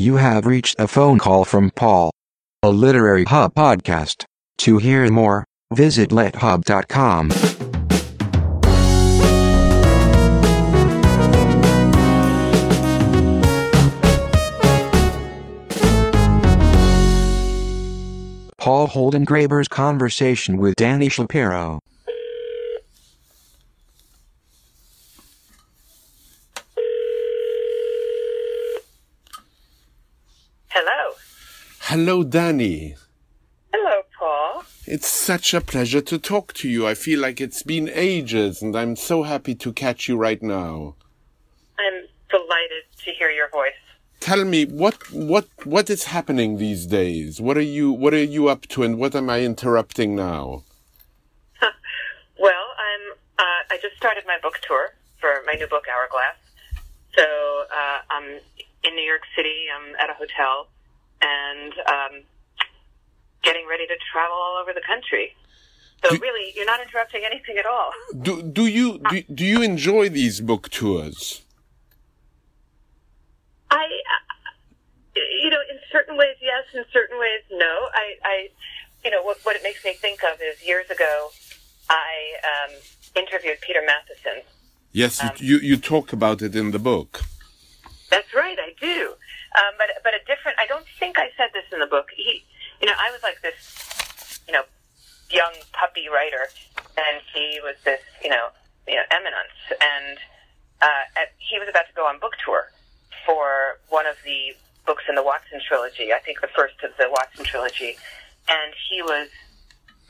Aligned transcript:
You 0.00 0.16
have 0.16 0.46
reached 0.46 0.76
a 0.78 0.88
phone 0.88 1.18
call 1.18 1.44
from 1.44 1.70
Paul, 1.72 2.10
a 2.62 2.70
Literary 2.70 3.24
Hub 3.24 3.52
podcast. 3.52 4.24
To 4.60 4.78
hear 4.78 5.06
more, 5.10 5.44
visit 5.74 6.08
lithub.com. 6.08 7.28
Paul 18.56 18.88
Holdengraber's 18.88 19.68
conversation 19.68 20.56
with 20.56 20.76
Dani 20.76 21.12
Shapiro. 21.12 21.78
Hello. 30.72 31.14
Hello, 31.90 32.22
Dani. 32.22 32.94
Hello, 33.74 34.02
Paul. 34.16 34.62
It's 34.86 35.08
such 35.08 35.52
a 35.52 35.60
pleasure 35.60 36.00
to 36.00 36.18
talk 36.20 36.52
to 36.52 36.68
you. 36.68 36.86
I 36.86 36.94
feel 36.94 37.18
like 37.18 37.40
it's 37.40 37.64
been 37.64 37.90
ages, 37.92 38.62
and 38.62 38.76
I'm 38.76 38.94
so 38.94 39.24
happy 39.24 39.56
to 39.56 39.72
catch 39.72 40.08
you 40.08 40.16
right 40.16 40.40
now. 40.40 40.94
I'm 41.80 42.06
delighted 42.30 42.84
to 43.04 43.10
hear 43.10 43.30
your 43.30 43.48
voice. 43.48 43.82
Tell 44.20 44.44
me 44.44 44.66
what 44.66 45.10
what 45.10 45.48
what 45.64 45.90
is 45.90 46.04
happening 46.04 46.58
these 46.58 46.86
days? 46.86 47.40
What 47.40 47.56
are 47.56 47.68
you 47.76 47.90
what 47.90 48.14
are 48.14 48.22
you 48.36 48.46
up 48.46 48.68
to, 48.68 48.84
and 48.84 48.96
what 48.96 49.16
am 49.16 49.28
I 49.28 49.40
interrupting 49.40 50.14
now? 50.14 50.62
well, 52.38 52.66
I'm. 52.86 53.04
Uh, 53.36 53.74
I 53.74 53.78
just 53.82 53.96
started 53.96 54.22
my 54.28 54.38
book 54.40 54.60
tour 54.62 54.94
for 55.18 55.42
my 55.44 55.54
new 55.54 55.66
book, 55.66 55.86
Hourglass. 55.92 56.38
So 57.16 57.24
uh, 57.24 57.98
I'm 58.10 58.38
in 58.84 58.94
New 58.94 59.08
York 59.12 59.22
City. 59.34 59.66
I'm 59.74 59.96
at 59.96 60.08
a 60.08 60.14
hotel 60.14 60.68
and 61.22 61.72
um, 61.88 62.22
getting 63.42 63.66
ready 63.68 63.86
to 63.86 63.94
travel 64.12 64.36
all 64.36 64.58
over 64.60 64.72
the 64.72 64.82
country. 64.86 65.34
So 66.02 66.10
Do- 66.14 66.18
really, 66.20 66.52
you're 66.56 66.66
not 66.66 66.80
interrupting 66.80 67.22
anything 67.24 67.58
at 67.58 67.66
all. 67.66 67.92
Do 68.22 68.42
do 68.42 68.66
you 68.66 69.00
do, 69.10 69.22
do 69.22 69.44
you 69.44 69.62
enjoy 69.62 70.08
these 70.08 70.40
book 70.40 70.70
tours? 70.70 71.42
I, 73.70 73.86
you 75.42 75.50
know, 75.50 75.60
in 75.70 75.78
certain 75.92 76.16
ways, 76.16 76.36
yes. 76.40 76.64
In 76.74 76.84
certain 76.92 77.18
ways, 77.18 77.42
no. 77.50 77.88
I, 77.94 78.06
I 78.24 78.48
you 79.04 79.10
know, 79.10 79.22
what, 79.22 79.38
what 79.44 79.56
it 79.56 79.62
makes 79.62 79.84
me 79.84 79.92
think 79.94 80.22
of 80.24 80.40
is 80.40 80.66
years 80.66 80.90
ago, 80.90 81.30
I 81.88 82.12
um, 82.50 82.74
interviewed 83.16 83.58
Peter 83.60 83.80
Matthiessen. 83.80 84.42
Yes, 84.92 85.22
Um, 85.22 85.30
you 85.38 85.58
you 85.58 85.76
talk 85.76 86.12
about 86.12 86.42
it 86.42 86.56
in 86.56 86.72
the 86.72 86.78
book. 86.78 87.20
That's 88.10 88.34
right, 88.34 88.58
I 88.58 88.74
do. 88.80 89.14
Um, 89.56 89.74
but 89.78 89.88
but 90.04 90.14
a 90.14 90.22
different. 90.26 90.58
I 90.58 90.66
don't 90.66 90.86
think 90.98 91.18
I 91.18 91.30
said 91.36 91.50
this 91.52 91.64
in 91.72 91.80
the 91.80 91.86
book. 91.86 92.08
He, 92.14 92.44
you 92.80 92.86
know, 92.86 92.94
I 92.98 93.10
was 93.10 93.22
like 93.22 93.42
this, 93.42 94.40
you 94.46 94.52
know, 94.52 94.62
young 95.30 95.52
puppy 95.72 96.08
writer, 96.08 96.46
and 96.96 97.22
he 97.34 97.58
was 97.62 97.74
this, 97.84 98.00
you 98.22 98.30
know, 98.30 98.48
you 98.86 98.94
know, 98.94 99.02
eminence, 99.10 99.58
and 99.80 100.18
uh, 100.82 101.20
at, 101.20 101.34
he 101.38 101.58
was 101.58 101.68
about 101.68 101.86
to 101.88 101.94
go 101.94 102.06
on 102.06 102.18
book 102.20 102.34
tour 102.44 102.70
for 103.26 103.78
one 103.88 104.06
of 104.06 104.16
the 104.24 104.54
books 104.86 105.04
in 105.08 105.14
the 105.14 105.22
Watson 105.22 105.60
trilogy. 105.66 106.12
I 106.12 106.18
think 106.18 106.40
the 106.40 106.52
first 106.54 106.82
of 106.82 106.90
the 106.98 107.10
Watson 107.10 107.44
trilogy, 107.44 107.96
and 108.48 108.72
he 108.88 109.02
was 109.02 109.28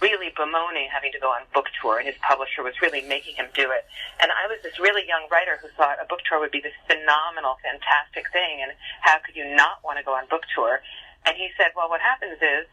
really 0.01 0.33
bemoaning 0.37 0.89
having 0.93 1.13
to 1.13 1.21
go 1.21 1.29
on 1.29 1.43
book 1.53 1.67
tour, 1.81 1.99
and 1.99 2.07
his 2.09 2.17
publisher 2.25 2.63
was 2.63 2.75
really 2.81 3.03
making 3.03 3.37
him 3.37 3.47
do 3.55 3.71
it. 3.71 3.85
And 4.21 4.33
I 4.33 4.49
was 4.49 4.59
this 4.63 4.81
really 4.81 5.07
young 5.07 5.29
writer 5.31 5.59
who 5.61 5.69
thought 5.77 6.01
a 6.01 6.07
book 6.09 6.21
tour 6.29 6.41
would 6.41 6.51
be 6.51 6.61
this 6.61 6.77
phenomenal, 6.89 7.57
fantastic 7.61 8.33
thing, 8.33 8.65
and 8.65 8.73
how 9.01 9.19
could 9.25 9.37
you 9.37 9.45
not 9.55 9.85
want 9.85 9.99
to 9.99 10.05
go 10.05 10.13
on 10.13 10.25
book 10.29 10.43
tour? 10.55 10.81
And 11.27 11.37
he 11.37 11.49
said, 11.57 11.77
well, 11.77 11.89
what 11.89 12.01
happens 12.01 12.41
is 12.41 12.65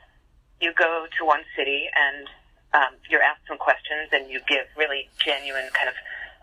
you 0.61 0.73
go 0.73 1.05
to 1.19 1.25
one 1.25 1.43
city 1.55 1.85
and 1.91 2.27
um, 2.73 2.93
you're 3.09 3.21
asked 3.21 3.47
some 3.47 3.57
questions, 3.57 4.09
and 4.11 4.29
you 4.29 4.39
give 4.47 4.67
really 4.75 5.09
genuine, 5.19 5.67
kind 5.73 5.89
of 5.89 5.95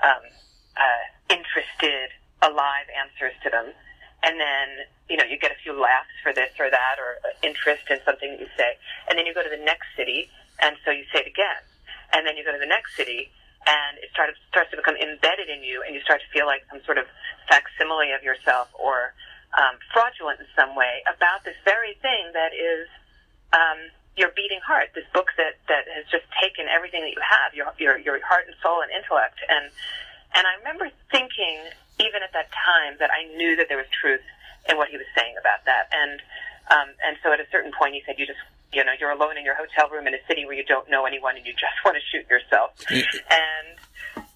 um, 0.05 0.25
uh, 0.77 1.05
interested, 1.29 2.13
alive 2.43 2.89
answers 2.93 3.33
to 3.45 3.51
them. 3.51 3.73
And 4.25 4.41
then, 4.41 4.89
you 5.09 5.17
know, 5.17 5.25
you 5.25 5.39
get 5.39 5.53
a 5.53 5.61
few 5.63 5.79
laughs 5.79 6.13
for 6.23 6.33
this 6.33 6.53
or 6.59 6.71
that, 6.71 6.97
or 6.97 7.21
uh, 7.25 7.37
interest 7.43 7.85
in 7.91 7.99
something 8.05 8.33
that 8.33 8.41
you 8.41 8.49
say. 8.57 8.77
And 9.09 9.19
then 9.19 9.27
you 9.27 9.35
go 9.35 9.43
to 9.43 9.53
the 9.53 9.63
next 9.63 9.85
city, 9.97 10.31
and 10.61 10.77
so 10.85 10.91
you 10.91 11.05
say 11.13 11.21
it 11.21 11.31
again. 11.31 11.63
And 12.13 12.27
then 12.27 12.37
you 12.37 12.45
go 12.45 12.53
to 12.53 12.63
the 12.63 12.71
next 12.71 12.95
city, 12.95 13.31
and 13.67 13.99
it 13.99 14.11
starts 14.13 14.39
starts 14.49 14.71
to 14.71 14.77
become 14.77 14.95
embedded 14.97 15.49
in 15.49 15.63
you, 15.65 15.83
and 15.83 15.95
you 15.95 16.01
start 16.03 16.21
to 16.21 16.29
feel 16.31 16.47
like 16.47 16.63
some 16.71 16.81
sort 16.85 16.99
of 16.99 17.07
facsimile 17.49 18.13
of 18.13 18.23
yourself 18.23 18.69
or 18.79 19.15
um, 19.59 19.79
fraudulent 19.93 20.41
in 20.41 20.47
some 20.55 20.75
way 20.75 21.03
about 21.11 21.43
this 21.45 21.57
very 21.65 21.95
thing 22.03 22.31
that 22.35 22.55
is 22.55 22.87
um, 23.55 23.91
your 24.17 24.31
beating 24.35 24.63
heart. 24.63 24.95
This 24.95 25.07
book 25.13 25.35
that 25.37 25.59
that 25.67 25.91
has 25.91 26.07
just 26.11 26.27
taken 26.39 26.71
everything 26.71 27.03
that 27.03 27.15
you 27.15 27.23
have, 27.23 27.55
your 27.55 27.73
your 27.79 27.99
your 27.99 28.19
heart 28.23 28.47
and 28.47 28.55
soul 28.63 28.83
and 28.83 28.91
intellect. 28.95 29.43
And 29.49 29.71
and 30.35 30.47
I 30.47 30.59
remember 30.63 30.91
thinking, 31.11 31.71
even 31.99 32.23
at 32.23 32.35
that 32.35 32.51
time, 32.55 32.99
that 32.99 33.11
I 33.11 33.27
knew 33.35 33.57
that 33.57 33.67
there 33.71 33.79
was 33.79 33.91
truth 33.91 34.23
in 34.69 34.77
what 34.77 34.89
he 34.91 34.97
was 34.97 35.07
saying 35.15 35.35
about 35.39 35.65
that. 35.67 35.91
And 35.95 36.19
um, 36.71 36.89
and 37.07 37.17
so 37.23 37.33
at 37.33 37.41
a 37.41 37.49
certain 37.51 37.73
point, 37.77 37.95
he 37.95 38.03
said, 38.07 38.19
you 38.19 38.27
just 38.27 38.41
you 38.75 38.85
know 38.85 38.93
you're 38.99 39.15
alone 39.15 39.39
in 39.39 39.45
your 39.45 39.55
hotel 39.55 39.89
room 39.89 40.07
in 40.07 40.15
a 40.15 40.23
city 40.27 40.45
where 40.45 40.55
you 40.55 40.65
don't 40.65 40.91
know 40.91 41.07
anyone 41.07 41.37
and 41.37 41.47
you 41.47 41.53
just 41.53 41.79
want 41.85 41.97
to 41.97 42.05
shoot 42.11 42.27
yourself. 42.29 42.75
and 42.91 43.75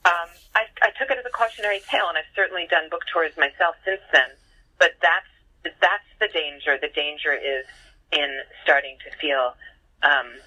um, 0.06 0.28
I, 0.54 0.65
I 0.82 0.91
took 0.99 1.10
it 1.10 1.19
as 1.19 1.26
a 1.26 1.34
cautionary 1.34 1.81
tale, 1.91 2.09
and 2.09 2.16
I've 2.16 2.31
certainly 2.34 2.66
done 2.71 2.88
book 2.88 3.03
tours 3.12 3.34
myself 3.37 3.77
since 3.84 4.00
then. 4.12 4.31
But 4.78 4.94
that's 5.03 5.28
that's 5.82 6.10
the 6.22 6.28
danger. 6.32 6.78
The 6.81 6.94
danger 6.94 7.34
is 7.34 7.66
in 8.12 8.41
starting 8.62 8.97
to 9.04 9.10
feel 9.19 9.59
um, 10.03 10.38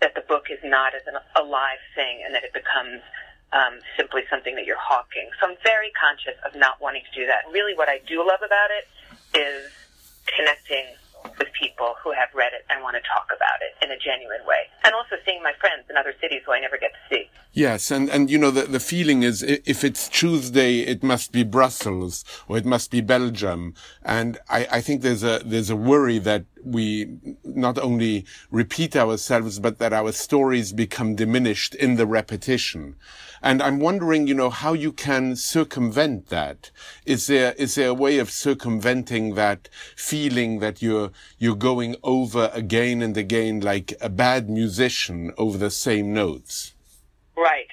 that 0.00 0.16
the 0.16 0.24
book 0.26 0.50
is 0.50 0.58
not 0.64 0.94
as 0.96 1.06
an 1.06 1.20
alive 1.36 1.82
thing, 1.94 2.24
and 2.24 2.34
that 2.34 2.42
it 2.42 2.52
becomes 2.52 3.04
um, 3.52 3.78
simply 3.96 4.22
something 4.28 4.56
that 4.56 4.66
you're 4.66 4.80
hawking. 4.80 5.30
So 5.38 5.46
I'm 5.46 5.56
very 5.62 5.92
conscious 5.94 6.34
of 6.42 6.58
not 6.58 6.80
wanting 6.80 7.04
to 7.06 7.14
do 7.14 7.26
that. 7.26 7.46
Really, 7.52 7.76
what 7.76 7.88
I 7.88 8.00
do 8.08 8.18
love 8.24 8.42
about 8.42 8.72
it 8.74 8.84
is 9.38 9.70
connecting 10.26 10.96
with 11.38 11.48
people 11.58 11.94
who 12.02 12.12
have 12.12 12.28
read 12.34 12.52
it 12.52 12.64
and 12.70 12.82
want 12.82 12.96
to 12.96 13.02
talk 13.02 13.26
about 13.34 13.58
it 13.60 13.84
in 13.84 13.90
a 13.90 13.98
genuine 13.98 14.44
way, 14.46 14.68
and 14.84 14.94
also 14.94 15.16
seeing 15.24 15.42
my 15.42 15.52
friends 15.60 15.84
in 15.88 15.96
other 15.96 16.14
cities 16.20 16.42
who 16.46 16.52
I 16.52 16.60
never 16.60 16.78
get 16.78 16.92
to 16.92 17.14
see. 17.14 17.30
Yes, 17.52 17.90
and, 17.90 18.10
and 18.10 18.30
you 18.30 18.38
know, 18.38 18.50
the, 18.50 18.62
the 18.62 18.80
feeling 18.80 19.22
is 19.22 19.42
if 19.42 19.84
it's 19.84 20.08
Tuesday, 20.08 20.80
it 20.80 21.02
must 21.02 21.32
be 21.32 21.44
Brussels 21.44 22.24
or 22.48 22.58
it 22.58 22.64
must 22.64 22.90
be 22.90 23.00
Belgium. 23.00 23.74
And 24.02 24.38
I, 24.48 24.66
I 24.70 24.80
think 24.80 25.02
there's 25.02 25.22
a, 25.22 25.40
there's 25.44 25.70
a 25.70 25.76
worry 25.76 26.18
that 26.18 26.44
we 26.64 27.16
not 27.44 27.78
only 27.78 28.24
repeat 28.50 28.96
ourselves, 28.96 29.60
but 29.60 29.78
that 29.78 29.92
our 29.92 30.12
stories 30.12 30.72
become 30.72 31.14
diminished 31.14 31.74
in 31.74 31.96
the 31.96 32.06
repetition. 32.06 32.96
And 33.44 33.62
I'm 33.62 33.78
wondering, 33.78 34.26
you 34.26 34.32
know, 34.32 34.48
how 34.48 34.72
you 34.72 34.90
can 34.90 35.36
circumvent 35.36 36.28
that. 36.30 36.70
Is 37.04 37.26
there, 37.26 37.52
is 37.58 37.74
there 37.74 37.88
a 37.88 37.94
way 37.94 38.18
of 38.18 38.30
circumventing 38.30 39.34
that 39.34 39.68
feeling 39.94 40.60
that 40.60 40.80
you're, 40.80 41.10
you're 41.38 41.54
going 41.54 41.94
over 42.02 42.50
again 42.54 43.02
and 43.02 43.14
again 43.18 43.60
like 43.60 43.92
a 44.00 44.08
bad 44.08 44.48
musician 44.48 45.30
over 45.36 45.58
the 45.58 45.70
same 45.70 46.14
notes? 46.14 46.72
Right. 47.36 47.68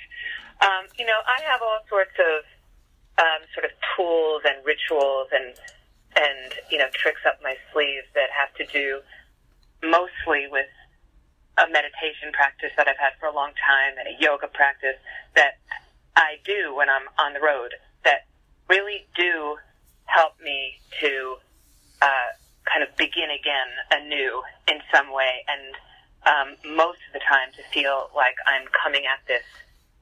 Um, 0.60 0.88
you 1.00 1.06
know, 1.06 1.20
I 1.26 1.42
have 1.50 1.62
all 1.62 1.80
sorts 1.88 2.20
of 2.20 2.44
um, 3.18 3.48
sort 3.54 3.64
of 3.64 3.72
tools 3.96 4.42
and 4.44 4.58
rituals 4.66 5.30
and 5.32 5.54
and 6.14 6.54
you 6.70 6.78
know 6.78 6.88
tricks 6.94 7.22
up 7.26 7.40
my 7.42 7.56
sleeve 7.72 8.04
that 8.16 8.28
have 8.36 8.54
to 8.56 8.66
do 8.74 9.00
mostly 9.82 10.48
with 10.52 10.68
a 11.62 11.70
meditation 11.70 12.34
practice 12.34 12.72
that 12.78 12.88
I've 12.88 12.98
had 12.98 13.14
for 13.20 13.28
a 13.30 13.36
long 13.36 13.52
time 13.62 13.94
and 14.00 14.08
a 14.10 14.16
yoga 14.20 14.48
practice 14.48 14.98
that 15.36 15.62
I 16.16 16.42
do 16.46 16.74
when 16.76 16.90
I'm 16.90 17.06
on 17.22 17.34
the 17.34 17.40
road 17.42 17.72
that 18.04 18.26
really 18.68 19.06
do 19.16 19.58
help 20.06 20.34
me 20.42 20.82
to 21.02 21.36
uh, 22.02 22.30
kind 22.66 22.82
of 22.84 22.90
begin 22.98 23.30
again 23.30 23.70
anew 23.94 24.42
in 24.68 24.80
some 24.94 25.14
way 25.14 25.46
and 25.48 25.64
um, 26.26 26.48
most 26.78 27.00
of 27.08 27.14
the 27.14 27.22
time 27.30 27.50
to 27.58 27.62
feel 27.74 28.10
like 28.16 28.36
I'm 28.48 28.66
coming 28.84 29.04
at 29.06 29.22
this 29.28 29.44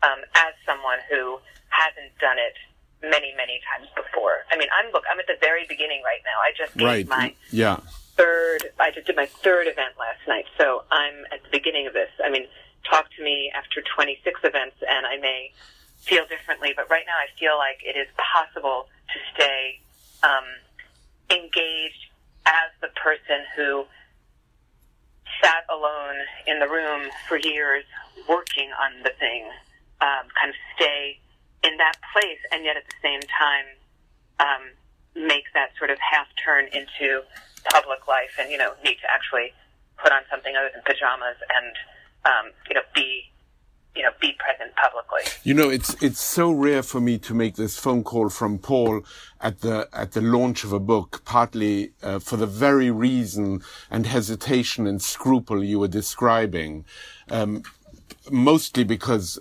um, 0.04 0.20
as 0.36 0.54
someone 0.66 1.00
who 1.10 1.40
hasn't 1.72 2.16
done 2.20 2.38
it 2.40 2.56
many, 3.04 3.32
many 3.36 3.60
times 3.68 3.88
before. 3.96 4.44
I 4.52 4.58
mean, 4.58 4.68
I'm 4.76 4.92
look, 4.92 5.04
I'm 5.12 5.20
at 5.20 5.28
the 5.28 5.38
very 5.40 5.66
beginning 5.68 6.02
right 6.04 6.20
now. 6.24 6.40
I 6.44 6.52
just 6.56 6.76
gave 6.76 6.88
Right. 6.88 7.08
my 7.08 7.36
Yeah. 7.52 7.80
Third. 8.20 8.76
I 8.80 8.92
just 8.92 9.08
did 9.08 9.16
my 9.16 9.26
third 9.26 9.68
event 9.68 9.96
last 9.98 10.20
night, 10.28 10.46
so 10.58 10.84
I'm 10.92 11.24
at 11.32 11.42
the 11.44 11.50
beginning 11.52 11.88
of 11.88 11.94
this. 11.94 12.10
I 12.24 12.30
mean, 12.30 12.46
talk 12.84 13.08
to 13.16 13.24
me 13.24 13.52
after 13.56 13.82
26 13.96 14.42
events, 14.44 14.76
and 14.84 15.06
I 15.08 15.18
may 15.18 15.52
feel 16.04 16.28
differently. 16.28 16.74
But 16.76 16.90
right 16.90 17.06
now, 17.08 17.16
I 17.16 17.32
feel 17.40 17.58
like 17.58 17.80
it 17.84 17.96
is 17.96 18.08
possible 18.20 18.88
to 19.14 19.18
stay 19.34 19.80
um, 20.24 20.44
engaged 21.32 22.12
as 22.46 22.70
the 22.82 22.90
person 23.00 23.48
who 23.56 23.86
sat 25.42 25.64
alone 25.70 26.20
in 26.46 26.60
the 26.60 26.68
room 26.68 27.08
for 27.28 27.38
years 27.38 27.86
working 28.28 28.70
on 28.76 29.02
the 29.04 29.12
thing, 29.18 29.48
um, 30.02 30.28
kind 30.36 30.50
of 30.50 30.60
stay 30.76 31.20
in 31.64 31.78
that 31.78 31.96
place, 32.12 32.40
and 32.52 32.66
yet 32.66 32.76
at 32.76 32.84
the 32.84 33.00
same 33.02 33.22
time 33.32 33.68
um, 34.40 34.64
make 35.20 35.46
that 35.54 35.70
sort 35.78 35.90
of 35.90 35.98
half 36.00 36.28
turn 36.44 36.66
into 36.66 37.22
public 37.72 38.08
life 38.08 38.32
and, 38.40 38.50
you 38.50 38.58
know, 38.58 38.74
need 38.84 38.96
to 39.04 39.10
actually 39.12 39.54
put 40.02 40.12
on 40.12 40.22
something 40.32 40.56
other 40.56 40.70
than 40.74 40.82
pajamas 40.86 41.36
and, 41.56 41.76
um, 42.26 42.52
you 42.70 42.76
know, 42.76 42.82
be 42.96 43.30
you 43.96 44.04
know, 44.04 44.12
be 44.22 44.34
present 44.38 44.74
publicly. 44.76 45.22
You 45.44 45.54
know, 45.54 45.70
it's 45.70 46.02
it's 46.02 46.22
so 46.22 46.52
rare 46.52 46.84
for 46.84 47.02
me 47.02 47.18
to 47.20 47.34
make 47.34 47.56
this 47.56 47.78
phone 47.78 48.04
call 48.04 48.30
from 48.30 48.58
Paul 48.60 49.02
at 49.42 49.60
the 49.60 49.90
at 49.92 50.12
the 50.14 50.22
launch 50.22 50.64
of 50.64 50.72
a 50.72 50.80
book, 50.80 51.24
partly 51.26 51.92
uh, 52.04 52.20
for 52.20 52.38
the 52.38 52.46
very 52.46 52.92
reason 52.92 53.62
and 53.90 54.06
hesitation 54.06 54.88
and 54.88 55.02
scruple 55.02 55.64
you 55.64 55.80
were 55.80 55.88
describing, 55.88 56.86
um, 57.30 57.64
mostly 58.32 58.84
because 58.84 59.40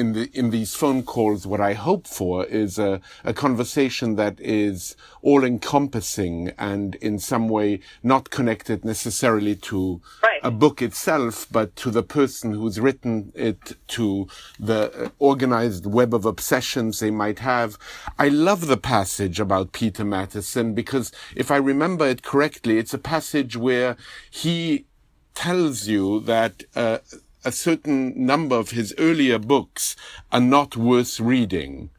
in 0.00 0.14
the 0.14 0.30
in 0.32 0.48
these 0.50 0.74
phone 0.74 1.02
calls, 1.02 1.46
what 1.46 1.60
I 1.60 1.74
hope 1.74 2.06
for 2.06 2.46
is 2.46 2.78
a, 2.78 3.00
a 3.22 3.34
conversation 3.34 4.16
that 4.16 4.40
is 4.40 4.96
all 5.20 5.44
encompassing 5.44 6.52
and 6.58 6.94
in 6.96 7.18
some 7.18 7.48
way 7.48 7.80
not 8.02 8.30
connected 8.30 8.82
necessarily 8.82 9.54
to 9.70 10.00
right. 10.22 10.40
a 10.42 10.50
book 10.50 10.80
itself, 10.80 11.46
but 11.52 11.76
to 11.76 11.90
the 11.90 12.02
person 12.02 12.52
who's 12.52 12.80
written 12.80 13.30
it, 13.34 13.76
to 13.88 14.26
the 14.58 15.12
organized 15.18 15.84
web 15.84 16.14
of 16.14 16.24
obsessions 16.24 17.00
they 17.00 17.10
might 17.10 17.40
have. 17.40 17.76
I 18.18 18.28
love 18.28 18.66
the 18.66 18.78
passage 18.78 19.38
about 19.38 19.72
Peter 19.72 20.04
Matthiessen 20.04 20.74
because 20.74 21.12
if 21.36 21.50
I 21.50 21.56
remember 21.56 22.06
it 22.06 22.22
correctly, 22.22 22.78
it's 22.78 22.94
a 22.94 22.98
passage 23.14 23.54
where 23.54 23.98
he 24.30 24.86
tells 25.34 25.88
you 25.88 26.20
that. 26.20 26.64
Uh, 26.74 26.98
a 27.44 27.52
certain 27.52 28.26
number 28.26 28.56
of 28.56 28.70
his 28.70 28.94
earlier 28.98 29.38
books 29.38 29.96
are 30.30 30.40
not 30.40 30.76
worth 30.76 31.20
reading. 31.20 31.90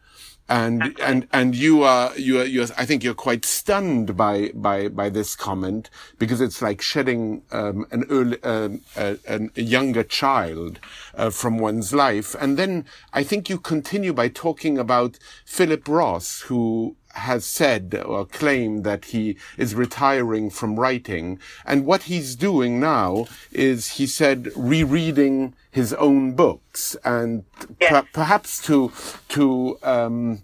And, 0.50 1.00
and, 1.00 1.30
and 1.32 1.56
you 1.56 1.84
are, 1.84 2.14
you 2.18 2.42
are, 2.42 2.44
you 2.44 2.64
are, 2.64 2.68
I 2.78 2.86
think 2.86 3.06
you're 3.06 3.14
quite 3.14 3.46
stunned 3.46 4.18
by, 4.18 4.52
by, 4.54 4.90
by 4.90 5.08
this 5.08 5.34
comment 5.34 5.90
because 6.20 6.42
it's 6.42 6.62
like 6.62 6.82
shedding, 6.82 7.44
um, 7.54 7.86
an 7.92 8.04
early, 8.10 8.44
um, 8.44 8.82
uh, 8.98 9.16
a, 9.30 9.50
a, 9.56 9.62
younger 9.62 10.04
child, 10.04 10.82
uh, 11.16 11.30
from 11.30 11.58
one's 11.58 11.94
life. 11.94 12.36
And 12.38 12.58
then 12.58 12.84
I 13.14 13.24
think 13.24 13.50
you 13.50 13.60
continue 13.60 14.12
by 14.12 14.28
talking 14.28 14.78
about 14.78 15.18
Philip 15.46 15.88
Roth, 15.88 16.42
who, 16.48 16.98
has 17.16 17.46
said 17.46 18.02
or 18.06 18.26
claimed 18.26 18.84
that 18.84 19.06
he 19.06 19.38
is 19.58 19.76
retiring 19.76 20.50
from 20.50 20.80
writing. 20.80 21.40
And 21.66 21.86
what 21.86 22.04
he's 22.04 22.36
doing 22.36 22.80
now 22.80 23.28
is, 23.52 23.94
he 23.94 24.08
said, 24.08 24.50
rereading 24.56 25.54
his 25.72 25.94
own 25.94 26.34
books 26.34 26.96
and 27.04 27.44
per- 27.80 28.08
perhaps 28.14 28.62
to, 28.64 28.92
to, 29.30 29.78
um, 29.84 30.44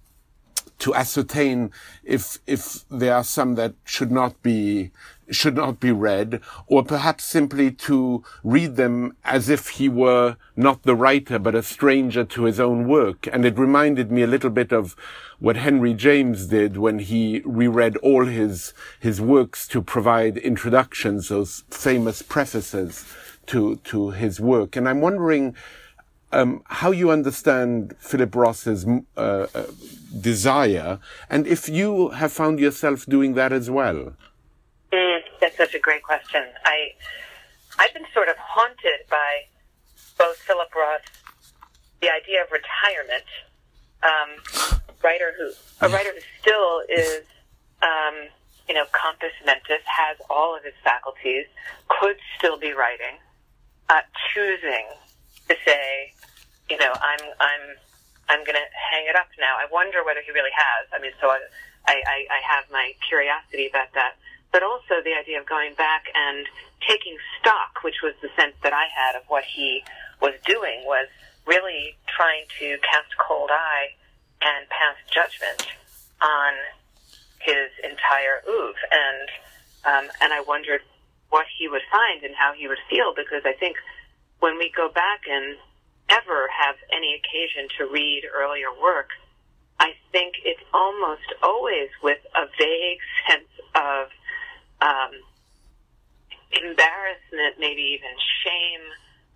to 0.80 0.94
ascertain 0.94 1.72
if 2.04 2.40
if 2.46 2.86
there 2.90 3.16
are 3.16 3.24
some 3.24 3.56
that 3.56 3.74
should 3.84 4.12
not 4.12 4.42
be 4.44 4.92
should 5.30 5.56
not 5.56 5.80
be 5.80 5.92
read, 5.92 6.40
or 6.68 6.84
perhaps 6.84 7.26
simply 7.26 7.70
to 7.72 8.24
read 8.44 8.76
them 8.78 9.16
as 9.26 9.50
if 9.50 9.70
he 9.70 9.90
were 9.90 10.38
not 10.56 10.84
the 10.84 10.96
writer 10.96 11.38
but 11.38 11.56
a 11.56 11.64
stranger 11.64 12.24
to 12.24 12.44
his 12.44 12.60
own 12.60 12.88
work. 12.88 13.28
And 13.34 13.44
it 13.44 13.58
reminded 13.58 14.12
me 14.12 14.22
a 14.22 14.28
little 14.28 14.50
bit 14.50 14.72
of 14.72 14.96
what 15.40 15.58
Henry 15.58 15.94
James 15.94 16.48
did 16.48 16.78
when 16.78 17.00
he 17.00 17.42
reread 17.46 17.98
all 17.98 18.26
his 18.26 18.74
his 19.00 19.20
works 19.20 19.68
to 19.70 19.82
provide 19.82 20.38
introductions, 20.38 21.30
those 21.30 21.64
famous 21.70 22.22
prefaces 22.22 23.06
to 23.48 23.78
to 23.78 24.12
his 24.12 24.40
work. 24.40 24.76
And 24.76 24.88
I'm 24.88 25.02
wondering 25.02 25.56
um, 26.32 26.64
how 26.66 26.92
you 26.92 27.12
understand 27.12 27.96
Philip 28.00 28.36
Roth's 28.36 28.68
uh, 28.68 28.92
uh, 29.18 29.48
desire, 30.20 31.00
and 31.30 31.48
if 31.48 31.70
you 31.70 32.10
have 32.10 32.32
found 32.32 32.60
yourself 32.60 33.06
doing 33.06 33.34
that 33.36 33.54
as 33.54 33.70
well. 33.70 34.14
Mm, 34.92 35.20
that's 35.40 35.58
such 35.58 35.74
a 35.74 35.80
great 35.80 36.04
question. 36.04 36.44
I 36.66 36.92
I've 37.80 37.94
been 37.94 38.06
sort 38.14 38.28
of 38.30 38.36
haunted 38.38 39.08
by 39.10 39.44
both 40.18 40.38
Philip 40.38 40.74
Roth, 40.76 41.02
the 42.02 42.10
idea 42.10 42.42
of 42.42 42.52
retirement, 42.52 43.26
um, 44.04 44.80
writer 45.04 45.34
who 45.38 45.52
a 45.86 45.90
writer 45.90 46.12
who 46.14 46.22
still 46.42 46.82
is, 46.90 47.24
um, 47.82 48.28
you 48.68 48.74
know, 48.74 48.86
compos 48.92 49.32
mentis, 49.46 49.84
has 49.86 50.18
all 50.30 50.56
of 50.56 50.64
his 50.64 50.74
faculties, 50.84 51.46
could 51.88 52.18
still 52.38 52.58
be 52.58 52.72
writing, 52.74 53.18
uh, 53.90 54.02
choosing 54.34 54.88
to 55.48 55.56
say, 55.66 56.14
you 56.70 56.78
know, 56.78 56.92
I'm 56.92 57.24
I'm 57.40 57.64
I'm 58.30 58.42
going 58.44 58.60
to 58.60 58.68
hang 58.76 59.08
it 59.08 59.16
up 59.16 59.28
now. 59.40 59.56
I 59.56 59.72
wonder 59.72 60.04
whether 60.04 60.20
he 60.22 60.32
really 60.32 60.52
has. 60.52 60.88
I 60.92 61.00
mean, 61.00 61.16
so 61.22 61.28
I, 61.30 61.40
I 61.88 62.28
I 62.28 62.40
have 62.44 62.66
my 62.72 62.94
curiosity 63.08 63.68
about 63.68 63.94
that, 63.96 64.16
but 64.52 64.64
also 64.64 65.00
the 65.04 65.16
idea 65.16 65.40
of 65.40 65.46
going 65.46 65.74
back 65.76 66.12
and 66.14 66.46
taking 66.88 67.18
stock, 67.40 67.84
which 67.84 68.04
was 68.04 68.14
the 68.22 68.30
sense 68.36 68.56
that 68.64 68.74
I 68.74 68.86
had 68.92 69.16
of 69.16 69.24
what 69.28 69.44
he 69.44 69.84
was 70.22 70.34
doing, 70.46 70.84
was 70.86 71.08
really 71.46 71.96
trying 72.08 72.44
to 72.60 72.78
cast 72.84 73.16
cold 73.18 73.50
eye 73.52 73.96
and 74.42 74.68
pass 74.70 74.96
judgment 75.10 75.72
on 76.22 76.54
his 77.40 77.72
entire 77.84 78.44
oeuvre, 78.48 78.82
and 78.92 79.28
um, 79.86 80.12
and 80.22 80.34
I 80.34 80.42
wondered 80.42 80.82
what 81.30 81.46
he 81.58 81.68
would 81.68 81.84
find 81.92 82.24
and 82.24 82.36
how 82.36 82.54
he 82.54 82.68
would 82.68 82.80
feel 82.90 83.14
because 83.16 83.44
I 83.46 83.54
think 83.54 83.78
when 84.40 84.58
we 84.58 84.72
go 84.76 84.90
back 84.90 85.22
and 85.30 85.58
ever 86.10 86.48
have 86.48 86.76
any 86.96 87.16
occasion 87.16 87.68
to 87.78 87.86
read 87.92 88.24
earlier 88.34 88.68
work, 88.82 89.10
I 89.80 89.94
think 90.12 90.36
it's 90.44 90.62
almost 90.74 91.28
always 91.44 91.90
with 92.02 92.20
a 92.36 92.46
vague 92.58 93.00
sense 93.28 93.52
of 93.76 94.08
um, 94.82 95.12
embarrassment, 96.52 97.60
maybe 97.60 97.82
even 97.82 98.10
shame, 98.44 98.82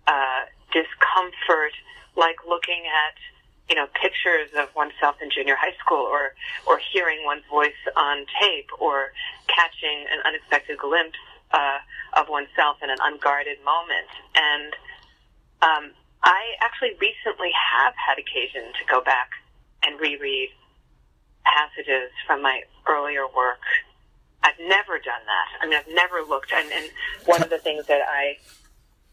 uh, 0.06 0.42
discomfort, 0.72 1.72
like 2.16 2.36
looking 2.48 2.84
at 2.86 3.14
you 3.68 3.76
know 3.76 3.86
pictures 3.94 4.50
of 4.58 4.74
oneself 4.74 5.16
in 5.22 5.30
junior 5.30 5.56
high 5.56 5.74
school, 5.78 6.04
or 6.04 6.34
or 6.66 6.80
hearing 6.92 7.24
one's 7.24 7.44
voice 7.50 7.78
on 7.96 8.26
tape, 8.40 8.70
or 8.78 9.12
catching 9.46 10.06
an 10.10 10.18
unexpected 10.26 10.78
glimpse 10.78 11.18
uh, 11.52 11.78
of 12.14 12.28
oneself 12.28 12.78
in 12.82 12.90
an 12.90 12.98
unguarded 13.02 13.58
moment, 13.64 14.10
and 14.34 14.74
um, 15.62 15.90
I 16.22 16.54
actually 16.62 16.94
recently 17.00 17.50
have 17.50 17.94
had 17.96 18.18
occasion 18.18 18.72
to 18.78 18.84
go 18.90 19.02
back 19.02 19.30
and 19.82 19.98
reread 20.00 20.50
passages 21.44 22.10
from 22.26 22.42
my 22.42 22.62
earlier 22.86 23.26
work. 23.26 23.62
I've 24.42 24.58
never 24.58 24.98
done 24.98 25.22
that. 25.26 25.48
I 25.60 25.66
mean, 25.66 25.78
I've 25.78 25.94
never 25.94 26.22
looked. 26.22 26.52
And, 26.52 26.70
and 26.72 26.90
one 27.26 27.42
of 27.42 27.50
the 27.50 27.58
things 27.58 27.86
that 27.86 28.02
I 28.06 28.38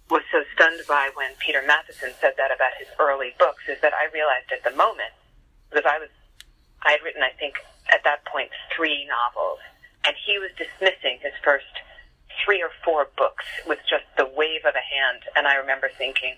was 0.10 0.22
so 0.32 0.42
stunned 0.54 0.82
by 0.88 1.10
when 1.14 1.34
Peter 1.38 1.62
Matthiessen 1.62 2.14
said 2.20 2.34
that 2.38 2.52
about 2.54 2.74
his 2.78 2.88
early 3.00 3.34
books 3.38 3.64
is 3.70 3.78
that 3.82 3.94
I 3.94 4.10
realized 4.14 4.50
at 4.52 4.64
the 4.64 4.76
moment, 4.76 5.14
because 5.70 5.86
I 5.86 6.00
was, 6.00 6.10
I 6.82 6.92
had 6.94 7.02
written, 7.04 7.22
I 7.22 7.34
think, 7.38 7.56
at 7.94 8.04
that 8.04 8.26
point, 8.26 8.50
three 8.76 9.06
novels, 9.06 9.60
and 10.06 10.16
he 10.26 10.38
was 10.38 10.50
dismissing 10.58 11.20
his 11.22 11.34
first 11.44 11.70
three 12.46 12.62
or 12.62 12.70
four 12.86 13.10
books 13.18 13.46
with 13.68 13.80
just 13.90 14.06
the 14.18 14.26
wave 14.26 14.66
of 14.66 14.74
a 14.74 14.82
hand. 14.82 15.22
And 15.36 15.46
I 15.46 15.56
remember 15.56 15.90
thinking, 15.96 16.34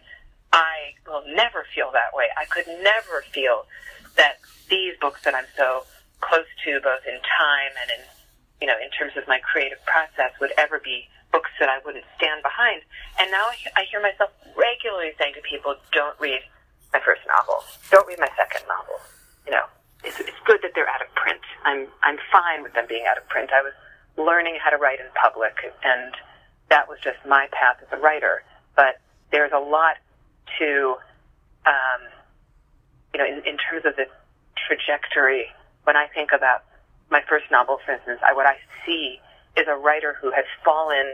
I 0.53 0.95
will 1.07 1.23
never 1.27 1.65
feel 1.73 1.91
that 1.93 2.13
way. 2.13 2.27
I 2.37 2.45
could 2.45 2.67
never 2.67 3.23
feel 3.31 3.65
that 4.17 4.35
these 4.69 4.93
books 4.99 5.21
that 5.23 5.33
I'm 5.35 5.47
so 5.55 5.83
close 6.19 6.47
to, 6.65 6.79
both 6.83 7.03
in 7.07 7.17
time 7.23 7.73
and 7.81 7.89
in, 7.91 8.01
you 8.61 8.67
know, 8.67 8.77
in 8.77 8.91
terms 8.91 9.15
of 9.17 9.27
my 9.27 9.39
creative 9.39 9.79
process, 9.85 10.31
would 10.39 10.51
ever 10.57 10.79
be 10.79 11.07
books 11.31 11.49
that 11.59 11.69
I 11.69 11.79
wouldn't 11.83 12.05
stand 12.17 12.43
behind. 12.43 12.83
And 13.19 13.31
now 13.31 13.47
I 13.75 13.87
hear 13.89 14.01
myself 14.01 14.31
regularly 14.55 15.15
saying 15.17 15.33
to 15.35 15.41
people, 15.41 15.75
don't 15.91 16.19
read 16.19 16.43
my 16.93 16.99
first 16.99 17.21
novel. 17.27 17.63
Don't 17.89 18.05
read 18.07 18.19
my 18.19 18.29
second 18.35 18.67
novel. 18.67 18.99
You 19.47 19.55
know, 19.55 19.65
it's, 20.03 20.19
it's 20.19 20.41
good 20.45 20.59
that 20.61 20.75
they're 20.75 20.89
out 20.89 21.01
of 21.01 21.09
print. 21.15 21.41
I'm, 21.63 21.87
I'm 22.03 22.19
fine 22.31 22.63
with 22.63 22.73
them 22.73 22.85
being 22.87 23.07
out 23.09 23.17
of 23.17 23.27
print. 23.31 23.49
I 23.55 23.63
was 23.63 23.73
learning 24.19 24.59
how 24.61 24.69
to 24.69 24.77
write 24.77 24.99
in 24.99 25.07
public 25.15 25.55
and 25.83 26.13
that 26.69 26.87
was 26.87 26.99
just 27.03 27.17
my 27.27 27.47
path 27.51 27.79
as 27.81 27.87
a 27.91 27.99
writer. 28.01 28.43
But 28.75 28.99
there's 29.31 29.51
a 29.55 29.59
lot 29.59 29.95
to, 30.59 30.95
um, 31.65 32.01
you 33.13 33.19
know, 33.19 33.25
in, 33.25 33.37
in 33.45 33.57
terms 33.57 33.85
of 33.85 33.95
the 33.95 34.05
trajectory, 34.55 35.45
when 35.83 35.95
I 35.95 36.07
think 36.07 36.31
about 36.35 36.63
my 37.09 37.21
first 37.27 37.45
novel, 37.51 37.79
for 37.85 37.93
instance, 37.93 38.19
I, 38.25 38.33
what 38.33 38.45
I 38.45 38.55
see 38.85 39.19
is 39.57 39.67
a 39.67 39.75
writer 39.75 40.15
who 40.21 40.31
has 40.31 40.45
fallen 40.63 41.13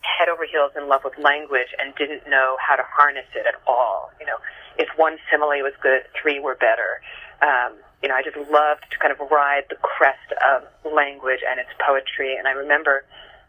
head 0.00 0.28
over 0.28 0.44
heels 0.44 0.72
in 0.76 0.88
love 0.88 1.02
with 1.04 1.18
language 1.18 1.74
and 1.78 1.94
didn't 1.96 2.28
know 2.28 2.56
how 2.60 2.76
to 2.76 2.84
harness 2.86 3.26
it 3.34 3.46
at 3.46 3.54
all. 3.66 4.10
You 4.20 4.26
know, 4.26 4.38
if 4.78 4.88
one 4.96 5.18
simile 5.30 5.62
was 5.62 5.74
good, 5.82 6.02
three 6.20 6.38
were 6.38 6.54
better. 6.54 7.02
Um, 7.42 7.74
you 8.02 8.08
know, 8.08 8.14
I 8.14 8.22
just 8.22 8.36
loved 8.36 8.86
to 8.90 8.98
kind 8.98 9.12
of 9.12 9.18
ride 9.30 9.64
the 9.70 9.76
crest 9.76 10.30
of 10.38 10.62
language 10.92 11.40
and 11.48 11.58
its 11.58 11.70
poetry. 11.84 12.36
And 12.36 12.46
I 12.46 12.52
remember 12.52 13.04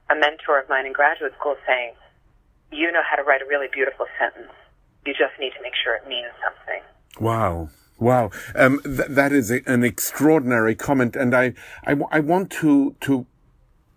a 0.09 0.15
mentor 0.15 0.59
of 0.59 0.67
mine 0.69 0.85
in 0.85 0.93
graduate 0.93 1.33
school 1.37 1.55
saying, 1.67 1.93
you 2.71 2.91
know 2.91 3.01
how 3.07 3.15
to 3.15 3.23
write 3.23 3.41
a 3.41 3.45
really 3.45 3.67
beautiful 3.71 4.05
sentence. 4.17 4.53
You 5.09 5.15
just 5.15 5.39
need 5.39 5.53
to 5.57 5.63
make 5.63 5.73
sure 5.83 5.95
it 5.95 6.07
means 6.07 6.27
something. 6.45 6.83
Wow. 7.19 7.69
Wow, 7.97 8.29
um, 8.55 8.79
th- 8.83 9.09
that 9.09 9.33
is 9.33 9.51
a, 9.51 9.61
an 9.65 9.83
extraordinary 9.83 10.73
comment, 10.73 11.17
and 11.17 11.35
I, 11.35 11.53
I, 11.85 11.97
I 12.11 12.19
want 12.21 12.49
to 12.61 12.95
to 13.01 13.25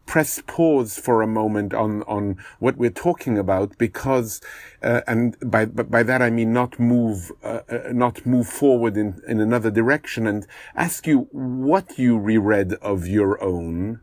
press 0.07 0.43
pause 0.47 0.99
for 0.99 1.23
a 1.23 1.27
moment 1.27 1.73
on 1.73 2.03
on 2.05 2.37
what 2.59 2.77
we're 2.77 2.91
talking 2.91 3.39
about 3.39 3.79
because 3.79 4.41
uh, 4.83 5.03
and 5.07 5.37
by 5.49 5.67
by 5.67 6.03
that 6.03 6.21
I 6.21 6.31
mean 6.31 6.53
not 6.53 6.81
move 6.81 7.31
uh, 7.45 7.61
uh, 7.71 7.93
not 7.93 8.27
move 8.27 8.49
forward 8.49 8.97
in 8.97 9.23
in 9.29 9.41
another 9.41 9.71
direction 9.71 10.27
and 10.27 10.47
ask 10.75 11.07
you 11.07 11.29
what 11.31 11.99
you 11.99 12.19
reread 12.19 12.73
of 12.75 13.07
your 13.07 13.41
own 13.41 14.01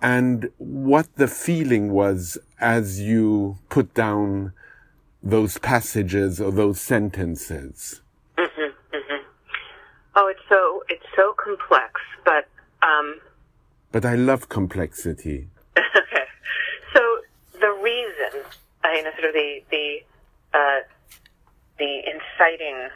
and 0.00 0.50
what 0.58 1.08
the 1.16 1.28
feeling 1.28 1.92
was 1.92 2.38
as 2.60 3.00
you 3.00 3.58
put 3.68 3.92
down 3.94 4.52
those 5.22 5.58
passages 5.58 6.40
or 6.40 6.50
those 6.50 6.80
sentences. 6.80 8.00
Mm 8.36 8.48
hmm. 8.56 8.68
Oh, 10.14 10.28
it's 10.28 10.40
so 10.48 10.82
it's 10.88 11.06
so 11.16 11.34
complex, 11.42 12.00
but 12.24 12.48
um, 12.82 13.20
but 13.92 14.04
I 14.04 14.14
love 14.14 14.48
complexity. 14.48 15.48
okay, 15.78 16.26
so 16.92 17.00
the 17.60 17.70
reason, 17.82 18.42
I 18.84 18.94
mean, 18.94 19.04
sort 19.04 19.28
of 19.28 19.34
the 19.34 19.62
the 19.70 20.00
uh, 20.52 20.80
the 21.78 22.02
inciting 22.04 22.88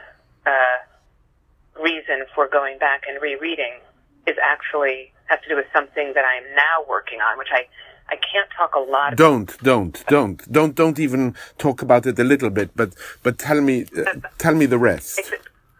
uh, 0.45 1.81
reason 1.81 2.25
for 2.35 2.47
going 2.47 2.77
back 2.77 3.03
and 3.07 3.21
rereading 3.21 3.79
is 4.27 4.35
actually 4.43 5.11
has 5.25 5.39
to 5.41 5.49
do 5.49 5.55
with 5.55 5.65
something 5.73 6.13
that 6.13 6.23
I'm 6.23 6.55
now 6.55 6.85
working 6.87 7.19
on, 7.19 7.37
which 7.37 7.51
I 7.51 7.67
I 8.09 8.15
can't 8.15 8.49
talk 8.55 8.75
a 8.75 8.79
lot. 8.79 9.15
Don't, 9.15 9.57
don't, 9.59 10.03
don't, 10.07 10.51
don't, 10.51 10.75
don't 10.75 10.99
even 10.99 11.35
talk 11.57 11.81
about 11.81 12.05
it 12.05 12.17
a 12.19 12.23
little 12.23 12.49
bit. 12.49 12.71
But, 12.75 12.93
but 13.23 13.37
tell 13.37 13.61
me, 13.61 13.85
uh, 13.97 14.03
tell 14.37 14.55
me 14.55 14.65
the 14.65 14.77
rest. 14.77 15.19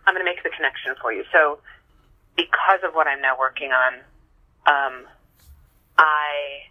I'm 0.06 0.14
going 0.14 0.26
to 0.26 0.30
make 0.30 0.44
the 0.44 0.50
connection 0.50 0.96
for 1.02 1.14
you. 1.14 1.24
So, 1.32 1.60
because 2.36 2.82
of 2.84 2.94
what 2.94 3.08
I'm 3.08 3.22
now 3.22 3.36
working 3.40 3.72
on, 3.72 3.94
um, 4.68 5.06
I 5.98 6.68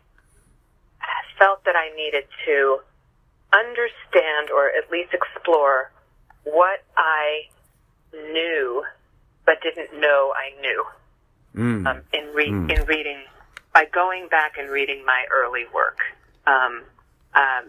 felt 1.39 1.65
that 1.65 1.75
I 1.77 1.95
needed 1.97 2.25
to 2.47 2.81
understand 3.53 4.51
or 4.55 4.69
at 4.69 4.91
least 4.91 5.13
explore 5.15 5.91
what 6.45 6.83
I 6.97 7.49
knew 8.13 8.85
but 9.45 9.63
didn't 9.63 9.99
know 10.01 10.33
I 10.35 10.61
knew 10.61 10.85
mm. 11.55 11.87
um, 11.87 12.03
in, 12.13 12.35
re- 12.35 12.51
mm. 12.51 12.71
in 12.71 12.85
reading 12.87 13.19
by 13.77 13.85
going 13.93 14.27
back 14.29 14.57
and 14.57 14.71
reading 14.71 15.05
my 15.05 15.27
early 15.29 15.65
work. 15.69 15.99
Um, 16.47 16.81
um, 17.37 17.69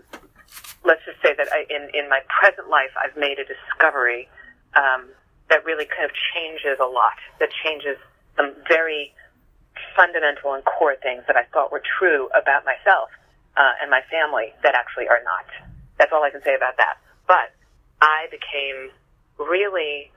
let's 0.85 1.03
just 1.03 1.21
say 1.21 1.35
that 1.35 1.51
I, 1.51 1.67
in 1.67 1.91
in 1.91 2.07
my 2.07 2.21
present 2.31 2.69
life, 2.69 2.95
I've 2.95 3.17
made 3.19 3.43
a 3.43 3.43
discovery 3.43 4.29
um, 4.71 5.11
that 5.49 5.65
really 5.65 5.83
kind 5.83 6.07
of 6.07 6.11
changes 6.31 6.79
a 6.79 6.87
lot, 6.87 7.19
that 7.41 7.49
changes 7.59 7.99
some 8.37 8.55
very 8.69 9.11
fundamental 9.99 10.53
and 10.53 10.63
core 10.63 10.95
things 11.03 11.23
that 11.27 11.35
I 11.35 11.43
thought 11.51 11.73
were 11.73 11.83
true 11.99 12.29
about 12.31 12.63
myself 12.63 13.11
uh, 13.59 13.75
and 13.83 13.91
my 13.91 13.99
family 14.07 14.55
that 14.63 14.75
actually 14.75 15.09
are 15.11 15.19
not. 15.27 15.43
That's 15.99 16.13
all 16.13 16.23
I 16.23 16.31
can 16.31 16.41
say 16.47 16.55
about 16.55 16.77
that. 16.77 17.03
But 17.27 17.51
I 17.99 18.31
became 18.31 18.95
really 19.35 20.09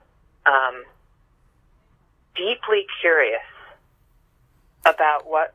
um, 0.47 0.87
deeply 2.39 2.87
curious 3.03 3.43
about 4.85 5.27
what 5.27 5.53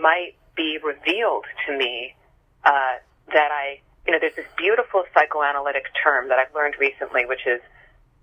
might 0.00 0.34
be 0.56 0.78
revealed 0.82 1.44
to 1.66 1.76
me 1.76 2.14
uh, 2.64 2.96
that 3.32 3.50
I, 3.50 3.80
you 4.06 4.12
know, 4.12 4.18
there's 4.20 4.36
this 4.36 4.46
beautiful 4.56 5.04
psychoanalytic 5.12 5.86
term 6.02 6.28
that 6.28 6.38
I've 6.38 6.54
learned 6.54 6.74
recently, 6.78 7.26
which 7.26 7.46
is 7.46 7.60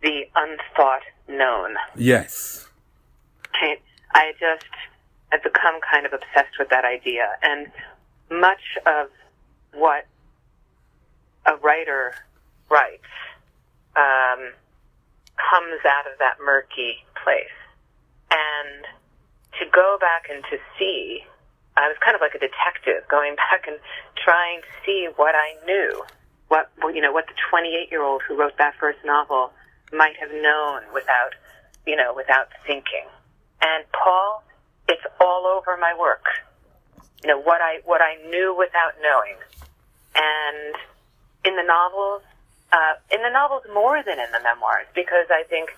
the 0.01 0.23
unthought 0.35 1.03
known. 1.27 1.75
Yes. 1.95 2.67
I, 3.53 3.77
I 4.13 4.33
just 4.39 4.65
have 5.31 5.43
become 5.43 5.79
kind 5.91 6.05
of 6.05 6.13
obsessed 6.13 6.57
with 6.59 6.69
that 6.69 6.85
idea. 6.85 7.27
And 7.41 7.67
much 8.29 8.61
of 8.85 9.07
what 9.73 10.05
a 11.45 11.55
writer 11.57 12.13
writes 12.69 13.03
um, 13.95 14.51
comes 15.37 15.81
out 15.85 16.11
of 16.11 16.17
that 16.19 16.37
murky 16.43 16.97
place. 17.23 17.45
And 18.31 18.85
to 19.59 19.65
go 19.71 19.97
back 19.99 20.27
and 20.29 20.43
to 20.49 20.57
see, 20.79 21.23
I 21.81 21.87
was 21.87 21.97
kind 22.03 22.15
of 22.15 22.21
like 22.21 22.35
a 22.35 22.39
detective 22.39 23.07
going 23.09 23.35
back 23.49 23.67
and 23.67 23.77
trying 24.15 24.61
to 24.61 24.71
see 24.85 25.09
what 25.15 25.35
I 25.35 25.57
knew, 25.65 26.03
what 26.47 26.69
you 26.93 27.01
know, 27.01 27.11
what 27.11 27.25
the 27.27 27.33
28 27.49 27.89
year 27.89 28.03
old 28.03 28.21
who 28.27 28.37
wrote 28.37 28.57
that 28.57 28.75
first 28.79 28.99
novel 29.03 29.51
might 29.91 30.15
have 30.19 30.31
known 30.31 30.83
without, 30.93 31.33
you 31.85 31.95
know, 31.95 32.13
without 32.15 32.47
thinking. 32.65 33.05
And 33.61 33.83
Paul, 33.91 34.43
it's 34.87 35.03
all 35.19 35.45
over 35.45 35.77
my 35.77 35.93
work. 35.97 36.25
You 37.23 37.29
know, 37.29 37.39
what 37.39 37.61
I, 37.61 37.79
what 37.85 38.01
I 38.01 38.15
knew 38.29 38.55
without 38.57 38.97
knowing. 39.01 39.37
And 40.15 40.75
in 41.45 41.55
the 41.55 41.63
novels, 41.63 42.23
uh, 42.71 42.95
in 43.11 43.21
the 43.21 43.29
novels 43.29 43.63
more 43.73 44.01
than 44.03 44.19
in 44.19 44.31
the 44.31 44.41
memoirs, 44.41 44.87
because 44.95 45.27
I 45.29 45.43
think, 45.43 45.69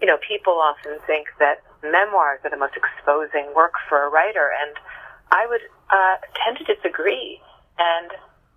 you 0.00 0.06
know, 0.06 0.18
people 0.18 0.54
often 0.54 0.98
think 1.06 1.28
that 1.38 1.62
memoirs 1.82 2.40
are 2.44 2.50
the 2.50 2.56
most 2.56 2.74
exposing 2.76 3.52
work 3.54 3.74
for 3.88 4.04
a 4.04 4.08
writer, 4.08 4.52
and 4.60 4.76
I 5.30 5.46
would 5.46 5.62
uh, 5.90 6.16
tend 6.44 6.58
to 6.58 6.74
disagree, 6.74 7.40
and 7.78 8.10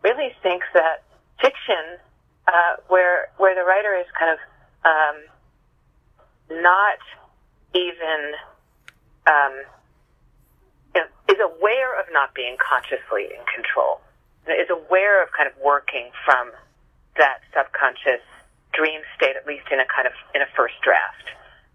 really 0.04 0.34
think 0.44 0.64
that 0.74 1.04
fiction, 1.42 2.00
uh, 2.48 2.82
where 2.88 3.30
where 3.38 3.56
the 3.56 3.64
writer 3.64 3.96
is 3.96 4.06
kind 4.18 4.32
of 4.32 4.40
um, 4.86 6.62
not 6.62 7.00
even 7.74 8.34
um, 9.28 9.54
you 10.96 11.02
know, 11.02 11.08
is 11.30 11.40
aware 11.44 12.00
of 12.00 12.08
not 12.12 12.34
being 12.34 12.58
consciously 12.58 13.26
in 13.26 13.44
control, 13.54 14.02
is 14.48 14.70
aware 14.70 15.22
of 15.22 15.30
kind 15.36 15.50
of 15.50 15.56
working 15.64 16.10
from 16.26 16.52
that 17.18 17.42
subconscious 17.54 18.24
dream 18.74 19.02
state, 19.16 19.36
at 19.36 19.46
least 19.46 19.66
in 19.72 19.80
a 19.80 19.86
kind 19.86 20.08
of 20.08 20.14
in 20.34 20.42
a 20.42 20.50
first 20.56 20.76
draft, 20.84 21.28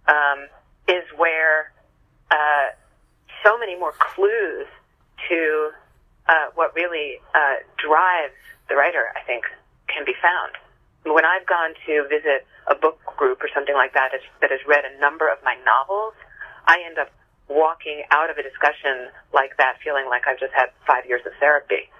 um, 0.09 0.47
is 0.89 1.05
where 1.17 1.73
uh, 2.31 2.73
so 3.45 3.59
many 3.59 3.77
more 3.79 3.93
clues 3.99 4.67
to 5.29 5.71
uh, 6.29 6.47
what 6.55 6.75
really 6.75 7.19
uh, 7.35 7.63
drives 7.79 8.39
the 8.69 8.77
writer, 8.77 9.13
I 9.17 9.25
think, 9.27 9.45
can 9.89 10.05
be 10.05 10.15
found. 10.23 10.57
When 11.05 11.25
I've 11.25 11.47
gone 11.47 11.75
to 11.87 12.07
visit 12.09 12.47
a 12.69 12.75
book 12.75 12.99
group 13.17 13.43
or 13.43 13.49
something 13.53 13.75
like 13.75 13.93
that 13.95 14.13
that 14.41 14.51
has 14.51 14.61
read 14.67 14.85
a 14.85 15.01
number 15.01 15.29
of 15.29 15.39
my 15.45 15.57
novels, 15.65 16.15
I 16.67 16.79
end 16.87 16.99
up 16.99 17.11
walking 17.49 18.03
out 18.11 18.31
of 18.31 18.39
a 18.39 18.43
discussion 18.43 19.11
like 19.35 19.57
that 19.59 19.75
feeling 19.85 20.07
like 20.09 20.23
I've 20.27 20.39
just 20.39 20.53
had 20.55 20.71
five 20.87 21.05
years 21.07 21.23
of 21.27 21.33
therapy. 21.41 21.91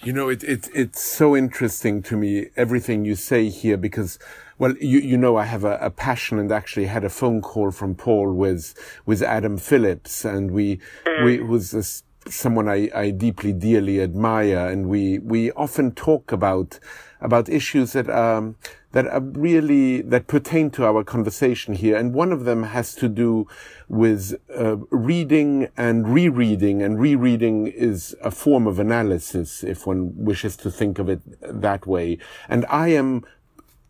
You 0.00 0.12
know, 0.12 0.28
it, 0.28 0.44
it, 0.44 0.68
it's 0.74 1.02
so 1.02 1.34
interesting 1.34 2.02
to 2.02 2.16
me, 2.16 2.48
everything 2.56 3.06
you 3.06 3.14
say 3.14 3.48
here, 3.48 3.78
because, 3.78 4.18
well, 4.58 4.74
you, 4.78 4.98
you 4.98 5.16
know, 5.16 5.36
I 5.36 5.44
have 5.44 5.64
a, 5.64 5.78
a 5.78 5.90
passion 5.90 6.38
and 6.38 6.52
actually 6.52 6.86
had 6.86 7.04
a 7.04 7.08
phone 7.08 7.40
call 7.40 7.70
from 7.70 7.94
Paul 7.94 8.34
with, 8.34 8.74
with 9.06 9.22
Adam 9.22 9.56
Phillips 9.56 10.24
and 10.24 10.50
we, 10.50 10.78
mm. 11.06 11.24
we, 11.24 11.40
was 11.40 11.70
this, 11.70 12.02
someone 12.28 12.68
I, 12.68 12.90
I 12.94 13.10
deeply, 13.10 13.52
dearly 13.52 14.00
admire. 14.00 14.68
And 14.68 14.88
we, 14.88 15.18
we 15.18 15.50
often 15.52 15.92
talk 15.92 16.32
about, 16.32 16.78
about 17.20 17.48
issues 17.48 17.92
that, 17.92 18.08
um, 18.10 18.56
that 18.92 19.06
are 19.06 19.20
really, 19.20 20.02
that 20.02 20.26
pertain 20.26 20.70
to 20.70 20.84
our 20.84 21.04
conversation 21.04 21.74
here. 21.74 21.96
And 21.96 22.14
one 22.14 22.32
of 22.32 22.44
them 22.44 22.62
has 22.64 22.94
to 22.96 23.08
do 23.08 23.46
with 23.88 24.34
uh, 24.56 24.76
reading 24.90 25.68
and 25.76 26.08
rereading. 26.08 26.82
And 26.82 27.00
rereading 27.00 27.66
is 27.66 28.16
a 28.22 28.30
form 28.30 28.66
of 28.66 28.78
analysis, 28.78 29.64
if 29.64 29.86
one 29.86 30.12
wishes 30.16 30.56
to 30.58 30.70
think 30.70 30.98
of 30.98 31.08
it 31.08 31.20
that 31.40 31.86
way. 31.86 32.18
And 32.48 32.64
I 32.68 32.88
am, 32.88 33.24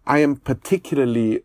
I 0.07 0.19
am 0.19 0.37
particularly 0.37 1.43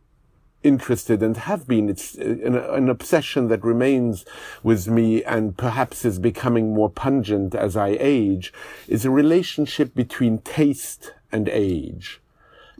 interested 0.63 1.23
and 1.23 1.37
have 1.37 1.67
been. 1.67 1.89
It's 1.89 2.15
an, 2.15 2.55
an, 2.55 2.89
obsession 2.89 3.47
that 3.47 3.63
remains 3.63 4.25
with 4.63 4.87
me 4.87 5.23
and 5.23 5.57
perhaps 5.57 6.05
is 6.05 6.19
becoming 6.19 6.73
more 6.73 6.89
pungent 6.89 7.55
as 7.55 7.77
I 7.77 7.97
age, 7.99 8.51
is 8.87 9.05
a 9.05 9.11
relationship 9.11 9.95
between 9.95 10.39
taste 10.39 11.13
and 11.31 11.47
age 11.47 12.21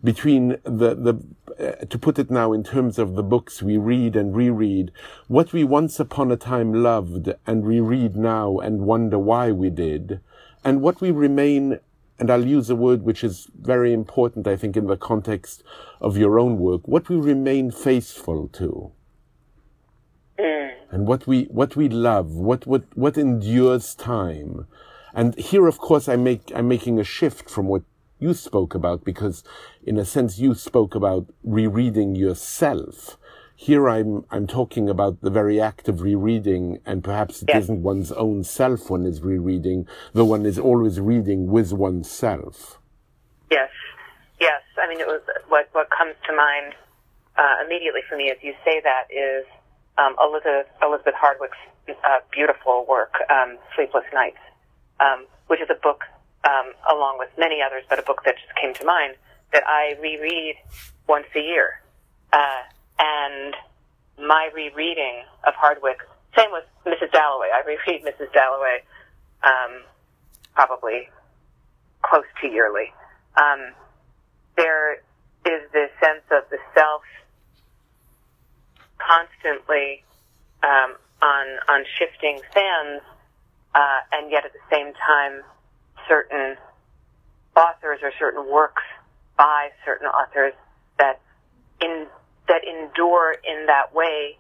between 0.04 0.50
the, 0.64 0.96
the 0.96 1.22
uh, 1.60 1.86
to 1.86 2.00
put 2.00 2.18
it 2.18 2.32
now 2.32 2.54
in 2.54 2.64
terms 2.64 2.98
of 2.98 3.16
the 3.16 3.24
books 3.24 3.62
we 3.62 3.78
read 3.78 4.16
and 4.16 4.36
reread, 4.36 4.92
what 5.28 5.52
we 5.52 5.64
once 5.64 6.00
upon 6.00 6.32
a 6.32 6.38
time 6.38 6.74
loved 6.74 7.34
and 7.46 7.68
reread 7.68 8.16
now 8.16 8.58
and 8.60 8.80
wonder 8.82 9.20
why 9.20 9.52
we 9.52 9.70
did, 9.70 10.22
and 10.64 10.82
what 10.82 11.02
we 11.02 11.12
remain, 11.12 11.80
and 12.20 12.30
I'll 12.30 12.46
use 12.46 12.70
a 12.70 12.76
word 12.76 13.04
which 13.04 13.24
is 13.24 13.48
very 13.60 13.94
important, 13.94 14.48
I 14.48 14.58
think, 14.58 14.76
in 14.76 14.88
the 14.88 14.98
context 14.98 15.64
of 16.02 16.18
your 16.18 16.40
own 16.40 16.60
work, 16.60 16.88
what 16.88 17.10
we 17.10 17.16
remain 17.16 17.72
faithful 17.72 18.50
to. 18.50 18.92
Mm. 20.38 20.72
And 20.92 21.08
what 21.08 21.28
we, 21.28 21.44
what 21.46 21.76
we 21.76 21.88
love, 21.88 22.32
what, 22.32 22.68
what, 22.68 22.84
what 22.96 23.18
endures 23.18 23.96
time. 23.96 24.68
And 25.14 25.36
here, 25.36 25.68
of 25.68 25.78
course, 25.78 26.10
I 26.10 26.18
make, 26.18 26.52
I'm 26.54 26.68
making 26.68 27.00
a 27.00 27.04
shift 27.04 27.50
from 27.50 27.68
what 27.68 27.84
you 28.20 28.34
spoke 28.34 28.76
about 28.76 29.06
because 29.06 29.44
in 29.84 29.98
a 29.98 30.06
sense 30.06 30.40
you 30.40 30.54
spoke 30.54 30.94
about 30.94 31.28
rereading 31.44 32.16
yourself 32.16 33.18
here 33.60 33.90
I'm 33.90 34.24
I'm 34.32 34.48
talking 34.48 34.88
about 34.90 35.20
the 35.20 35.30
very 35.30 35.60
act 35.60 35.90
of 35.90 36.00
rereading, 36.00 36.80
and 36.86 37.04
perhaps 37.04 37.42
it 37.42 37.50
Yes. 37.50 37.68
not 37.68 37.80
one's 37.80 38.10
own 38.14 38.46
self 38.46 38.90
one 38.90 39.06
is 39.06 39.20
rereading, 39.22 39.86
though 40.14 40.24
one 40.24 40.46
is 40.46 40.58
always 40.58 40.98
reading 41.02 41.48
with 41.48 41.74
oneself. 41.74 42.80
Yes, 43.52 43.70
yes. 44.40 44.62
I 44.82 44.88
mean, 44.88 45.02
it 45.02 45.08
was 45.08 45.22
what 45.50 45.68
what 45.74 45.90
comes 45.90 46.16
to 46.28 46.34
mind 46.34 46.74
uh, 47.36 47.56
immediately 47.66 48.00
for 48.08 48.16
me 48.16 48.32
as 48.32 48.38
you 48.42 48.54
say 48.64 48.80
that 48.80 49.12
is 49.12 49.46
um, 49.98 50.16
Elizabeth 50.24 50.68
Elizabeth 50.82 51.16
Hardwick's 51.16 51.58
uh, 51.90 52.20
beautiful 52.32 52.86
work, 52.88 53.16
um, 53.30 53.58
Sleepless 53.76 54.06
Nights, 54.14 54.40
um, 55.02 55.26
which 55.48 55.60
is 55.60 55.70
a 55.70 55.80
book 55.84 56.06
um, 56.46 56.72
along 56.96 57.18
with 57.20 57.30
many 57.38 57.62
others, 57.62 57.84
but 57.90 58.00
a 58.00 58.04
book 58.04 58.22
that 58.24 58.36
just 58.38 58.56
came 58.56 58.74
to 58.76 58.86
mind 58.86 59.16
that 59.52 59.64
I 59.68 59.98
reread 60.00 60.56
once 61.10 61.28
a 61.36 61.42
year. 61.42 61.82
Uh, 62.32 62.64
and 63.00 63.56
my 64.20 64.50
rereading 64.54 65.24
of 65.48 65.54
Hardwick, 65.56 66.00
same 66.38 66.52
with 66.52 66.66
Mrs. 66.86 67.12
Dalloway. 67.12 67.48
I 67.54 67.64
reread 67.66 68.04
Mrs. 68.04 68.32
Dalloway 68.34 68.84
um, 69.44 69.84
probably 70.54 71.10
close 72.02 72.26
to 72.42 72.48
yearly. 72.48 72.94
Um, 73.38 73.74
there 74.58 74.96
is 75.46 75.72
this 75.72 75.90
sense 76.02 76.24
of 76.32 76.44
the 76.52 76.58
self 76.76 77.02
constantly 78.98 80.04
um, 80.64 80.96
on 81.22 81.48
on 81.70 81.86
shifting 81.98 82.40
sands, 82.54 83.04
uh, 83.74 84.00
and 84.12 84.32
yet 84.32 84.46
at 84.46 84.52
the 84.52 84.66
same 84.70 84.94
time, 84.94 85.42
certain 86.08 86.58
authors 87.56 88.00
or 88.04 88.12
certain 88.20 88.50
works 88.52 88.84
by 89.38 89.70
certain 89.86 90.08
authors 90.08 90.54
that 90.98 91.22
in 91.82 92.08
that 92.50 92.62
endure 92.68 93.36
in 93.48 93.68
that 93.68 93.96
way 93.96 94.38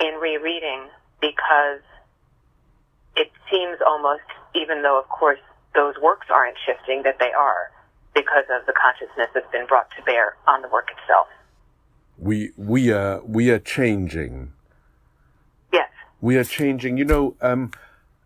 in 0.00 0.14
rereading 0.20 0.86
because 1.20 1.82
it 3.16 3.32
seems 3.50 3.78
almost, 3.84 4.22
even 4.54 4.82
though 4.82 5.00
of 5.00 5.08
course 5.08 5.40
those 5.74 5.94
works 6.00 6.28
aren't 6.30 6.56
shifting, 6.64 7.02
that 7.02 7.18
they 7.18 7.32
are 7.32 7.72
because 8.14 8.44
of 8.50 8.64
the 8.66 8.72
consciousness 8.72 9.28
that's 9.34 9.50
been 9.50 9.66
brought 9.66 9.88
to 9.96 10.02
bear 10.04 10.36
on 10.46 10.62
the 10.62 10.68
work 10.68 10.88
itself. 10.90 11.26
We 12.18 12.52
we 12.56 12.92
are 12.92 13.20
we 13.24 13.50
are 13.50 13.58
changing. 13.58 14.52
Yes. 15.72 15.88
We 16.20 16.36
are 16.36 16.44
changing. 16.44 16.96
You 16.96 17.04
know, 17.04 17.36
um, 17.40 17.72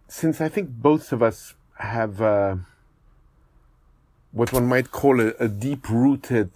since 0.08 0.40
I 0.40 0.48
think 0.48 0.70
both 0.70 1.12
of 1.12 1.22
us 1.22 1.54
have 1.78 2.20
uh, 2.20 2.56
what 4.32 4.52
one 4.52 4.66
might 4.66 4.90
call 4.90 5.20
a, 5.20 5.32
a 5.38 5.48
deep-rooted 5.48 6.52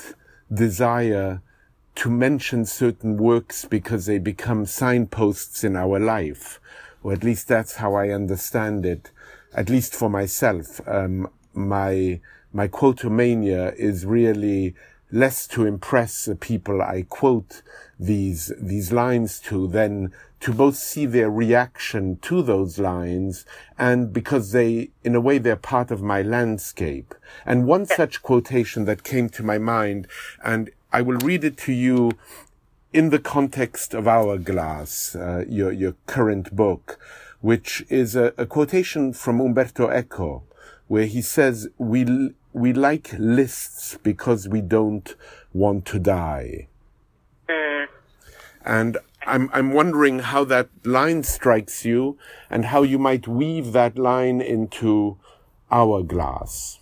desire 0.52 1.42
to 1.96 2.10
mention 2.10 2.64
certain 2.64 3.16
works 3.16 3.64
because 3.64 4.06
they 4.06 4.18
become 4.18 4.66
signposts 4.66 5.64
in 5.64 5.76
our 5.76 5.98
life, 5.98 6.60
or 7.02 7.12
at 7.12 7.24
least 7.24 7.48
that's 7.48 7.76
how 7.76 7.94
I 7.94 8.10
understand 8.10 8.86
it. 8.86 9.10
At 9.54 9.70
least 9.70 9.94
for 9.94 10.10
myself, 10.10 10.80
um, 10.86 11.28
my 11.54 12.20
my 12.52 12.68
quotomania 12.68 13.74
is 13.76 14.06
really 14.06 14.74
less 15.10 15.46
to 15.46 15.66
impress 15.66 16.24
the 16.24 16.34
people 16.34 16.82
I 16.82 17.06
quote 17.08 17.62
these 17.98 18.52
these 18.58 18.92
lines 18.92 19.40
to 19.40 19.66
than 19.66 20.12
to 20.40 20.52
both 20.52 20.76
see 20.76 21.06
their 21.06 21.30
reaction 21.30 22.18
to 22.22 22.42
those 22.42 22.78
lines 22.78 23.46
and 23.78 24.12
because 24.12 24.52
they 24.52 24.90
in 25.02 25.14
a 25.14 25.20
way 25.20 25.38
they're 25.38 25.56
part 25.56 25.90
of 25.90 26.02
my 26.02 26.22
landscape 26.22 27.14
and 27.46 27.66
one 27.66 27.86
such 27.86 28.22
quotation 28.22 28.84
that 28.84 29.04
came 29.04 29.28
to 29.30 29.42
my 29.42 29.58
mind 29.58 30.06
and 30.44 30.70
I 30.96 31.02
will 31.02 31.18
read 31.18 31.44
it 31.44 31.58
to 31.58 31.74
you 31.74 32.12
in 32.90 33.10
the 33.10 33.18
context 33.18 33.92
of 33.92 34.08
Hourglass, 34.08 35.14
uh, 35.14 35.44
your 35.46 35.70
your 35.70 35.94
current 36.06 36.56
book, 36.56 36.98
which 37.42 37.84
is 37.90 38.16
a, 38.16 38.32
a 38.38 38.46
quotation 38.46 39.12
from 39.12 39.38
Umberto 39.38 39.90
Eco, 39.90 40.44
where 40.88 41.04
he 41.04 41.20
says, 41.20 41.68
"We 41.76 42.32
we 42.54 42.72
like 42.72 43.10
lists 43.18 43.98
because 44.02 44.48
we 44.48 44.62
don't 44.62 45.14
want 45.52 45.84
to 45.92 45.98
die." 45.98 46.68
And 48.64 48.96
I'm 49.26 49.50
I'm 49.52 49.74
wondering 49.74 50.20
how 50.20 50.44
that 50.44 50.70
line 50.82 51.24
strikes 51.24 51.84
you, 51.84 52.16
and 52.48 52.64
how 52.72 52.82
you 52.82 52.98
might 52.98 53.28
weave 53.28 53.72
that 53.72 53.98
line 53.98 54.40
into 54.40 55.18
Hourglass. 55.70 56.80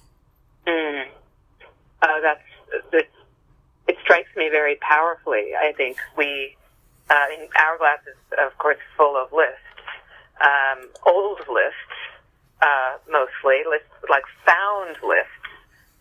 Mm. 0.69 1.07
Uh, 2.01 2.21
that's 2.23 2.93
it 2.93 3.14
strikes 4.05 4.29
me 4.37 4.49
very 4.51 4.77
powerfully. 4.77 5.57
I 5.59 5.73
think 5.73 5.97
we, 6.17 6.57
uh, 7.11 7.27
in 7.35 7.49
Hourglass 7.59 8.01
is 8.07 8.17
of 8.39 8.57
course 8.59 8.79
full 8.97 9.17
of 9.17 9.33
lists, 9.33 9.65
um, 10.41 10.89
old 11.07 11.41
lists, 11.49 11.97
uh, 12.63 12.99
mostly 13.11 13.65
lists 13.69 13.89
like 14.09 14.25
found 14.47 14.97
lists 15.03 15.33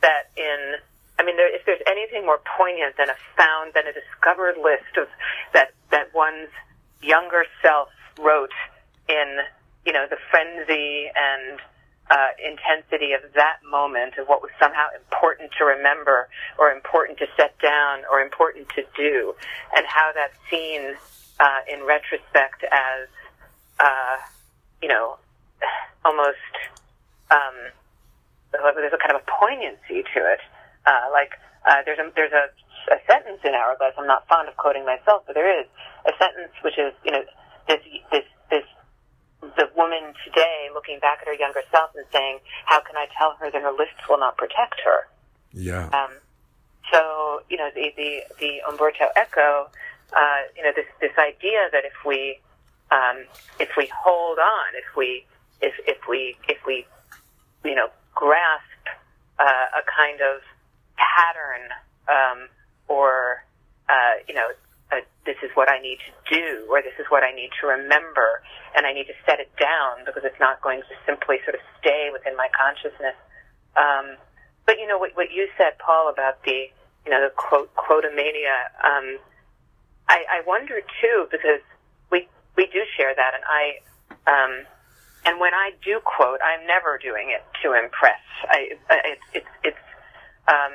that 0.01 0.29
in. 0.37 0.75
I 1.19 1.23
mean, 1.23 1.37
there, 1.37 1.53
if 1.53 1.65
there's 1.65 1.81
anything 1.87 2.25
more 2.25 2.39
poignant 2.57 2.97
than 2.97 3.09
a 3.09 3.15
found, 3.37 3.73
than 3.73 3.87
a 3.87 3.93
discovered 3.93 4.57
list 4.57 4.97
of 4.97 5.07
that 5.53 5.71
that 5.91 6.13
one's 6.13 6.49
younger 7.01 7.45
self 7.61 7.89
wrote 8.19 8.53
in, 9.07 9.39
you 9.85 9.93
know, 9.93 10.05
the 10.09 10.17
frenzy 10.31 11.09
and 11.15 11.59
uh, 12.11 12.27
intensity 12.43 13.13
of 13.13 13.21
that 13.33 13.57
moment 13.69 14.17
of 14.17 14.27
what 14.27 14.41
was 14.41 14.51
somehow 14.59 14.87
important 14.95 15.51
to 15.57 15.63
remember 15.63 16.27
or 16.59 16.71
important 16.71 17.17
to 17.19 17.27
set 17.37 17.57
down 17.59 18.01
or 18.11 18.19
important 18.19 18.67
to 18.75 18.83
do, 18.95 19.33
and 19.75 19.85
how 19.87 20.11
that's 20.13 20.35
seen 20.49 20.95
uh, 21.39 21.61
in 21.71 21.83
retrospect 21.85 22.63
as, 22.63 23.07
uh, 23.79 24.17
you 24.81 24.89
know, 24.89 25.17
almost 26.05 26.53
um, 27.31 27.71
there's 28.51 28.93
a 28.93 29.01
kind 29.01 29.15
of 29.15 29.21
a 29.21 29.27
poignancy 29.39 30.03
to 30.13 30.19
it. 30.19 30.39
Uh, 30.85 31.07
like 31.11 31.31
uh, 31.65 31.81
there's 31.85 31.99
a 31.99 32.11
there's 32.15 32.33
a, 32.33 32.51
a 32.93 32.99
sentence 33.07 33.39
in 33.43 33.53
Hourglass. 33.55 33.93
I'm 33.97 34.07
not 34.07 34.27
fond 34.27 34.49
of 34.49 34.57
quoting 34.57 34.85
myself, 34.85 35.23
but 35.25 35.33
there 35.33 35.47
is 35.47 35.65
a 36.05 36.11
sentence 36.19 36.51
which 36.63 36.77
is 36.77 36.93
you 37.03 37.11
know 37.11 37.23
this 37.67 37.79
this 38.11 38.23
this 38.23 38.25
the 39.55 39.69
woman 39.75 40.13
today 40.25 40.69
looking 40.73 40.99
back 40.99 41.19
at 41.21 41.27
her 41.27 41.33
younger 41.33 41.61
self 41.71 41.91
and 41.95 42.05
saying, 42.11 42.39
"How 42.65 42.79
can 42.81 42.95
I 42.95 43.07
tell 43.17 43.35
her 43.39 43.51
that 43.51 43.61
her 43.61 43.71
lists 43.71 44.07
will 44.09 44.19
not 44.19 44.37
protect 44.37 44.81
her?" 44.85 45.07
Yeah. 45.53 45.89
Um, 45.93 46.11
so 46.91 47.41
you 47.49 47.57
know 47.57 47.69
the 47.73 47.93
the, 47.95 48.23
the 48.39 48.61
Umberto 48.69 49.05
Eco, 49.15 49.69
uh, 50.15 50.41
you 50.55 50.63
know 50.63 50.71
this 50.75 50.85
this 50.99 51.17
idea 51.17 51.69
that 51.71 51.85
if 51.85 52.05
we 52.05 52.39
um, 52.91 53.25
if 53.59 53.69
we 53.77 53.89
hold 53.93 54.39
on, 54.39 54.75
if 54.75 54.95
we 54.95 55.25
if 55.61 55.73
if 55.87 55.97
we 56.07 56.35
if 56.47 56.57
we 56.65 56.85
you 57.63 57.75
know 57.75 57.89
grasp 58.13 58.63
uh, 59.39 59.79
a 59.79 59.83
kind 59.89 60.21
of 60.21 60.41
pattern 60.97 61.69
um, 62.07 62.47
or 62.87 63.43
uh, 63.89 64.21
you 64.27 64.33
know 64.33 64.47
this 65.25 65.37
is 65.43 65.51
what 65.55 65.71
I 65.71 65.79
need 65.79 65.99
to 66.03 66.11
do 66.27 66.67
or 66.69 66.81
this 66.81 66.95
is 66.99 67.05
what 67.09 67.23
I 67.23 67.31
need 67.31 67.49
to 67.61 67.67
remember 67.67 68.43
and 68.75 68.85
I 68.85 68.93
need 68.93 69.07
to 69.07 69.17
set 69.25 69.39
it 69.39 69.51
down 69.55 70.03
because 70.05 70.23
it's 70.25 70.39
not 70.39 70.61
going 70.61 70.81
to 70.81 70.93
simply 71.05 71.37
sort 71.45 71.55
of 71.55 71.61
stay 71.79 72.09
within 72.11 72.35
my 72.35 72.47
consciousness. 72.51 73.15
Um, 73.77 74.17
but 74.65 74.79
you 74.79 74.87
know 74.87 74.97
what, 74.97 75.15
what 75.15 75.31
you 75.31 75.47
said, 75.57 75.77
Paul, 75.79 76.09
about 76.09 76.43
the 76.43 76.69
you 77.05 77.11
know 77.11 77.21
the 77.21 77.31
quote 77.35 77.73
quotomania. 77.75 78.71
Um, 78.83 79.19
I, 80.07 80.23
I 80.27 80.41
wonder 80.47 80.79
too 81.01 81.27
because 81.31 81.63
we 82.11 82.27
we 82.55 82.67
do 82.67 82.81
share 82.97 83.13
that, 83.15 83.31
and 83.35 83.43
I 83.43 83.63
um, 84.27 84.65
and 85.25 85.39
when 85.39 85.53
I 85.53 85.71
do 85.83 85.99
quote, 86.03 86.39
I'm 86.43 86.65
never 86.67 86.97
doing 86.97 87.31
it 87.31 87.43
to 87.63 87.73
impress. 87.73 88.23
I, 88.47 88.77
I 88.89 88.95
it's 89.05 89.27
it's 89.33 89.53
it's 89.63 89.85
um, 90.47 90.73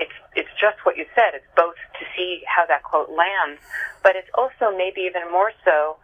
it's 0.00 0.16
it's 0.34 0.48
just 0.60 0.78
what 0.84 0.96
you 0.96 1.04
said. 1.14 1.34
It's 1.34 1.46
both 1.54 1.76
to 1.98 2.04
see 2.16 2.42
how 2.46 2.66
that 2.66 2.82
quote 2.82 3.10
lands, 3.10 3.60
but 4.02 4.16
it's 4.16 4.30
also 4.34 4.74
maybe 4.76 5.02
even 5.02 5.30
more 5.30 5.52
so 5.64 5.96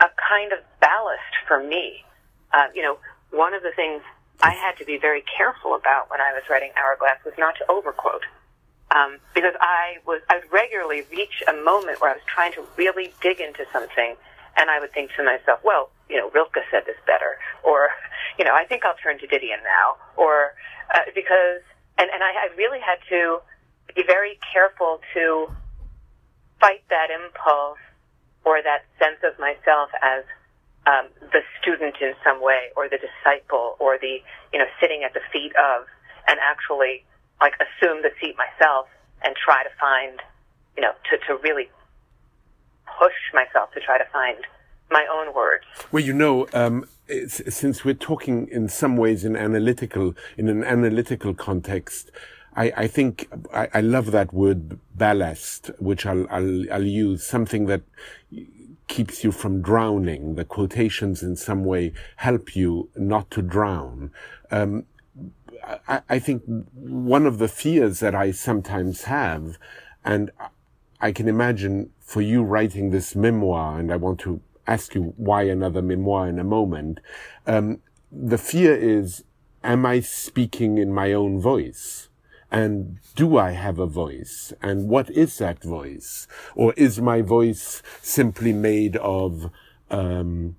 a 0.00 0.08
kind 0.16 0.52
of 0.52 0.60
ballast 0.80 1.34
for 1.46 1.62
me. 1.62 2.04
Uh, 2.52 2.66
you 2.74 2.82
know, 2.82 2.98
one 3.30 3.54
of 3.54 3.62
the 3.62 3.72
things 3.74 4.02
I 4.42 4.50
had 4.50 4.76
to 4.78 4.84
be 4.84 4.98
very 4.98 5.22
careful 5.36 5.74
about 5.74 6.10
when 6.10 6.20
I 6.20 6.32
was 6.32 6.42
writing 6.50 6.70
Hourglass 6.76 7.24
was 7.24 7.34
not 7.38 7.54
to 7.58 7.64
overquote. 7.70 8.24
Um, 8.90 9.18
because 9.34 9.54
I 9.60 9.96
was, 10.04 10.20
I 10.28 10.36
would 10.36 10.52
regularly 10.52 11.02
reach 11.10 11.42
a 11.48 11.54
moment 11.54 12.00
where 12.00 12.10
I 12.10 12.14
was 12.14 12.26
trying 12.26 12.52
to 12.54 12.64
really 12.76 13.14
dig 13.22 13.40
into 13.40 13.64
something, 13.72 14.16
and 14.58 14.68
I 14.68 14.80
would 14.80 14.92
think 14.92 15.12
to 15.16 15.24
myself, 15.24 15.60
well, 15.64 15.90
you 16.10 16.18
know, 16.18 16.28
Rilke 16.30 16.60
said 16.70 16.84
this 16.84 16.98
better, 17.06 17.38
or, 17.62 17.88
you 18.38 18.44
know, 18.44 18.52
I 18.52 18.64
think 18.64 18.84
I'll 18.84 18.98
turn 19.02 19.18
to 19.20 19.26
Didion 19.26 19.62
now, 19.64 19.96
or, 20.16 20.52
uh, 20.94 21.08
because, 21.14 21.62
and, 22.02 22.10
and 22.10 22.22
I, 22.22 22.50
I 22.50 22.56
really 22.56 22.80
had 22.80 22.98
to 23.10 23.38
be 23.94 24.02
very 24.02 24.38
careful 24.52 25.00
to 25.14 25.46
fight 26.58 26.82
that 26.90 27.14
impulse 27.14 27.78
or 28.44 28.58
that 28.62 28.82
sense 28.98 29.22
of 29.22 29.38
myself 29.38 29.90
as 30.02 30.24
um, 30.84 31.06
the 31.30 31.46
student 31.60 31.94
in 32.00 32.14
some 32.24 32.42
way, 32.42 32.74
or 32.74 32.88
the 32.88 32.98
disciple, 32.98 33.76
or 33.78 33.98
the 33.98 34.18
you 34.52 34.58
know 34.58 34.66
sitting 34.80 35.04
at 35.04 35.14
the 35.14 35.20
feet 35.32 35.52
of, 35.54 35.86
and 36.26 36.40
actually 36.42 37.04
like 37.40 37.54
assume 37.62 38.02
the 38.02 38.10
seat 38.20 38.34
myself 38.34 38.88
and 39.22 39.36
try 39.36 39.62
to 39.62 39.70
find 39.78 40.18
you 40.76 40.82
know 40.82 40.90
to 41.08 41.18
to 41.28 41.40
really 41.40 41.70
push 42.98 43.14
myself 43.32 43.70
to 43.74 43.80
try 43.80 43.96
to 43.96 44.04
find 44.12 44.38
my 44.90 45.06
own 45.06 45.32
words. 45.32 45.64
Well, 45.92 46.02
you 46.02 46.12
know, 46.12 46.48
um, 46.52 46.84
since 47.28 47.84
we're 47.84 47.94
talking 47.94 48.48
in 48.48 48.68
some 48.68 48.96
ways 48.96 49.24
in 49.24 49.36
analytical, 49.36 50.14
in 50.36 50.48
an 50.48 50.64
analytical 50.64 51.34
context, 51.34 52.10
I, 52.54 52.72
I 52.76 52.86
think 52.86 53.28
I, 53.52 53.68
I, 53.74 53.80
love 53.80 54.10
that 54.12 54.32
word 54.32 54.78
ballast, 54.94 55.70
which 55.78 56.04
I'll, 56.06 56.26
I'll, 56.30 56.72
I'll 56.72 56.82
use 56.82 57.24
something 57.24 57.66
that 57.66 57.82
keeps 58.88 59.24
you 59.24 59.32
from 59.32 59.62
drowning. 59.62 60.34
The 60.34 60.44
quotations 60.44 61.22
in 61.22 61.36
some 61.36 61.64
way 61.64 61.92
help 62.16 62.54
you 62.54 62.90
not 62.94 63.30
to 63.32 63.42
drown. 63.42 64.12
Um, 64.50 64.84
I, 65.88 66.02
I 66.08 66.18
think 66.18 66.42
one 66.74 67.26
of 67.26 67.38
the 67.38 67.48
fears 67.48 68.00
that 68.00 68.14
I 68.14 68.32
sometimes 68.32 69.04
have, 69.04 69.58
and 70.04 70.30
I 71.00 71.12
can 71.12 71.28
imagine 71.28 71.90
for 72.00 72.20
you 72.20 72.42
writing 72.42 72.90
this 72.90 73.16
memoir, 73.16 73.78
and 73.78 73.90
I 73.90 73.96
want 73.96 74.20
to 74.20 74.40
ask 74.66 74.94
you 74.94 75.14
why 75.16 75.42
another 75.42 75.82
memoir 75.82 76.28
in 76.28 76.38
a 76.38 76.44
moment. 76.44 77.00
Um, 77.46 77.80
the 78.10 78.38
fear 78.38 78.74
is, 78.74 79.24
am 79.64 79.86
I 79.86 80.00
speaking 80.00 80.78
in 80.78 80.92
my 80.92 81.12
own 81.12 81.40
voice? 81.40 82.08
And 82.50 82.98
do 83.16 83.38
I 83.38 83.52
have 83.52 83.78
a 83.78 83.86
voice? 83.86 84.52
And 84.60 84.88
what 84.88 85.08
is 85.10 85.38
that 85.38 85.62
voice? 85.62 86.28
Or 86.54 86.74
is 86.76 87.00
my 87.00 87.22
voice 87.22 87.82
simply 88.02 88.52
made 88.52 88.96
of 88.98 89.50
um, 89.90 90.56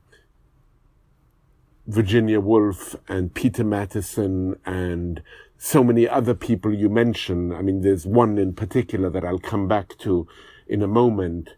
Virginia 1.86 2.39
Woolf 2.39 2.96
and 3.08 3.34
Peter 3.34 3.63
Matthiessen 3.63 4.58
and 4.66 5.22
so 5.60 5.84
many 5.84 6.10
other 6.10 6.34
people 6.34 6.74
you 6.74 6.89
mention? 6.89 7.54
I 7.54 7.62
mean, 7.62 7.82
there's 7.82 8.08
one 8.08 8.39
in 8.39 8.54
particular 8.54 9.12
that 9.12 9.24
I'll 9.24 9.38
come 9.38 9.68
back 9.68 9.96
to 10.00 10.28
in 10.68 10.82
a 10.82 10.88
moment 10.88 11.50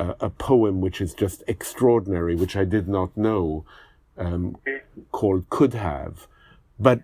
uh, 0.00 0.14
a 0.20 0.30
poem 0.30 0.80
which 0.80 1.00
is 1.00 1.12
just 1.12 1.42
extraordinary, 1.46 2.34
which 2.34 2.56
I 2.56 2.64
did 2.64 2.88
not 2.88 3.14
know, 3.16 3.64
um, 4.16 4.56
called 5.12 5.50
"Could 5.50 5.74
Have." 5.74 6.26
But 6.78 7.00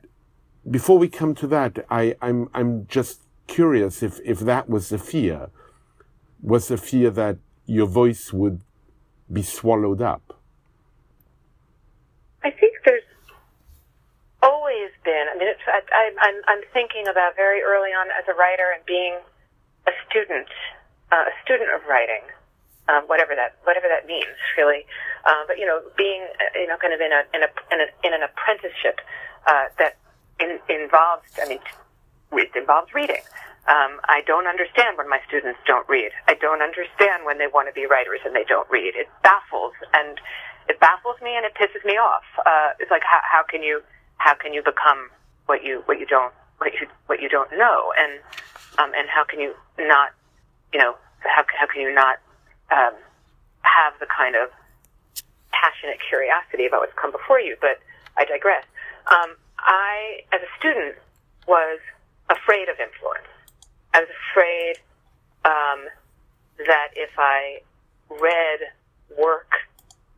before 0.68 0.98
we 0.98 1.08
come 1.08 1.34
to 1.34 1.46
that, 1.48 1.84
I, 1.90 2.16
I'm 2.22 2.48
I'm 2.54 2.86
just 2.88 3.20
curious 3.46 4.02
if 4.02 4.18
if 4.24 4.38
that 4.40 4.70
was 4.70 4.88
the 4.88 4.98
fear, 4.98 5.50
was 6.42 6.68
the 6.68 6.78
fear 6.78 7.10
that 7.10 7.36
your 7.66 7.86
voice 7.86 8.32
would 8.32 8.62
be 9.30 9.42
swallowed 9.42 10.00
up. 10.00 10.40
I 12.42 12.50
think 12.50 12.72
there's 12.86 13.10
always 14.42 14.90
been. 15.04 15.26
I 15.32 15.36
mean, 15.38 15.48
it's, 15.48 15.66
I, 15.66 15.80
I, 15.92 16.04
I'm 16.26 16.38
I'm 16.48 16.64
thinking 16.72 17.08
about 17.08 17.36
very 17.36 17.60
early 17.60 17.90
on 17.90 18.06
as 18.18 18.24
a 18.26 18.34
writer 18.34 18.72
and 18.74 18.82
being 18.86 19.18
a 19.86 19.92
student, 20.08 20.48
uh, 21.12 21.28
a 21.28 21.34
student 21.44 21.68
of 21.76 21.84
writing 21.86 22.24
um, 22.88 23.04
whatever 23.06 23.34
that 23.34 23.58
whatever 23.64 23.86
that 23.88 24.06
means, 24.06 24.36
really. 24.56 24.86
Uh, 25.24 25.42
but 25.46 25.58
you 25.58 25.66
know, 25.66 25.82
being 25.96 26.22
uh, 26.38 26.58
you 26.58 26.66
know 26.66 26.76
kind 26.76 26.94
of 26.94 27.00
in 27.00 27.12
a 27.12 27.22
in 27.34 27.42
a 27.42 27.50
in, 27.72 27.78
a, 27.80 27.88
in 28.06 28.12
an 28.14 28.22
apprenticeship 28.22 29.00
uh, 29.46 29.66
that 29.78 29.96
in, 30.40 30.58
involves, 30.68 31.26
I 31.42 31.48
mean, 31.48 31.60
it 32.32 32.50
involves 32.54 32.92
reading. 32.94 33.22
Um, 33.66 33.98
I 34.06 34.22
don't 34.26 34.46
understand 34.46 34.96
when 34.96 35.08
my 35.08 35.18
students 35.26 35.58
don't 35.66 35.88
read. 35.88 36.12
I 36.28 36.34
don't 36.34 36.62
understand 36.62 37.26
when 37.26 37.38
they 37.38 37.50
want 37.50 37.66
to 37.66 37.74
be 37.74 37.86
writers 37.86 38.20
and 38.24 38.34
they 38.34 38.44
don't 38.44 38.68
read. 38.70 38.94
It 38.94 39.08
baffles 39.22 39.74
and 39.92 40.20
it 40.68 40.78
baffles 40.78 41.16
me 41.20 41.34
and 41.34 41.44
it 41.44 41.54
pisses 41.58 41.84
me 41.84 41.98
off. 41.98 42.22
Uh, 42.46 42.78
it's 42.78 42.90
like 42.90 43.02
how, 43.02 43.20
how 43.22 43.42
can 43.42 43.62
you 43.62 43.82
how 44.18 44.34
can 44.34 44.52
you 44.52 44.62
become 44.62 45.10
what 45.46 45.64
you 45.64 45.82
what 45.86 45.98
you 45.98 46.06
don't 46.06 46.32
what 46.58 46.72
you 46.74 46.86
what 47.06 47.20
you 47.20 47.28
don't 47.28 47.50
know 47.58 47.92
and 47.98 48.20
um, 48.78 48.92
and 48.96 49.08
how 49.08 49.24
can 49.24 49.40
you 49.40 49.52
not 49.78 50.10
you 50.72 50.78
know 50.78 50.94
how 51.20 51.44
how 51.58 51.66
can 51.66 51.82
you 51.82 51.92
not 51.92 52.18
um, 52.70 52.94
have 53.62 53.94
the 54.00 54.06
kind 54.06 54.36
of 54.36 54.50
passionate 55.52 55.98
curiosity 56.08 56.66
about 56.66 56.80
what's 56.80 56.98
come 57.00 57.12
before 57.12 57.40
you. 57.40 57.56
But 57.60 57.78
I 58.16 58.24
digress. 58.24 58.64
Um, 59.06 59.36
I, 59.58 60.22
as 60.32 60.40
a 60.40 60.50
student, 60.58 60.96
was 61.46 61.80
afraid 62.30 62.68
of 62.68 62.76
influence. 62.80 63.28
I 63.94 64.00
was 64.00 64.10
afraid 64.30 64.74
um, 65.44 65.80
that 66.66 66.90
if 66.94 67.10
I 67.18 67.62
read 68.10 68.60
work 69.18 69.50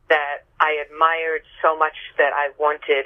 that 0.08 0.48
I 0.60 0.82
admired 0.84 1.42
so 1.62 1.76
much 1.76 1.94
that 2.16 2.32
I 2.32 2.50
wanted 2.58 3.04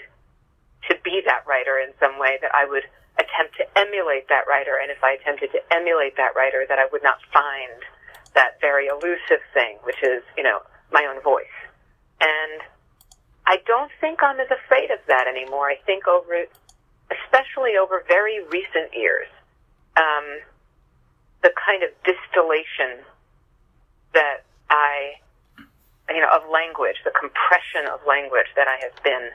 to 0.88 0.94
be 1.04 1.22
that 1.26 1.46
writer 1.46 1.78
in 1.78 1.92
some 1.98 2.18
way, 2.18 2.38
that 2.42 2.50
I 2.54 2.64
would 2.66 2.84
attempt 3.18 3.58
to 3.58 3.66
emulate 3.78 4.28
that 4.28 4.46
writer. 4.48 4.78
And 4.80 4.90
if 4.90 5.02
I 5.02 5.18
attempted 5.18 5.50
to 5.52 5.60
emulate 5.74 6.16
that 6.16 6.34
writer, 6.34 6.64
that 6.68 6.78
I 6.78 6.86
would 6.90 7.02
not 7.02 7.18
find 7.32 7.82
that 8.34 8.60
very 8.60 8.86
elusive 8.86 9.42
thing, 9.54 9.78
which 9.84 10.02
is, 10.02 10.22
you 10.36 10.42
know, 10.42 10.60
my 10.92 11.06
own 11.06 11.22
voice. 11.22 11.56
And 12.20 12.62
I 13.46 13.58
don't 13.66 13.90
think 14.00 14.22
I'm 14.22 14.38
as 14.40 14.50
afraid 14.50 14.90
of 14.90 14.98
that 15.08 15.26
anymore. 15.26 15.68
I 15.68 15.76
think 15.84 16.06
over, 16.06 16.44
especially 17.10 17.76
over 17.80 18.04
very 18.06 18.44
recent 18.44 18.94
years, 18.94 19.28
um, 19.96 20.40
the 21.42 21.50
kind 21.58 21.82
of 21.82 21.90
distillation 22.04 23.04
that 24.14 24.44
I, 24.70 25.18
you 26.08 26.20
know, 26.20 26.30
of 26.32 26.48
language, 26.50 26.96
the 27.04 27.12
compression 27.18 27.90
of 27.92 28.00
language 28.06 28.48
that 28.56 28.68
I 28.68 28.78
have 28.84 29.02
been 29.02 29.30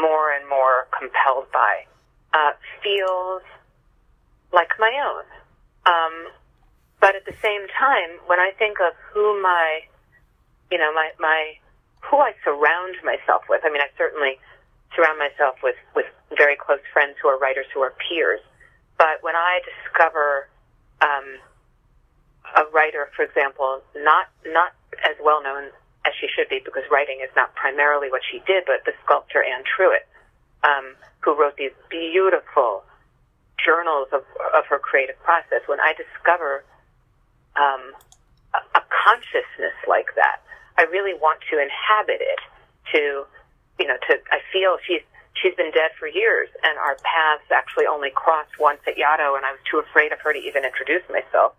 more 0.00 0.32
and 0.32 0.48
more 0.48 0.86
compelled 0.96 1.50
by, 1.52 1.84
uh, 2.32 2.52
feels 2.82 3.42
like 4.52 4.70
my 4.78 4.92
own. 5.02 5.24
Um, 5.86 6.32
but 7.04 7.12
at 7.12 7.28
the 7.28 7.36
same 7.44 7.68
time, 7.68 8.16
when 8.32 8.40
I 8.40 8.56
think 8.56 8.80
of 8.80 8.96
who 9.12 9.36
my, 9.42 9.84
you 10.72 10.78
know, 10.78 10.88
my, 10.96 11.12
my, 11.20 11.52
who 12.00 12.16
I 12.16 12.32
surround 12.40 12.96
myself 13.04 13.44
with, 13.44 13.60
I 13.60 13.68
mean, 13.68 13.84
I 13.84 13.92
certainly 14.00 14.40
surround 14.96 15.20
myself 15.20 15.60
with, 15.62 15.76
with 15.94 16.08
very 16.32 16.56
close 16.56 16.80
friends 16.94 17.20
who 17.20 17.28
are 17.28 17.36
writers 17.36 17.66
who 17.74 17.84
are 17.84 17.92
peers. 18.08 18.40
But 18.96 19.20
when 19.20 19.36
I 19.36 19.60
discover, 19.68 20.48
um, 21.04 21.44
a 22.56 22.64
writer, 22.72 23.12
for 23.12 23.20
example, 23.20 23.84
not, 24.00 24.32
not 24.48 24.72
as 25.04 25.20
well 25.20 25.42
known 25.42 25.76
as 26.08 26.12
she 26.16 26.26
should 26.32 26.48
be 26.48 26.64
because 26.64 26.88
writing 26.90 27.20
is 27.20 27.28
not 27.36 27.54
primarily 27.54 28.08
what 28.08 28.22
she 28.32 28.40
did, 28.48 28.64
but 28.64 28.80
the 28.88 28.96
sculptor 29.04 29.44
Anne 29.44 29.64
Truitt, 29.68 30.08
um, 30.64 30.96
who 31.20 31.36
wrote 31.36 31.60
these 31.60 31.76
beautiful 31.90 32.80
journals 33.60 34.08
of, 34.08 34.24
of 34.56 34.64
her 34.72 34.78
creative 34.78 35.20
process. 35.20 35.60
When 35.68 35.80
I 35.80 35.92
discover 35.92 36.64
um, 37.56 37.92
a, 38.54 38.82
consciousness 39.04 39.76
like 39.88 40.14
that. 40.16 40.40
I 40.78 40.82
really 40.84 41.14
want 41.14 41.40
to 41.50 41.60
inhabit 41.60 42.20
it. 42.20 42.40
To, 42.92 43.24
you 43.80 43.86
know, 43.88 43.96
to 44.08 44.12
I 44.30 44.38
feel 44.52 44.76
she's 44.86 45.02
she's 45.34 45.54
been 45.56 45.72
dead 45.72 45.90
for 45.98 46.06
years, 46.06 46.48
and 46.62 46.78
our 46.78 46.96
paths 47.02 47.50
actually 47.50 47.86
only 47.86 48.10
crossed 48.14 48.58
once 48.58 48.80
at 48.86 48.96
Yaddo, 48.96 49.36
and 49.36 49.44
I 49.44 49.52
was 49.52 49.60
too 49.68 49.78
afraid 49.78 50.12
of 50.12 50.20
her 50.20 50.32
to 50.32 50.38
even 50.38 50.64
introduce 50.64 51.02
myself. 51.10 51.54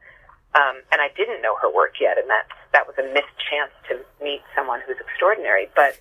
Um, 0.55 0.79
and 0.91 1.01
I 1.01 1.10
didn't 1.17 1.41
know 1.41 1.55
her 1.62 1.69
work 1.73 1.99
yet, 1.99 2.17
and 2.17 2.29
that 2.29 2.47
that 2.71 2.88
was 2.88 2.95
a 2.97 3.03
missed 3.13 3.36
chance 3.49 3.71
to 3.89 3.99
meet 4.23 4.41
someone 4.55 4.81
who's 4.88 4.97
extraordinary. 4.99 5.67
But 5.75 5.99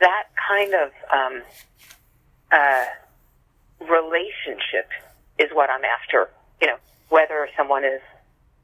that 0.00 0.28
kind 0.36 0.74
of 0.74 0.90
um, 1.08 1.42
uh, 2.52 2.84
relationship 3.80 4.88
is 5.38 5.48
what 5.52 5.70
I'm 5.70 5.84
after. 5.84 6.28
You 6.60 6.68
know, 6.68 6.76
whether 7.08 7.48
someone 7.56 7.84
is 7.84 8.02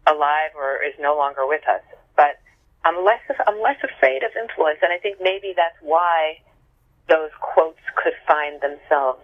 alive 0.06 0.50
or 0.56 0.82
is 0.82 0.94
no 0.98 1.16
longer 1.16 1.46
with 1.46 1.62
us. 1.68 1.82
But 2.16 2.38
I'm 2.84 3.04
less 3.04 3.20
I'm 3.46 3.60
less 3.60 3.78
afraid 3.82 4.22
of 4.22 4.30
influence, 4.40 4.78
and 4.82 4.92
I 4.92 4.98
think 4.98 5.18
maybe 5.20 5.52
that's 5.56 5.76
why 5.82 6.38
those 7.08 7.30
quotes 7.40 7.80
could 7.96 8.14
find 8.26 8.60
themselves. 8.60 9.22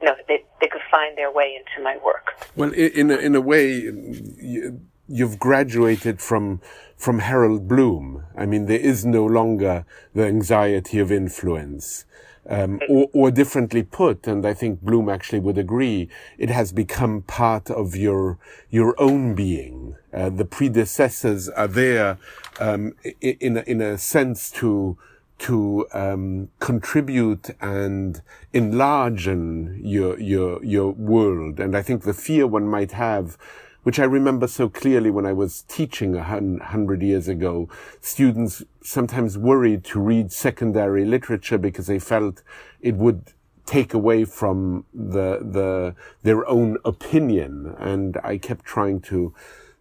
You 0.00 0.08
know, 0.08 0.16
they, 0.26 0.44
they 0.60 0.66
could 0.66 0.82
find 0.90 1.16
their 1.16 1.30
way 1.30 1.56
into 1.56 1.82
my 1.82 1.96
work. 2.04 2.32
Well, 2.56 2.72
in 2.72 3.10
a, 3.10 3.16
in 3.16 3.36
a 3.36 3.40
way, 3.40 3.88
you've 5.08 5.38
graduated 5.38 6.20
from 6.20 6.60
from 6.96 7.20
Harold 7.20 7.68
Bloom. 7.68 8.24
I 8.36 8.46
mean, 8.46 8.66
there 8.66 8.80
is 8.80 9.04
no 9.04 9.24
longer 9.24 9.84
the 10.14 10.26
anxiety 10.26 10.98
of 10.98 11.10
influence. 11.10 12.04
Um, 12.44 12.80
or, 12.88 13.08
or, 13.12 13.30
differently 13.30 13.84
put, 13.84 14.26
and 14.26 14.44
I 14.44 14.52
think 14.52 14.80
Bloom 14.80 15.08
actually 15.08 15.38
would 15.38 15.58
agree, 15.58 16.08
it 16.38 16.50
has 16.50 16.72
become 16.72 17.22
part 17.22 17.70
of 17.70 17.94
your 17.94 18.36
your 18.68 19.00
own 19.00 19.36
being. 19.36 19.94
Uh, 20.12 20.28
the 20.28 20.44
predecessors 20.44 21.48
are 21.50 21.68
there 21.68 22.18
um, 22.58 22.94
in 23.20 23.58
a, 23.58 23.60
in 23.60 23.80
a 23.80 23.96
sense 23.96 24.50
to 24.52 24.98
to 25.42 25.86
um, 25.92 26.48
contribute 26.60 27.50
and 27.60 28.22
enlarge 28.52 29.26
your 29.26 30.18
your 30.20 30.64
your 30.64 30.92
world. 30.92 31.58
And 31.58 31.76
I 31.76 31.82
think 31.82 32.02
the 32.02 32.14
fear 32.14 32.46
one 32.46 32.68
might 32.68 32.92
have 32.92 33.36
which 33.82 33.98
I 33.98 34.04
remember 34.04 34.46
so 34.46 34.68
clearly 34.68 35.10
when 35.10 35.26
I 35.26 35.32
was 35.32 35.62
teaching 35.62 36.14
a 36.14 36.22
hundred 36.22 37.02
years 37.02 37.28
ago. 37.28 37.68
Students 38.00 38.62
sometimes 38.82 39.36
worried 39.36 39.84
to 39.84 40.00
read 40.00 40.32
secondary 40.32 41.04
literature 41.04 41.58
because 41.58 41.86
they 41.86 41.98
felt 41.98 42.42
it 42.80 42.94
would 42.94 43.32
take 43.66 43.94
away 43.94 44.24
from 44.24 44.84
the, 44.92 45.38
the, 45.40 45.94
their 46.22 46.46
own 46.48 46.78
opinion. 46.84 47.74
And 47.78 48.18
I 48.22 48.38
kept 48.38 48.64
trying 48.64 49.00
to, 49.02 49.34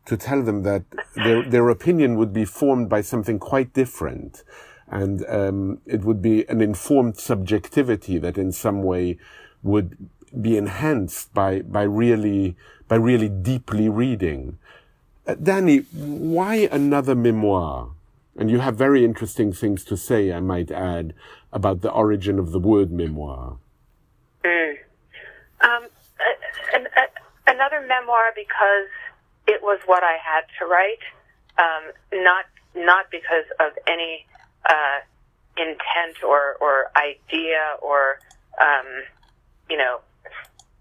to 0.06 0.18
tell 0.18 0.42
them 0.42 0.64
that 0.64 0.84
their, 1.16 1.44
their 1.44 1.70
opinion 1.70 2.16
would 2.18 2.34
be 2.34 2.46
formed 2.46 2.90
by 2.90 3.02
something 3.02 3.40
quite 3.40 3.74
different. 3.74 4.44
And 4.88 5.26
um, 5.30 5.80
it 5.86 6.02
would 6.04 6.22
be 6.22 6.48
an 6.50 6.62
informed 6.62 7.18
subjectivity 7.18 8.18
that 8.18 8.38
in 8.38 8.52
some 8.52 8.84
way 8.84 9.18
would 9.64 9.98
be 10.40 10.58
enhanced 10.58 11.34
by, 11.34 11.62
by 11.62 11.84
really, 11.84 12.56
by 12.92 12.98
really 12.98 13.30
deeply 13.30 13.88
reading. 13.88 14.58
Uh, 15.26 15.36
Dani, 15.36 15.86
why 15.94 16.68
another 16.74 17.16
memoir? 17.16 17.92
And 18.36 18.52
you 18.52 18.60
have 18.60 18.76
very 18.76 19.06
interesting 19.06 19.54
things 19.54 19.86
to 19.86 19.96
say, 19.96 20.34
I 20.34 20.42
might 20.42 20.72
add, 20.72 21.14
about 21.54 21.80
the 21.80 21.90
origin 21.90 22.38
of 22.38 22.52
the 22.52 22.60
word 22.60 22.92
memoir. 22.92 23.56
Mm. 24.44 24.74
Um, 25.62 25.84
an, 26.74 26.88
a, 26.98 27.50
another 27.50 27.80
memoir 27.88 28.34
because 28.36 28.92
it 29.48 29.64
was 29.64 29.80
what 29.86 30.04
I 30.04 30.18
had 30.20 30.44
to 30.60 30.66
write, 30.66 31.06
um, 31.58 31.94
not 32.26 32.44
not 32.76 33.06
because 33.10 33.48
of 33.62 33.72
any 33.88 34.26
uh, 34.70 35.00
intent 35.56 36.26
or 36.28 36.58
or 36.60 36.92
idea 36.98 37.80
or 37.82 38.20
um, 38.60 38.88
you 39.70 39.78
know 39.78 40.02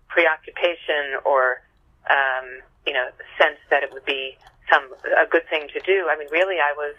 preoccupation 0.08 1.22
or 1.24 1.62
um, 2.10 2.60
you 2.86 2.92
know 2.92 3.08
sense 3.38 3.58
that 3.70 3.82
it 3.82 3.92
would 3.92 4.04
be 4.04 4.36
some 4.70 4.90
a 5.16 5.26
good 5.30 5.48
thing 5.48 5.68
to 5.72 5.80
do. 5.80 6.08
I 6.10 6.18
mean, 6.18 6.28
really, 6.30 6.58
I 6.58 6.74
was 6.76 6.94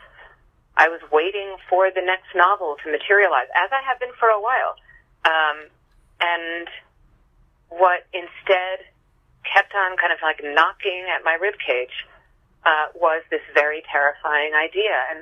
I 0.77 0.87
was 0.87 1.01
waiting 1.11 1.55
for 1.69 1.91
the 1.91 2.01
next 2.01 2.31
novel 2.35 2.77
to 2.83 2.91
materialize, 2.91 3.51
as 3.55 3.69
I 3.71 3.83
have 3.83 3.99
been 3.99 4.15
for 4.19 4.29
a 4.29 4.39
while. 4.39 4.75
Um, 5.25 5.67
and 6.21 6.67
what 7.69 8.05
instead 8.13 8.85
kept 9.43 9.73
on 9.73 9.97
kind 9.97 10.13
of 10.13 10.19
like 10.21 10.39
knocking 10.43 11.05
at 11.09 11.23
my 11.23 11.33
rib 11.33 11.55
cage 11.65 12.05
uh, 12.65 12.93
was 12.93 13.23
this 13.31 13.41
very 13.53 13.83
terrifying 13.91 14.53
idea, 14.53 14.93
and 15.09 15.19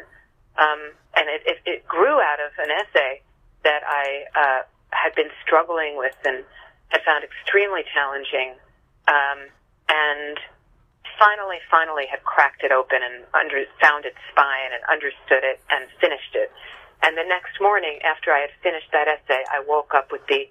um, 0.60 0.82
and 1.15 1.25
it, 1.30 1.41
it, 1.45 1.58
it 1.65 1.88
grew 1.88 2.19
out 2.19 2.39
of 2.43 2.52
an 2.60 2.69
essay 2.69 3.21
that 3.63 3.82
I 3.88 4.06
uh, 4.36 4.62
had 4.91 5.15
been 5.15 5.30
struggling 5.45 5.97
with 5.97 6.15
and 6.25 6.43
had 6.89 7.02
found 7.06 7.23
extremely 7.23 7.84
challenging, 7.93 8.56
um, 9.08 9.47
and 9.89 10.38
finally, 11.19 11.60
finally 11.69 12.06
had 12.08 12.23
cracked 12.23 12.63
it 12.63 12.71
open 12.71 13.04
and 13.04 13.25
under, 13.36 13.65
found 13.82 14.06
its 14.06 14.17
spine 14.32 14.71
and 14.71 14.82
understood 14.88 15.43
it 15.43 15.60
and 15.69 15.89
finished 15.99 16.34
it. 16.34 16.49
And 17.04 17.17
the 17.17 17.28
next 17.28 17.60
morning, 17.60 17.99
after 18.04 18.32
I 18.32 18.39
had 18.39 18.54
finished 18.63 18.91
that 18.91 19.08
essay, 19.08 19.43
I 19.52 19.60
woke 19.65 19.93
up 19.93 20.12
with 20.12 20.25
the 20.28 20.47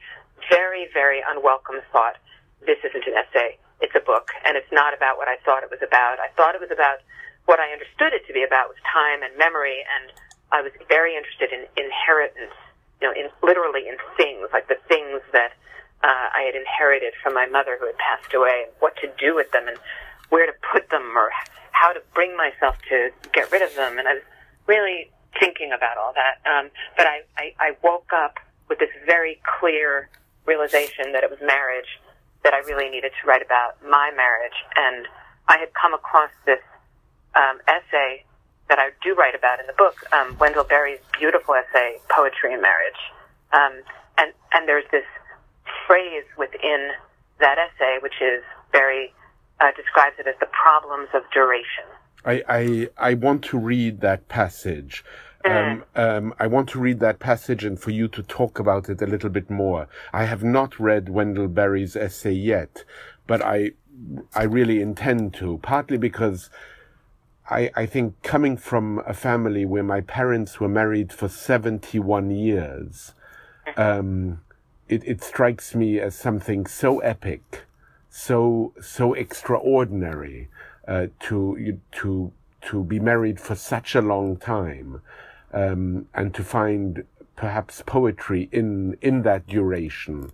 very, 0.51 0.89
very 0.93 1.25
unwelcome 1.25 1.81
thought, 1.93 2.17
this 2.65 2.79
isn't 2.85 3.07
an 3.07 3.15
essay, 3.17 3.57
it's 3.81 3.95
a 3.95 4.05
book, 4.05 4.31
and 4.45 4.57
it's 4.57 4.71
not 4.73 4.93
about 4.93 5.17
what 5.17 5.29
I 5.29 5.37
thought 5.45 5.63
it 5.63 5.71
was 5.71 5.83
about. 5.83 6.19
I 6.21 6.29
thought 6.37 6.55
it 6.55 6.61
was 6.61 6.73
about 6.73 7.01
what 7.47 7.61
I 7.61 7.73
understood 7.73 8.13
it 8.13 8.27
to 8.29 8.33
be 8.33 8.45
about 8.45 8.69
was 8.69 8.81
time 8.85 9.23
and 9.23 9.33
memory, 9.37 9.85
and 9.85 10.13
I 10.53 10.61
was 10.61 10.73
very 10.89 11.17
interested 11.17 11.53
in 11.53 11.65
inheritance, 11.77 12.57
you 13.01 13.09
know, 13.09 13.15
in 13.15 13.29
literally 13.41 13.89
in 13.89 13.97
things, 14.17 14.49
like 14.53 14.69
the 14.69 14.81
things 14.89 15.21
that 15.33 15.53
uh, 16.03 16.27
I 16.35 16.43
had 16.47 16.55
inherited 16.55 17.15
from 17.23 17.35
my 17.35 17.47
mother 17.47 17.77
who 17.79 17.87
had 17.87 17.99
passed 17.99 18.35
away, 18.35 18.67
what 18.79 18.97
to 19.03 19.11
do 19.19 19.35
with 19.35 19.51
them, 19.53 19.67
and 19.69 19.77
where 20.29 20.47
to 20.47 20.53
put 20.73 20.91
them 20.91 21.17
or 21.17 21.31
how 21.73 21.93
to 21.93 22.01
bring 22.15 22.37
myself 22.37 22.77
to 22.89 23.11
get 23.33 23.51
rid 23.51 23.63
of 23.63 23.75
them. 23.75 23.99
And 23.99 24.07
I 24.07 24.15
was 24.15 24.23
really 24.67 25.11
thinking 25.39 25.73
about 25.73 25.97
all 25.97 26.13
that. 26.15 26.41
Um, 26.49 26.71
but 26.97 27.07
I, 27.07 27.23
I, 27.37 27.55
I 27.59 27.77
woke 27.83 28.13
up 28.13 28.39
with 28.69 28.79
this 28.79 28.91
very 29.07 29.41
clear 29.59 30.09
realization 30.47 31.13
that 31.13 31.25
it 31.25 31.31
was 31.31 31.39
marriage 31.41 32.01
that 32.45 32.55
I 32.55 32.59
really 32.59 32.89
needed 32.89 33.13
to 33.21 33.27
write 33.27 33.43
about 33.43 33.83
my 33.83 34.11
marriage. 34.15 34.57
And 34.77 35.07
I 35.49 35.59
had 35.59 35.69
come 35.75 35.95
across 35.95 36.31
this 36.47 36.61
um, 37.35 37.59
essay 37.67 38.25
that 38.69 38.79
I 38.79 38.91
do 39.03 39.15
write 39.15 39.35
about 39.35 39.61
in 39.61 39.67
the 39.67 39.73
book, 39.73 39.97
um, 40.13 40.37
Wendell 40.39 40.65
Berry's 40.65 41.01
beautiful 41.19 41.55
essay, 41.55 41.99
Poetry 42.11 42.53
and 42.53 42.63
Marriage. 42.63 43.01
Um, 43.53 43.81
and, 44.19 44.33
and 44.53 44.69
there's 44.69 44.85
this 44.91 45.05
phrase 45.89 46.25
within 46.37 46.91
that 47.41 47.59
essay, 47.59 47.99
which 48.01 48.21
is 48.21 48.45
very 48.71 49.13
uh, 49.61 49.73
describes 49.77 50.15
it 50.21 50.29
as 50.29 50.37
the 50.39 50.47
problems 50.47 51.09
of 51.15 51.23
duration. 51.33 51.85
I, 52.25 52.43
I, 52.49 52.89
I 53.11 53.15
want 53.15 53.43
to 53.45 53.59
read 53.59 54.01
that 54.01 54.29
passage. 54.29 55.05
Mm. 55.45 55.73
Um, 55.73 55.85
um, 55.95 56.35
I 56.39 56.47
want 56.47 56.69
to 56.71 56.81
read 56.81 57.01
that 57.01 57.19
passage 57.19 57.65
and 57.65 57.81
for 57.81 57.91
you 57.91 58.09
to 58.09 58.23
talk 58.23 58.59
about 58.59 58.89
it 58.89 59.01
a 59.01 59.07
little 59.07 59.31
bit 59.31 59.49
more. 59.49 59.89
I 60.13 60.25
have 60.25 60.45
not 60.45 60.79
read 60.79 61.09
Wendell 61.09 61.49
Berry's 61.49 61.97
essay 61.97 62.33
yet, 62.33 62.85
but 63.27 63.41
I, 63.43 63.73
I 64.35 64.45
really 64.45 64.81
intend 64.81 65.35
to, 65.35 65.59
partly 65.59 65.97
because 65.97 66.51
I, 67.51 67.71
I 67.75 67.87
think 67.87 68.21
coming 68.23 68.57
from 68.57 69.01
a 69.07 69.15
family 69.15 69.65
where 69.65 69.85
my 69.85 70.01
parents 70.01 70.61
were 70.61 70.69
married 70.69 71.13
for 71.13 71.29
71 71.29 72.31
years, 72.31 73.15
mm. 73.67 73.79
um, 73.79 74.41
it, 74.89 75.03
it 75.05 75.23
strikes 75.23 75.75
me 75.75 76.01
as 76.01 76.15
something 76.15 76.67
so 76.67 76.99
epic 77.01 77.65
so 78.11 78.73
so 78.81 79.13
extraordinary 79.15 80.49
uh, 80.87 81.07
to 81.21 81.79
to 81.93 82.33
to 82.63 82.83
be 82.85 82.99
married 82.99 83.39
for 83.41 83.55
such 83.55 83.95
a 83.95 84.01
long 84.01 84.37
time 84.37 85.01
um, 85.53 86.07
and 86.15 86.35
to 86.35 86.43
find 86.43 87.05
perhaps 87.37 87.83
poetry 87.87 88.49
in 88.51 88.97
in 89.01 89.23
that 89.23 89.47
duration 89.47 90.33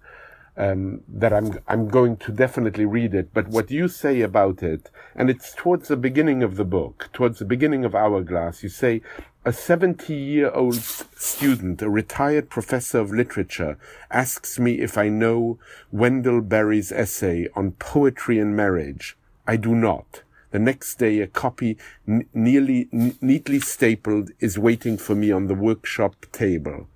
um, 0.56 1.02
that 1.08 1.32
I'm 1.32 1.58
I'm 1.66 1.88
going 1.88 2.16
to 2.18 2.32
definitely 2.32 2.84
read 2.84 3.14
it. 3.14 3.32
But 3.32 3.48
what 3.48 3.70
you 3.70 3.88
say 3.88 4.20
about 4.20 4.62
it, 4.62 4.90
and 5.14 5.28
it's 5.28 5.54
towards 5.54 5.88
the 5.88 5.96
beginning 5.96 6.42
of 6.42 6.56
the 6.56 6.64
book, 6.64 7.08
towards 7.12 7.38
the 7.38 7.44
beginning 7.44 7.84
of 7.84 7.94
Hourglass, 7.94 8.62
you 8.62 8.68
say 8.68 9.02
a 9.44 9.52
70 9.52 10.14
year 10.14 10.50
old 10.50 10.76
student, 10.76 11.82
a 11.82 11.90
retired 11.90 12.48
professor 12.48 12.98
of 12.98 13.12
literature, 13.12 13.78
asks 14.10 14.58
me 14.58 14.80
if 14.80 14.96
I 14.96 15.08
know 15.08 15.58
Wendell 15.92 16.40
Berry's 16.40 16.92
essay 16.92 17.48
on 17.54 17.72
poetry 17.72 18.38
and 18.38 18.56
marriage. 18.56 19.16
I 19.46 19.56
do 19.56 19.74
not. 19.74 20.22
The 20.52 20.60
next 20.60 21.00
day, 21.00 21.18
a 21.18 21.26
copy 21.26 21.76
nearly 22.06 22.88
neatly 22.92 23.58
stapled 23.58 24.30
is 24.38 24.56
waiting 24.56 24.96
for 24.96 25.16
me 25.16 25.32
on 25.32 25.48
the 25.48 25.54
workshop 25.54 26.26
table. 26.30 26.86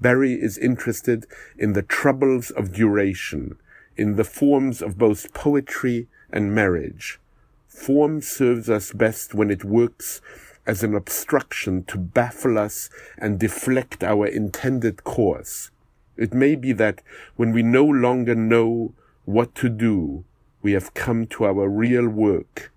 Berry 0.00 0.32
is 0.32 0.56
interested 0.56 1.26
in 1.58 1.74
the 1.74 1.82
troubles 1.82 2.50
of 2.50 2.72
duration, 2.72 3.56
in 3.96 4.16
the 4.16 4.24
forms 4.24 4.80
of 4.80 4.96
both 4.96 5.34
poetry 5.34 6.08
and 6.32 6.54
marriage. 6.54 7.20
Form 7.68 8.22
serves 8.22 8.70
us 8.70 8.92
best 8.92 9.34
when 9.34 9.50
it 9.50 9.64
works 9.64 10.22
as 10.66 10.82
an 10.82 10.94
obstruction 10.94 11.84
to 11.84 11.98
baffle 11.98 12.58
us 12.58 12.88
and 13.18 13.38
deflect 13.38 14.02
our 14.02 14.26
intended 14.26 15.04
course. 15.04 15.70
It 16.16 16.32
may 16.32 16.54
be 16.54 16.72
that 16.72 17.02
when 17.36 17.52
we 17.52 17.62
no 17.62 17.84
longer 17.84 18.34
know 18.34 18.94
what 19.24 19.54
to 19.56 19.68
do, 19.68 20.24
we 20.62 20.72
have 20.72 20.94
come 20.94 21.26
to 21.26 21.44
our 21.44 21.68
real 21.68 22.08
work, 22.08 22.72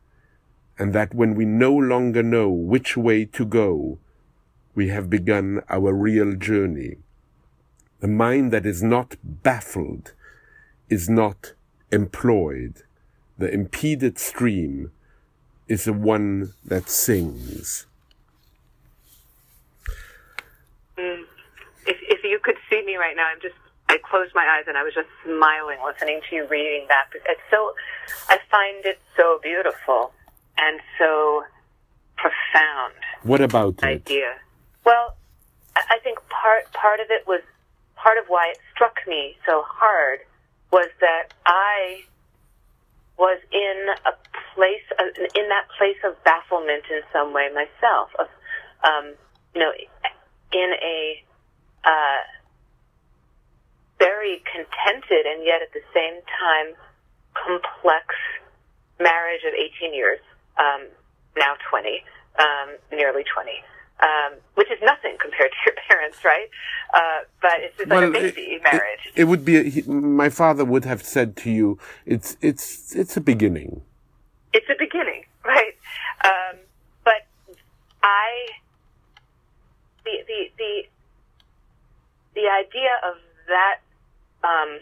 and 0.78 0.94
that 0.94 1.14
when 1.14 1.36
we 1.36 1.46
no 1.46 1.74
longer 1.74 2.24
know 2.24 2.50
which 2.50 2.98
way 2.98 3.26
to 3.26 3.46
go, 3.46 4.00
we 4.76 4.88
have 4.90 5.10
begun 5.10 5.62
our 5.70 5.94
real 5.94 6.36
journey. 6.36 6.98
The 8.04 8.10
mind 8.10 8.52
that 8.52 8.66
is 8.66 8.84
not 8.84 9.16
baffled 9.24 10.12
is 10.90 11.08
not 11.08 11.54
employed. 11.90 12.84
The 13.38 13.50
impeded 13.50 14.20
stream 14.20 14.92
is 15.70 15.86
the 15.86 15.94
one 15.94 16.52
that 16.66 16.90
sings. 16.90 17.88
Mm. 20.98 21.24
If, 21.88 21.96
if 22.02 22.26
you 22.26 22.40
could 22.44 22.58
see 22.70 22.84
me 22.84 22.98
right 22.98 23.16
now, 23.16 23.28
I'm 23.34 23.40
just, 23.42 23.56
I 23.88 23.98
closed 24.00 24.36
my 24.36 24.44
eyes 24.54 24.66
and 24.68 24.78
I 24.78 24.84
was 24.84 24.94
just 24.94 25.08
smiling 25.24 25.78
listening 25.86 26.20
to 26.30 26.36
you 26.36 26.46
reading 26.48 26.88
that. 26.90 27.06
It's 27.16 27.40
so, 27.50 27.74
I 28.28 28.38
find 28.52 28.86
it 28.86 29.00
so 29.16 29.40
beautiful 29.42 30.12
and 30.58 30.82
so 31.00 31.46
profound. 32.18 32.96
What 33.22 33.40
about 33.40 33.82
idea? 33.82 33.96
it? 33.96 34.02
Idea. 34.02 34.34
Well, 34.86 35.16
I 35.78 36.00
think 36.04 36.20
part, 36.28 36.70
part 36.74 37.00
of 37.00 37.08
it 37.10 37.26
was 37.26 37.40
part 38.04 38.18
of 38.18 38.26
why 38.28 38.52
it 38.52 38.60
struck 38.76 39.00
me 39.08 39.38
so 39.48 39.64
hard 39.66 40.20
was 40.72 40.90
that 41.00 41.32
I 41.46 42.04
was 43.18 43.40
in 43.52 43.88
a 44.06 44.12
place, 44.54 44.84
uh, 45.00 45.08
in 45.40 45.48
that 45.48 45.72
place 45.78 45.98
of 46.04 46.22
bafflement 46.26 46.84
in 46.92 47.02
some 47.14 47.32
way 47.32 47.48
myself, 47.54 48.10
of, 48.20 48.28
um, 48.84 49.16
you 49.56 49.62
know, 49.62 49.72
in 50.52 50.74
a 50.84 51.24
uh, 51.86 52.22
very 54.00 54.44
contented 54.52 55.26
and 55.26 55.46
yet 55.46 55.62
at 55.62 55.72
the 55.72 55.84
same 55.94 56.20
time 56.28 56.76
complex 57.34 58.16
marriage 59.00 59.42
of 59.48 59.54
18 59.54 59.94
years, 59.94 60.20
um, 60.60 60.88
now 61.38 61.56
20, 61.70 62.04
um, 62.40 62.78
nearly 62.92 63.24
20 63.24 63.52
um, 64.02 64.40
which 64.56 64.72
is 64.72 64.80
nothing 64.82 65.16
compared 65.20 65.52
to 65.52 65.58
your 65.66 65.76
parents, 65.88 66.18
right? 66.24 66.50
Uh, 66.94 67.20
but 67.42 67.54
it's 67.60 67.78
just 67.78 67.90
well, 67.90 68.10
like 68.10 68.10
a 68.10 68.12
baby 68.12 68.42
it, 68.42 68.64
marriage. 68.64 69.00
It, 69.16 69.22
it 69.22 69.24
would 69.26 69.46
be. 69.46 69.58
A, 69.58 69.64
he, 69.64 69.82
my 69.84 70.30
father 70.30 70.66
would 70.66 70.86
have 70.86 71.04
said 71.04 71.36
to 71.38 71.52
you, 71.52 71.78
"It's 72.06 72.38
it's 72.42 72.96
it's 72.96 73.18
a 73.18 73.22
beginning." 73.22 73.82
It's 74.54 74.70
a 74.70 74.76
beginning, 74.78 75.26
right. 75.46 75.74
Um, 76.24 76.60
but 77.04 77.26
I, 78.04 78.48
the, 80.06 80.12
the, 80.28 80.52
the, 80.58 80.84
the 82.36 82.48
idea 82.48 82.94
of 83.04 83.16
that, 83.48 83.80
um, 84.44 84.80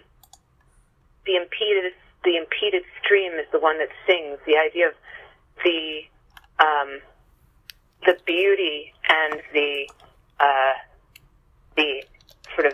the 1.26 1.38
impeded, 1.38 1.94
the 2.24 2.36
impeded 2.36 2.84
stream 3.02 3.32
is 3.34 3.48
the 3.52 3.60
one 3.60 3.78
that 3.80 3.90
sings. 4.06 4.40
The 4.46 4.58
idea 4.58 4.90
of 4.90 4.94
the, 5.64 6.02
um, 6.60 7.00
the 8.06 8.18
beauty 8.26 8.94
and 9.10 9.42
the, 9.54 9.90
uh, 10.40 10.74
the 11.76 12.04
sort 12.56 12.68
of 12.68 12.74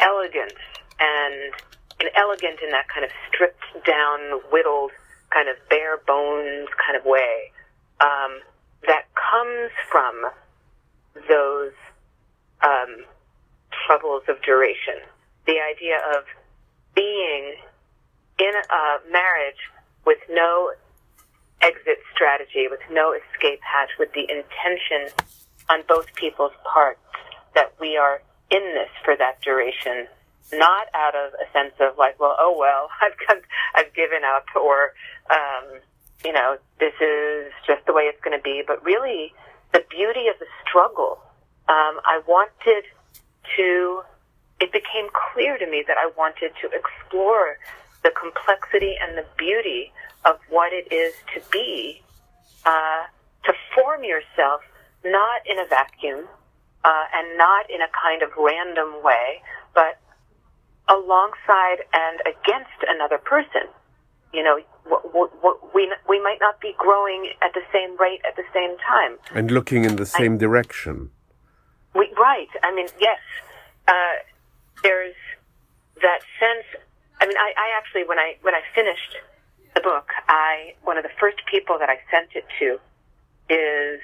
elegance 0.00 0.52
and, 1.00 1.52
and 2.00 2.10
elegant 2.16 2.60
in 2.62 2.70
that 2.70 2.88
kind 2.88 3.04
of 3.04 3.10
stripped 3.28 3.84
down, 3.84 4.40
whittled, 4.52 4.92
kind 5.30 5.48
of 5.48 5.56
bare 5.68 5.98
bones 6.06 6.68
kind 6.84 6.96
of 6.96 7.04
way 7.04 7.50
um, 8.00 8.40
that 8.86 9.04
comes 9.14 9.70
from 9.90 10.14
those 11.28 11.72
um, 12.62 13.04
troubles 13.86 14.22
of 14.28 14.40
duration. 14.42 15.00
The 15.46 15.58
idea 15.60 15.98
of 16.16 16.24
being 16.94 17.54
in 18.38 18.52
a 18.70 19.10
marriage 19.10 19.60
with 20.04 20.18
no 20.30 20.72
exit 21.66 21.98
strategy, 22.14 22.70
with 22.70 22.80
no 22.90 23.12
escape 23.12 23.60
hatch, 23.62 23.90
with 23.98 24.12
the 24.14 24.22
intention 24.30 25.10
on 25.68 25.82
both 25.88 26.14
people's 26.14 26.54
parts 26.62 27.00
that 27.54 27.74
we 27.80 27.96
are 27.96 28.22
in 28.50 28.62
this 28.74 28.90
for 29.04 29.16
that 29.16 29.42
duration, 29.42 30.06
not 30.52 30.86
out 30.94 31.16
of 31.16 31.34
a 31.34 31.50
sense 31.52 31.74
of 31.80 31.98
like, 31.98 32.20
well, 32.20 32.36
oh 32.38 32.54
well, 32.56 32.88
I've 33.02 33.18
come, 33.26 33.42
I've 33.74 33.92
given 33.94 34.22
up, 34.22 34.46
or 34.54 34.94
um, 35.30 35.80
you 36.24 36.32
know, 36.32 36.56
this 36.78 36.94
is 37.00 37.52
just 37.66 37.84
the 37.86 37.92
way 37.92 38.04
it's 38.04 38.22
going 38.22 38.36
to 38.36 38.42
be, 38.42 38.62
but 38.66 38.82
really 38.84 39.32
the 39.72 39.82
beauty 39.90 40.28
of 40.28 40.38
the 40.38 40.46
struggle. 40.62 41.18
Um, 41.68 41.98
I 42.06 42.22
wanted 42.26 42.84
to, 43.56 44.02
it 44.60 44.72
became 44.72 45.10
clear 45.34 45.58
to 45.58 45.66
me 45.66 45.84
that 45.86 45.96
I 45.98 46.10
wanted 46.16 46.52
to 46.62 46.70
explore 46.70 47.58
the 48.04 48.10
complexity 48.14 48.94
and 49.02 49.18
the 49.18 49.26
beauty 49.36 49.92
of 50.26 50.38
what 50.50 50.72
it 50.72 50.92
is 50.92 51.14
to 51.34 51.40
be, 51.50 52.02
uh, 52.66 53.04
to 53.44 53.52
form 53.74 54.04
yourself 54.04 54.60
not 55.04 55.40
in 55.46 55.58
a 55.58 55.66
vacuum, 55.66 56.26
uh, 56.84 57.04
and 57.14 57.38
not 57.38 57.70
in 57.70 57.80
a 57.80 57.90
kind 58.02 58.22
of 58.22 58.30
random 58.36 59.02
way, 59.02 59.40
but 59.74 59.98
alongside 60.88 61.82
and 61.92 62.20
against 62.26 62.78
another 62.88 63.18
person. 63.18 63.70
You 64.32 64.42
know, 64.42 64.58
we 65.74 65.90
we 66.08 66.20
might 66.20 66.38
not 66.40 66.60
be 66.60 66.74
growing 66.76 67.30
at 67.42 67.54
the 67.54 67.62
same 67.72 67.96
rate 67.96 68.20
at 68.26 68.36
the 68.36 68.44
same 68.52 68.76
time, 68.78 69.18
and 69.34 69.50
looking 69.50 69.84
in 69.84 69.96
the 69.96 70.06
same 70.06 70.34
I, 70.34 70.38
direction. 70.38 71.10
We 71.94 72.12
right. 72.18 72.48
I 72.62 72.74
mean, 72.74 72.88
yes. 73.00 73.20
Uh, 73.88 74.16
there's 74.82 75.14
that 76.02 76.20
sense. 76.38 76.66
I 77.20 77.26
mean, 77.26 77.36
I, 77.36 77.52
I 77.56 77.78
actually 77.78 78.04
when 78.04 78.18
I 78.18 78.36
when 78.42 78.54
I 78.54 78.60
finished 78.74 79.16
the 79.76 79.82
book, 79.82 80.08
I 80.26 80.74
one 80.82 80.96
of 80.96 81.04
the 81.04 81.14
first 81.20 81.36
people 81.48 81.78
that 81.78 81.88
I 81.88 82.00
sent 82.10 82.30
it 82.34 82.46
to 82.58 82.80
is 83.52 84.00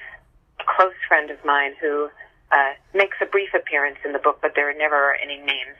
a 0.61 0.63
close 0.63 0.93
friend 1.07 1.29
of 1.31 1.43
mine 1.43 1.73
who 1.81 2.09
uh, 2.51 2.73
makes 2.93 3.17
a 3.21 3.25
brief 3.25 3.49
appearance 3.53 3.97
in 4.05 4.13
the 4.13 4.19
book, 4.19 4.37
but 4.41 4.53
there 4.55 4.69
are 4.69 4.77
never 4.77 5.17
any 5.21 5.37
names 5.37 5.75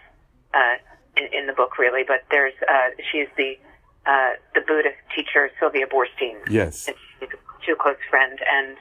uh, 0.53 0.75
in, 1.15 1.29
in 1.31 1.47
the 1.47 1.53
book 1.53 1.77
really. 1.77 2.01
But 2.05 2.25
there's 2.31 2.57
uh, 2.67 2.89
she's 3.11 3.27
the 3.37 3.55
uh, 4.05 4.31
the 4.55 4.61
Buddhist 4.61 4.97
teacher 5.15 5.51
Sylvia 5.59 5.85
Boorstein. 5.85 6.41
Yes. 6.49 6.87
And 6.87 6.97
she's 7.19 7.29
a 7.29 7.65
too 7.65 7.75
close 7.79 8.01
friend, 8.09 8.39
and 8.49 8.75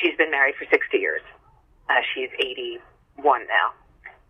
she's 0.00 0.16
been 0.16 0.30
married 0.30 0.54
for 0.54 0.64
60 0.70 0.96
years. 0.96 1.22
Uh, 1.90 2.00
she's 2.14 2.30
81 2.38 3.42
now. 3.46 3.72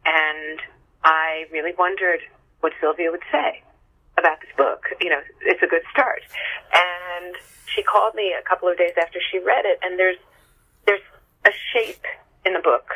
And 0.04 0.60
I 1.04 1.44
really 1.52 1.72
wondered 1.78 2.20
what 2.60 2.72
Sylvia 2.80 3.10
would 3.10 3.22
say 3.30 3.62
about 4.18 4.40
this 4.40 4.50
book. 4.56 4.84
You 5.00 5.10
know, 5.10 5.20
it's 5.42 5.62
a 5.62 5.66
good 5.66 5.82
start. 5.92 6.22
And 6.72 7.34
she 7.74 7.82
called 7.82 8.14
me 8.14 8.32
a 8.32 8.42
couple 8.48 8.68
of 8.68 8.78
days 8.78 8.94
after 9.00 9.20
she 9.30 9.38
read 9.38 9.64
it, 9.64 9.78
and 9.82 9.98
there's 9.98 10.18
there's 10.86 11.04
a 11.44 11.50
shape 11.72 12.04
in 12.44 12.54
the 12.54 12.60
book 12.60 12.88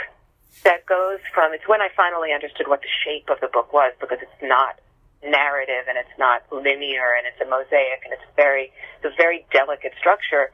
that 0.65 0.85
goes 0.87 1.19
from 1.33 1.53
it's 1.55 1.67
when 1.67 1.81
I 1.81 1.89
finally 1.97 2.33
understood 2.33 2.69
what 2.69 2.81
the 2.81 2.93
shape 3.05 3.31
of 3.31 3.41
the 3.41 3.49
book 3.49 3.73
was 3.73 3.93
because 4.01 4.19
it's 4.21 4.43
not 4.43 4.79
narrative 5.23 5.85
and 5.89 5.97
it's 5.97 6.17
not 6.19 6.43
linear 6.51 7.17
and 7.17 7.27
it's 7.27 7.41
a 7.41 7.49
mosaic 7.49 8.01
and 8.05 8.13
it's 8.13 8.25
very 8.37 8.73
it's 9.01 9.13
a 9.13 9.17
very 9.17 9.47
delicate 9.53 9.93
structure. 9.99 10.51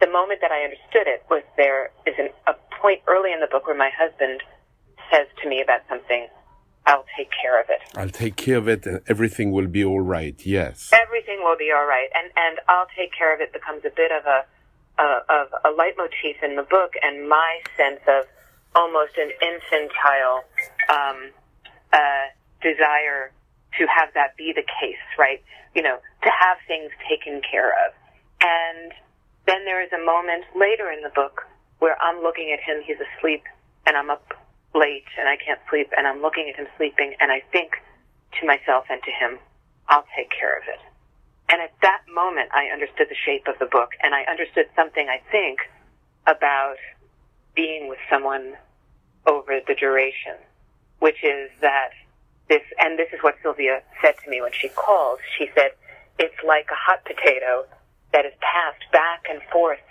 The 0.00 0.10
moment 0.10 0.40
that 0.42 0.50
I 0.50 0.64
understood 0.64 1.06
it 1.06 1.24
was 1.30 1.42
there 1.56 1.90
is 2.06 2.14
an, 2.18 2.30
a 2.46 2.54
point 2.80 3.02
early 3.06 3.32
in 3.32 3.40
the 3.40 3.46
book 3.46 3.66
where 3.66 3.76
my 3.78 3.90
husband 3.90 4.42
says 5.10 5.26
to 5.42 5.48
me 5.48 5.62
about 5.62 5.80
something, 5.88 6.26
I'll 6.86 7.06
take 7.16 7.30
care 7.30 7.60
of 7.60 7.66
it. 7.70 7.80
I'll 7.96 8.10
take 8.10 8.36
care 8.36 8.58
of 8.58 8.68
it 8.68 8.86
and 8.86 9.00
everything 9.06 9.52
will 9.52 9.66
be 9.66 9.84
all 9.84 10.00
right. 10.00 10.38
Yes. 10.44 10.90
Everything 10.92 11.40
will 11.42 11.56
be 11.56 11.70
all 11.74 11.86
right. 11.86 12.08
And 12.14 12.30
and 12.36 12.60
I'll 12.68 12.88
take 12.96 13.12
care 13.16 13.34
of 13.34 13.40
it 13.40 13.52
becomes 13.52 13.84
a 13.84 13.90
bit 13.90 14.12
of 14.12 14.26
a 14.26 14.44
uh, 14.98 15.20
of 15.28 15.48
a 15.64 15.70
leitmotif 15.70 16.42
in 16.42 16.56
the 16.56 16.62
book 16.62 16.92
and 17.02 17.28
my 17.28 17.60
sense 17.76 18.00
of 18.06 18.26
almost 18.74 19.16
an 19.16 19.30
infantile 19.40 20.44
um, 20.90 21.30
uh, 21.92 22.26
desire 22.62 23.32
to 23.78 23.86
have 23.86 24.12
that 24.14 24.36
be 24.36 24.52
the 24.54 24.62
case, 24.80 25.02
right? 25.18 25.42
You 25.74 25.82
know, 25.82 25.98
to 26.22 26.30
have 26.30 26.58
things 26.66 26.90
taken 27.08 27.40
care 27.42 27.70
of. 27.86 27.94
And 28.40 28.92
then 29.46 29.64
there 29.64 29.82
is 29.82 29.90
a 29.92 30.04
moment 30.04 30.44
later 30.54 30.90
in 30.90 31.02
the 31.02 31.10
book 31.14 31.42
where 31.78 31.96
I'm 32.00 32.22
looking 32.22 32.52
at 32.52 32.60
him, 32.60 32.82
he's 32.86 32.96
asleep, 32.96 33.42
and 33.86 33.96
I'm 33.96 34.10
up 34.10 34.34
late 34.74 35.06
and 35.18 35.28
I 35.28 35.36
can't 35.36 35.60
sleep, 35.70 35.90
and 35.96 36.06
I'm 36.06 36.20
looking 36.20 36.50
at 36.50 36.56
him 36.56 36.66
sleeping, 36.76 37.14
and 37.20 37.30
I 37.30 37.42
think 37.52 37.72
to 38.40 38.46
myself 38.46 38.84
and 38.90 39.00
to 39.02 39.10
him, 39.10 39.38
I'll 39.88 40.06
take 40.16 40.30
care 40.30 40.56
of 40.56 40.64
it. 40.66 40.80
And 41.48 41.60
at 41.60 41.72
that 41.82 42.02
moment, 42.12 42.50
I 42.52 42.72
understood 42.72 43.08
the 43.08 43.16
shape 43.24 43.46
of 43.46 43.58
the 43.58 43.66
book, 43.66 43.90
and 44.02 44.14
I 44.14 44.22
understood 44.24 44.66
something, 44.74 45.06
I 45.08 45.20
think, 45.30 45.60
about 46.26 46.76
being 47.54 47.88
with 47.88 47.98
someone 48.10 48.54
over 49.26 49.60
the 49.66 49.74
duration, 49.74 50.34
which 50.98 51.22
is 51.22 51.50
that 51.60 51.90
this, 52.48 52.62
and 52.78 52.98
this 52.98 53.08
is 53.12 53.20
what 53.22 53.36
Sylvia 53.42 53.82
said 54.02 54.14
to 54.24 54.30
me 54.30 54.40
when 54.40 54.52
she 54.52 54.68
called. 54.68 55.18
She 55.38 55.48
said, 55.54 55.70
it's 56.18 56.34
like 56.46 56.66
a 56.70 56.76
hot 56.76 57.04
potato 57.04 57.66
that 58.12 58.24
is 58.24 58.32
passed 58.40 58.84
back 58.92 59.24
and 59.30 59.40
forth 59.52 59.84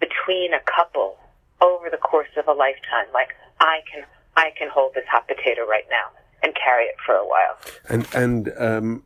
between 0.00 0.52
a 0.54 0.60
couple 0.60 1.16
over 1.60 1.90
the 1.90 1.96
course 1.96 2.30
of 2.36 2.48
a 2.48 2.52
lifetime. 2.52 3.06
Like 3.12 3.30
I 3.62 3.80
can, 3.90 4.02
I 4.36 4.50
can 4.58 4.68
hold 4.68 4.94
this 4.94 5.04
hot 5.10 5.26
potato 5.28 5.62
right 5.66 5.86
now 5.90 6.06
and 6.42 6.52
carry 6.54 6.84
it 6.84 6.96
for 7.06 7.14
a 7.14 7.26
while. 7.26 7.56
And 7.88 8.06
and 8.12 8.52
um, 8.58 9.02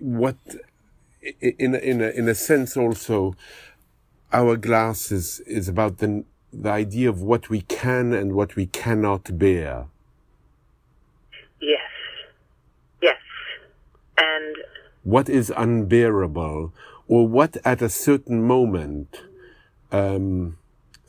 what, 0.00 0.36
in 1.40 1.74
in 1.74 2.00
a, 2.00 2.08
in 2.08 2.28
a 2.28 2.34
sense, 2.34 2.76
also, 2.76 3.36
Hourglass 4.32 5.12
is 5.12 5.40
is 5.40 5.68
about 5.68 5.98
the 5.98 6.24
the 6.52 6.70
idea 6.70 7.08
of 7.08 7.22
what 7.22 7.50
we 7.50 7.60
can 7.60 8.12
and 8.12 8.32
what 8.32 8.56
we 8.56 8.66
cannot 8.66 9.38
bear. 9.38 9.86
Yes. 11.60 11.90
Yes. 13.02 13.20
And 14.16 14.56
what 15.02 15.28
is 15.28 15.52
unbearable, 15.56 16.72
or 17.06 17.28
what 17.28 17.56
at 17.64 17.82
a 17.82 17.88
certain 17.88 18.42
moment 18.42 19.20
um, 19.92 20.56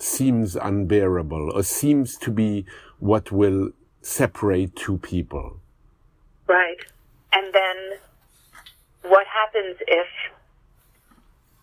seems 0.01 0.55
unbearable, 0.55 1.51
or 1.53 1.63
seems 1.63 2.17
to 2.17 2.31
be 2.31 2.65
what 2.99 3.31
will 3.31 3.71
separate 4.01 4.75
two 4.75 4.97
people. 4.97 5.59
Right. 6.47 6.77
And 7.33 7.53
then 7.53 7.99
what 9.03 9.25
happens 9.27 9.77
if 9.87 10.07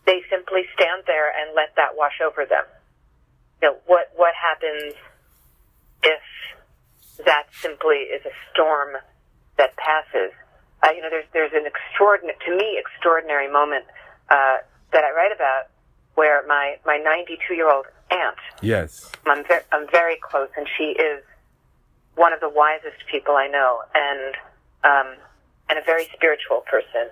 they 0.07 0.23
simply 0.31 0.63
stand 0.75 1.03
there 1.07 1.29
and 1.29 1.55
let 1.55 1.75
that 1.77 1.97
wash 1.97 2.21
over 2.25 2.47
them? 2.47 2.65
You 3.61 3.69
know, 3.69 3.77
what, 3.87 4.13
what 4.17 4.35
happens 4.35 4.95
if 6.03 6.23
that 7.25 7.45
simply 7.53 8.09
is 8.09 8.25
a 8.25 8.35
storm 8.51 8.91
that 9.57 9.77
passes. 9.77 10.33
Uh, 10.83 10.91
you 10.95 11.03
know, 11.03 11.11
there's 11.11 11.27
there's 11.33 11.53
an 11.53 11.67
extraordinary, 11.67 12.39
to 12.47 12.57
me, 12.57 12.79
extraordinary 12.79 13.51
moment 13.51 13.85
uh, 14.31 14.63
that 14.93 15.03
I 15.03 15.11
write 15.11 15.35
about 15.35 15.67
where 16.15 16.47
my 16.47 16.77
my 16.87 16.99
92 16.99 17.55
year 17.55 17.71
old 17.71 17.87
aunt. 18.11 18.39
Yes. 18.63 19.11
I'm 19.27 19.45
very 19.47 19.63
I'm 19.73 19.87
very 19.91 20.17
close, 20.21 20.49
and 20.57 20.67
she 20.77 20.97
is 20.97 21.23
one 22.15 22.33
of 22.33 22.41
the 22.41 22.49
wisest 22.49 23.07
people 23.11 23.37
I 23.37 23.49
know, 23.49 23.81
and 23.95 24.35
um, 24.85 25.17
and 25.69 25.79
a 25.79 25.83
very 25.83 26.09
spiritual 26.15 26.63
person. 26.69 27.11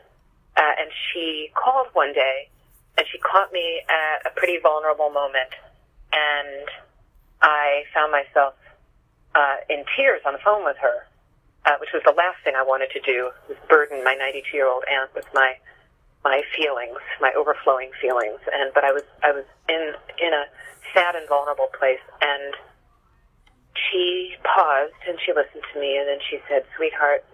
Uh, 0.57 0.73
and 0.81 0.91
she 1.13 1.51
called 1.55 1.89
one 1.93 2.13
day, 2.15 2.49
and 2.97 3.07
she 3.13 3.19
caught 3.19 3.53
me 3.53 3.83
at 3.89 4.27
a 4.31 4.35
pretty 4.35 4.59
vulnerable 4.63 5.11
moment, 5.11 5.53
and 6.13 6.67
I 7.43 7.85
found 7.93 8.11
myself 8.11 8.55
uh, 9.35 9.57
in 9.69 9.85
tears 9.97 10.23
on 10.25 10.33
the 10.33 10.39
phone 10.43 10.65
with 10.65 10.79
her, 10.81 11.07
uh, 11.67 11.77
which 11.79 11.91
was 11.93 12.03
the 12.07 12.17
last 12.17 12.41
thing 12.43 12.55
I 12.57 12.63
wanted 12.63 12.89
to 12.97 13.01
do, 13.01 13.31
was 13.49 13.59
burden 13.69 14.03
my 14.03 14.15
92 14.15 14.57
year 14.57 14.67
old 14.67 14.85
aunt 14.91 15.15
with 15.15 15.27
my 15.35 15.55
my 16.25 16.43
feelings, 16.57 16.99
my 17.21 17.33
overflowing 17.39 17.91
feelings, 18.01 18.41
and 18.53 18.73
but 18.75 18.83
I 18.83 18.91
was 18.91 19.05
I 19.23 19.31
was 19.31 19.45
in 19.69 19.93
in 20.19 20.33
a 20.33 20.45
sad 20.95 21.15
and 21.15 21.29
vulnerable 21.29 21.69
place, 21.79 22.03
and 22.21 22.55
she 23.75 24.35
paused 24.45 24.95
and 25.09 25.19
she 25.25 25.33
listened 25.33 25.63
to 25.73 25.81
me, 25.81 25.97
and 25.97 26.09
then 26.09 26.19
she 26.31 26.39
said, 26.49 26.65
"Sweetheart, 26.77 27.25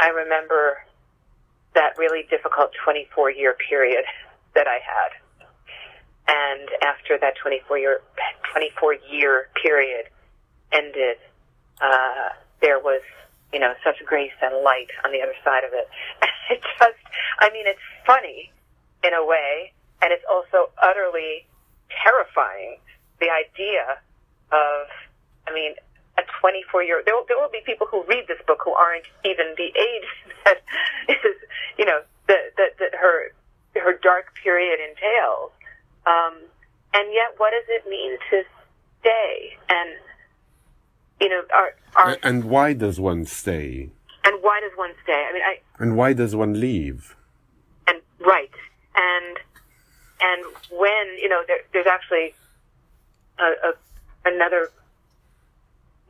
I 0.00 0.08
remember 0.08 0.84
that 1.74 1.96
really 1.98 2.24
difficult 2.30 2.72
24 2.84 3.30
year 3.30 3.56
period 3.68 4.04
that 4.54 4.66
I 4.66 4.78
had." 4.78 5.12
And 6.28 6.68
after 6.82 7.18
that 7.18 7.36
24 7.36 7.78
year 7.78 8.00
24 8.52 8.94
year 9.10 9.48
period 9.62 10.06
ended, 10.72 11.18
uh, 11.80 12.30
there 12.60 12.78
was 12.78 13.02
you 13.52 13.60
know 13.60 13.74
such 13.84 13.96
grace 14.04 14.34
and 14.42 14.62
light 14.64 14.90
on 15.04 15.12
the 15.12 15.22
other 15.22 15.34
side 15.44 15.64
of 15.64 15.72
it. 15.72 15.88
And 16.48 16.58
it 16.58 16.62
just, 16.78 17.02
I 17.40 17.50
mean, 17.50 17.66
it's 17.66 17.82
funny 18.06 18.52
in 19.02 19.12
a 19.12 19.24
way, 19.24 19.72
and 20.02 20.12
it's 20.12 20.22
also 20.30 20.70
utterly 20.78 21.46
terrifying. 22.02 22.78
The 23.20 23.28
idea 23.30 23.98
of, 24.52 24.86
I 25.48 25.54
mean, 25.54 25.72
a 26.18 26.22
24 26.40 26.82
year, 26.82 27.02
there 27.04 27.14
will, 27.14 27.24
there 27.28 27.36
will 27.38 27.50
be 27.50 27.60
people 27.64 27.86
who 27.90 28.04
read 28.04 28.24
this 28.28 28.38
book 28.46 28.60
who 28.64 28.72
aren't 28.72 29.04
even 29.24 29.54
the 29.56 29.64
age 29.64 30.08
that 30.44 30.58
is, 31.08 31.36
you 31.78 31.84
know, 31.84 32.00
that, 32.28 32.52
that, 32.56 32.78
that 32.78 32.94
her, 32.98 33.32
her 33.74 33.98
dark 34.02 34.34
period 34.42 34.78
entails. 34.80 35.50
Um, 36.06 36.34
and 36.94 37.12
yet, 37.12 37.34
what 37.38 37.52
does 37.52 37.64
it 37.68 37.88
mean 37.88 38.16
to 38.30 38.42
stay? 39.00 39.56
And, 39.68 39.90
you 41.20 41.28
know, 41.28 41.42
our, 41.54 41.74
our, 41.96 42.18
And 42.22 42.44
why 42.44 42.72
does 42.72 43.00
one 43.00 43.24
stay? 43.24 43.90
and 44.24 44.42
why 44.42 44.60
does 44.60 44.72
one 44.76 44.90
stay? 45.04 45.24
I 45.28 45.32
mean, 45.32 45.42
I, 45.42 45.60
And 45.78 45.96
why 45.96 46.12
does 46.12 46.34
one 46.34 46.58
leave? 46.60 47.14
and 47.86 48.00
right 48.20 48.50
and 48.96 49.38
and 50.20 50.44
when 50.72 51.06
you 51.22 51.28
know 51.28 51.42
there, 51.46 51.58
there's 51.72 51.86
actually 51.86 52.34
a, 53.38 53.70
a 53.70 53.72
another 54.24 54.70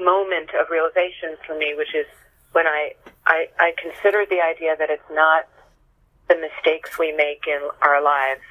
moment 0.01 0.51
of 0.61 0.71
realization 0.71 1.37
for 1.47 1.57
me 1.57 1.75
which 1.77 1.95
is 1.95 2.07
when 2.53 2.67
I, 2.67 2.93
I 3.27 3.49
i 3.59 3.73
consider 3.77 4.25
the 4.29 4.41
idea 4.41 4.77
that 4.79 4.91
it's 4.91 5.11
not 5.11 5.49
the 6.29 6.37
mistakes 6.37 6.99
we 6.99 7.13
make 7.13 7.45
in 7.47 7.61
our 7.83 8.03
lives 8.03 8.43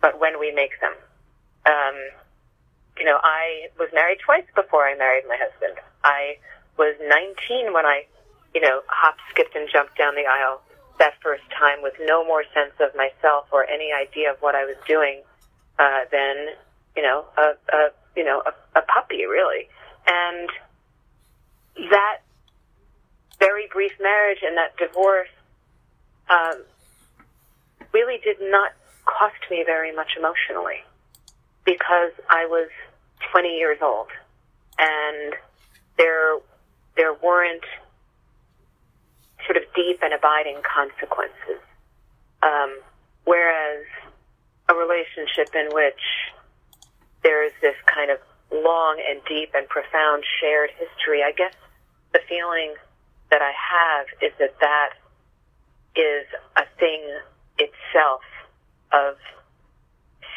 but 0.00 0.20
when 0.20 0.38
we 0.38 0.52
make 0.52 0.72
them. 0.80 0.94
Um 1.66 1.96
you 2.98 3.04
know 3.04 3.18
i 3.22 3.68
was 3.78 3.88
married 3.92 4.18
twice 4.24 4.46
before 4.54 4.86
i 4.86 4.96
married 4.96 5.24
my 5.28 5.36
husband. 5.38 5.78
I 6.04 6.38
was 6.76 6.94
19 7.00 7.72
when 7.72 7.86
i 7.86 8.06
you 8.54 8.60
know 8.60 8.82
hopped 8.88 9.20
skipped 9.30 9.54
and 9.54 9.68
jumped 9.72 9.96
down 9.98 10.14
the 10.14 10.26
aisle 10.26 10.62
that 10.98 11.14
first 11.22 11.44
time 11.56 11.82
with 11.82 11.94
no 12.00 12.24
more 12.24 12.44
sense 12.54 12.74
of 12.80 12.94
myself 12.94 13.46
or 13.52 13.68
any 13.68 13.90
idea 13.92 14.30
of 14.30 14.38
what 14.40 14.54
I 14.54 14.64
was 14.64 14.76
doing 14.86 15.22
uh, 15.78 16.04
than 16.10 16.48
you 16.96 17.02
know 17.02 17.24
a, 17.36 17.54
a 17.74 17.90
you 18.18 18.24
know 18.24 18.42
a, 18.44 18.78
a 18.78 18.82
puppy 18.82 19.24
really, 19.24 19.68
and 20.06 20.50
that 21.90 22.18
very 23.38 23.68
brief 23.72 23.92
marriage 24.00 24.38
and 24.44 24.56
that 24.56 24.76
divorce 24.76 25.28
um, 26.28 26.62
really 27.94 28.18
did 28.24 28.36
not 28.40 28.72
cost 29.06 29.38
me 29.50 29.62
very 29.64 29.94
much 29.94 30.10
emotionally 30.18 30.82
because 31.64 32.12
I 32.28 32.46
was 32.46 32.68
20 33.30 33.56
years 33.56 33.78
old 33.80 34.08
and 34.78 35.34
there 35.96 36.38
there 36.96 37.14
weren't 37.14 37.64
sort 39.46 39.56
of 39.56 39.62
deep 39.74 40.00
and 40.02 40.12
abiding 40.12 40.60
consequences. 40.66 41.62
Um, 42.42 42.78
whereas 43.24 43.84
a 44.68 44.74
relationship 44.74 45.54
in 45.54 45.68
which 45.72 46.02
there 47.28 47.44
is 47.44 47.52
this 47.60 47.76
kind 47.84 48.10
of 48.10 48.16
long 48.48 48.96
and 49.04 49.20
deep 49.28 49.52
and 49.52 49.68
profound 49.68 50.24
shared 50.40 50.70
history, 50.80 51.20
I 51.20 51.32
guess 51.36 51.52
the 52.14 52.20
feeling 52.26 52.72
that 53.28 53.42
I 53.42 53.52
have 53.52 54.06
is 54.24 54.32
that 54.40 54.56
that 54.64 54.96
is 55.92 56.24
a 56.56 56.64
thing 56.80 57.04
itself 57.60 58.24
of 58.96 59.20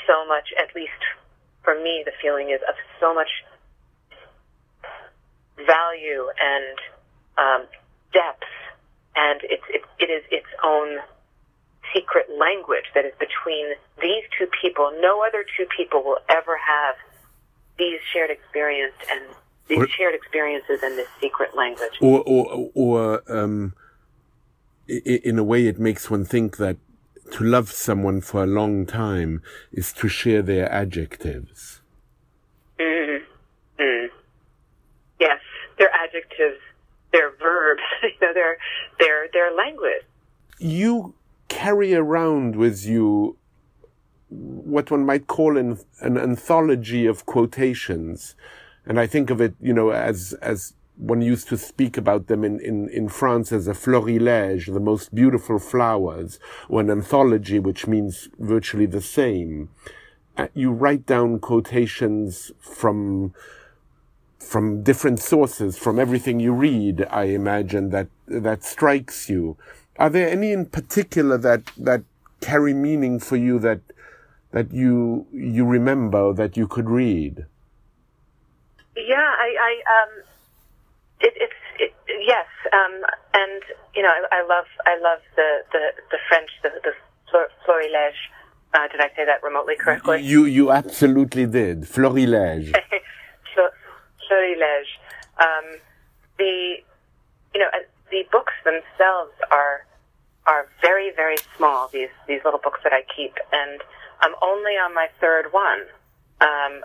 so 0.04 0.28
much, 0.28 0.52
at 0.60 0.76
least 0.76 1.00
for 1.64 1.76
me, 1.76 2.04
the 2.04 2.12
feeling 2.22 2.50
is 2.50 2.60
of 2.68 2.76
so 3.00 3.16
much 3.16 3.32
value 5.56 6.28
and 6.36 6.76
um, 7.40 7.68
depth 8.12 8.52
and 9.16 9.40
it's 9.44 9.64
it, 9.70 9.82
it 10.00 10.10
is 10.12 10.24
its 10.32 10.48
own 10.66 11.00
secret 11.94 12.28
language 12.38 12.86
that 12.96 13.06
is 13.06 13.14
between 13.20 13.74
these 14.02 14.24
two 14.38 14.48
people. 14.62 14.92
No 15.02 15.24
other 15.24 15.46
two 15.58 15.66
people 15.76 16.04
will 16.04 16.20
ever 16.30 16.58
have 16.58 16.96
these 17.78 18.00
shared 18.14 18.30
experience 18.30 18.94
and 19.12 19.22
these 19.68 19.80
Or- 19.80 19.88
shared 19.88 20.16
experiences 20.16 20.84
and 20.84 20.98
this 20.98 21.08
secret 21.20 21.56
language. 21.56 21.92
Or, 22.02 22.24
or, 22.26 22.70
or 22.74 23.24
um, 23.28 23.74
in 24.88 25.40
a 25.40 25.44
way, 25.44 25.68
it 25.68 25.80
makes 25.80 26.10
one 26.10 26.26
think 26.26 26.58
that 26.58 26.78
to 27.32 27.44
love 27.44 27.72
someone 27.72 28.20
for 28.22 28.44
a 28.44 28.48
long 28.48 28.86
time 28.86 29.42
is 29.72 29.94
to 29.94 30.08
share 30.10 30.42
their 30.42 30.70
adjectives. 30.72 31.82
Mm. 32.80 33.22
Mm. 33.80 34.10
Yes, 35.20 35.40
they're 35.78 35.94
adjectives, 35.94 36.60
they're 37.14 37.32
verbs, 37.40 37.82
you 38.04 38.10
know, 38.22 38.34
they're 38.34 38.58
they're 39.00 39.28
they're 39.32 39.54
language. 39.56 40.04
You 40.60 41.14
carry 41.52 41.94
around 41.94 42.56
with 42.56 42.86
you 42.86 43.36
what 44.30 44.90
one 44.90 45.06
might 45.06 45.28
call 45.28 45.58
an, 45.58 45.78
an 46.00 46.18
anthology 46.18 47.06
of 47.06 47.26
quotations. 47.26 48.36
And 48.86 48.98
I 48.98 49.06
think 49.06 49.30
of 49.30 49.42
it, 49.42 49.54
you 49.60 49.74
know, 49.74 49.90
as, 49.90 50.34
as 50.42 50.74
one 50.96 51.22
used 51.22 51.50
to 51.50 51.58
speak 51.58 51.98
about 51.98 52.28
them 52.28 52.46
in, 52.46 52.62
in, 52.62 52.88
in 52.90 53.10
France 53.10 53.52
as 53.52 53.68
a 53.68 53.74
florilège, 53.74 54.74
the 54.74 54.80
most 54.80 55.14
beautiful 55.14 55.60
flowers, 55.60 56.40
or 56.70 56.80
an 56.80 56.90
anthology, 56.90 57.60
which 57.60 57.86
means 57.86 58.30
virtually 58.40 58.86
the 58.86 59.02
same. 59.02 59.70
Uh, 60.38 60.48
you 60.54 60.72
write 60.72 61.06
down 61.06 61.38
quotations 61.40 62.54
from, 62.60 63.34
from 64.40 64.84
different 64.84 65.20
sources, 65.20 65.78
from 65.78 66.00
everything 66.00 66.40
you 66.40 66.54
read, 66.54 67.06
I 67.10 67.26
imagine, 67.26 67.90
that, 67.90 68.08
that 68.28 68.64
strikes 68.64 69.30
you. 69.30 69.58
Are 69.98 70.10
there 70.10 70.30
any 70.30 70.52
in 70.52 70.66
particular 70.66 71.38
that, 71.38 71.64
that 71.78 72.04
carry 72.42 72.74
meaning 72.74 73.20
for 73.20 73.36
you 73.36 73.60
that, 73.60 73.82
that 74.52 74.74
you, 74.74 75.28
you 75.32 75.66
remember 75.66 76.34
that 76.34 76.58
you 76.58 76.68
could 76.68 76.90
read? 76.90 77.46
Yeah, 78.96 79.16
I, 79.18 79.56
I 79.62 79.72
um, 80.04 80.24
it, 81.22 81.34
it's 81.38 81.54
it, 81.80 81.94
yes, 82.26 82.48
um, 82.74 83.02
and 83.34 83.62
you 83.96 84.02
know, 84.04 84.10
I, 84.10 84.40
I 84.40 84.42
love 84.42 84.66
I 84.86 85.00
love 85.02 85.20
the 85.36 85.60
the, 85.72 85.80
the 86.12 86.18
French 86.28 86.50
the 86.62 86.70
the 86.84 86.92
florilège. 87.66 88.20
Uh, 88.74 88.88
did 88.88 89.02
I 89.02 89.08
say 89.16 89.26
that 89.26 89.44
remotely 89.44 89.76
correctly? 89.76 90.22
You, 90.22 90.46
you 90.46 90.72
absolutely 90.72 91.46
did. 91.46 91.82
Florilège. 91.82 92.74
Florilège. 94.32 94.92
Um, 95.40 95.80
the 96.38 96.76
you 97.54 97.60
know 97.60 97.68
uh, 97.74 97.84
the 98.12 98.26
books 98.32 98.54
themselves 98.64 99.34
are 99.52 99.86
are 100.46 100.68
very 100.82 101.12
very 101.16 101.38
small. 101.58 101.88
These 101.88 102.14
these 102.28 102.42
little 102.44 102.60
books 102.64 102.80
that 102.84 102.94
I 102.94 103.04
keep, 103.16 103.34
and 103.52 103.82
I'm 104.22 104.36
only 104.42 104.74
on 104.74 104.94
my 104.94 105.08
third 105.20 105.52
one. 105.52 105.82
Um, 106.42 106.84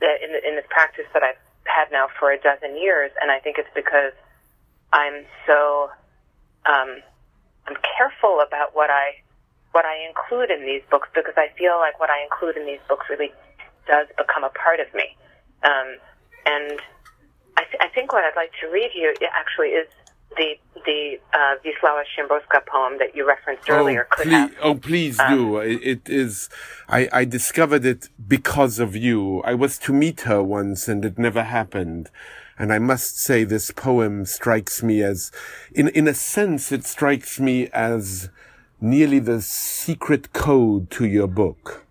in 0.00 0.30
in 0.46 0.54
this 0.54 0.66
practice 0.70 1.06
that 1.12 1.22
I've 1.22 1.40
had 1.64 1.90
now 1.90 2.08
for 2.18 2.30
a 2.30 2.38
dozen 2.38 2.76
years, 2.76 3.10
and 3.20 3.30
I 3.30 3.40
think 3.40 3.58
it's 3.58 3.72
because 3.74 4.12
I'm 4.92 5.24
so 5.46 5.90
um, 6.66 7.02
I'm 7.66 7.76
careful 7.96 8.40
about 8.46 8.74
what 8.74 8.90
I 8.90 9.20
what 9.72 9.84
I 9.84 10.06
include 10.08 10.50
in 10.50 10.64
these 10.64 10.82
books 10.90 11.08
because 11.14 11.34
I 11.36 11.48
feel 11.58 11.76
like 11.78 12.00
what 12.00 12.10
I 12.10 12.22
include 12.22 12.56
in 12.56 12.66
these 12.66 12.80
books 12.88 13.06
really 13.10 13.32
does 13.86 14.06
become 14.16 14.44
a 14.44 14.50
part 14.50 14.80
of 14.80 14.92
me. 14.94 15.16
Um, 15.62 15.96
and 16.46 16.80
I, 17.56 17.64
th- 17.64 17.80
I 17.80 17.88
think 17.88 18.12
what 18.12 18.24
I'd 18.24 18.36
like 18.36 18.52
to 18.60 18.68
read 18.68 18.90
you 18.94 19.14
actually 19.32 19.76
is 19.76 19.88
the 20.36 20.58
the 20.84 21.18
uh, 21.34 21.56
Wisława 21.64 22.04
Szymborska 22.16 22.64
poem 22.66 22.98
that 22.98 23.14
you 23.14 23.26
referenced 23.26 23.68
earlier. 23.68 24.06
oh, 24.10 24.16
could 24.16 24.24
please, 24.24 24.32
have. 24.32 24.56
oh, 24.62 24.74
please 24.74 25.18
do. 25.28 25.58
It, 25.58 25.80
it 25.82 26.08
is. 26.08 26.48
I, 26.88 27.08
I 27.12 27.24
discovered 27.24 27.84
it 27.84 28.08
because 28.26 28.78
of 28.78 28.96
you. 28.96 29.42
I 29.42 29.54
was 29.54 29.78
to 29.80 29.92
meet 29.92 30.22
her 30.22 30.42
once, 30.42 30.88
and 30.88 31.04
it 31.04 31.18
never 31.18 31.42
happened. 31.42 32.10
And 32.58 32.72
I 32.72 32.78
must 32.78 33.18
say, 33.18 33.44
this 33.44 33.70
poem 33.70 34.24
strikes 34.24 34.82
me 34.82 35.02
as, 35.02 35.30
in 35.72 35.88
in 35.88 36.08
a 36.08 36.14
sense, 36.14 36.72
it 36.72 36.84
strikes 36.84 37.38
me 37.38 37.68
as 37.68 38.30
nearly 38.80 39.18
the 39.18 39.40
secret 39.42 40.32
code 40.32 40.90
to 40.92 41.06
your 41.06 41.28
book. 41.28 41.84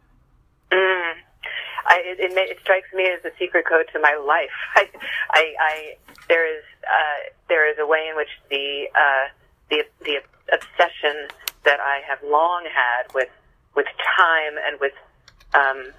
Mm. 0.72 1.14
I, 1.86 2.02
it, 2.04 2.20
it, 2.20 2.38
it 2.38 2.58
strikes 2.62 2.88
me 2.94 3.04
as 3.06 3.22
the 3.24 3.32
secret 3.40 3.66
code 3.68 3.86
to 3.94 4.00
my 4.00 4.16
life. 4.26 4.50
I, 4.76 4.90
I, 5.32 5.54
I 5.60 5.96
there 6.28 6.46
is 6.58 6.64
uh, 6.88 7.30
there 7.50 7.70
is 7.70 7.78
a 7.80 7.86
way 7.86 8.08
in 8.10 8.16
which 8.16 8.32
the 8.50 8.88
uh, 8.96 9.28
the 9.70 9.84
the 10.04 10.18
obsession 10.54 11.28
that 11.66 11.80
I 11.80 12.02
have 12.08 12.20
long 12.24 12.66
had 12.66 13.14
with 13.14 13.30
with 13.76 13.88
time 14.18 14.56
and 14.66 14.80
with 14.80 14.94
um, 15.54 15.92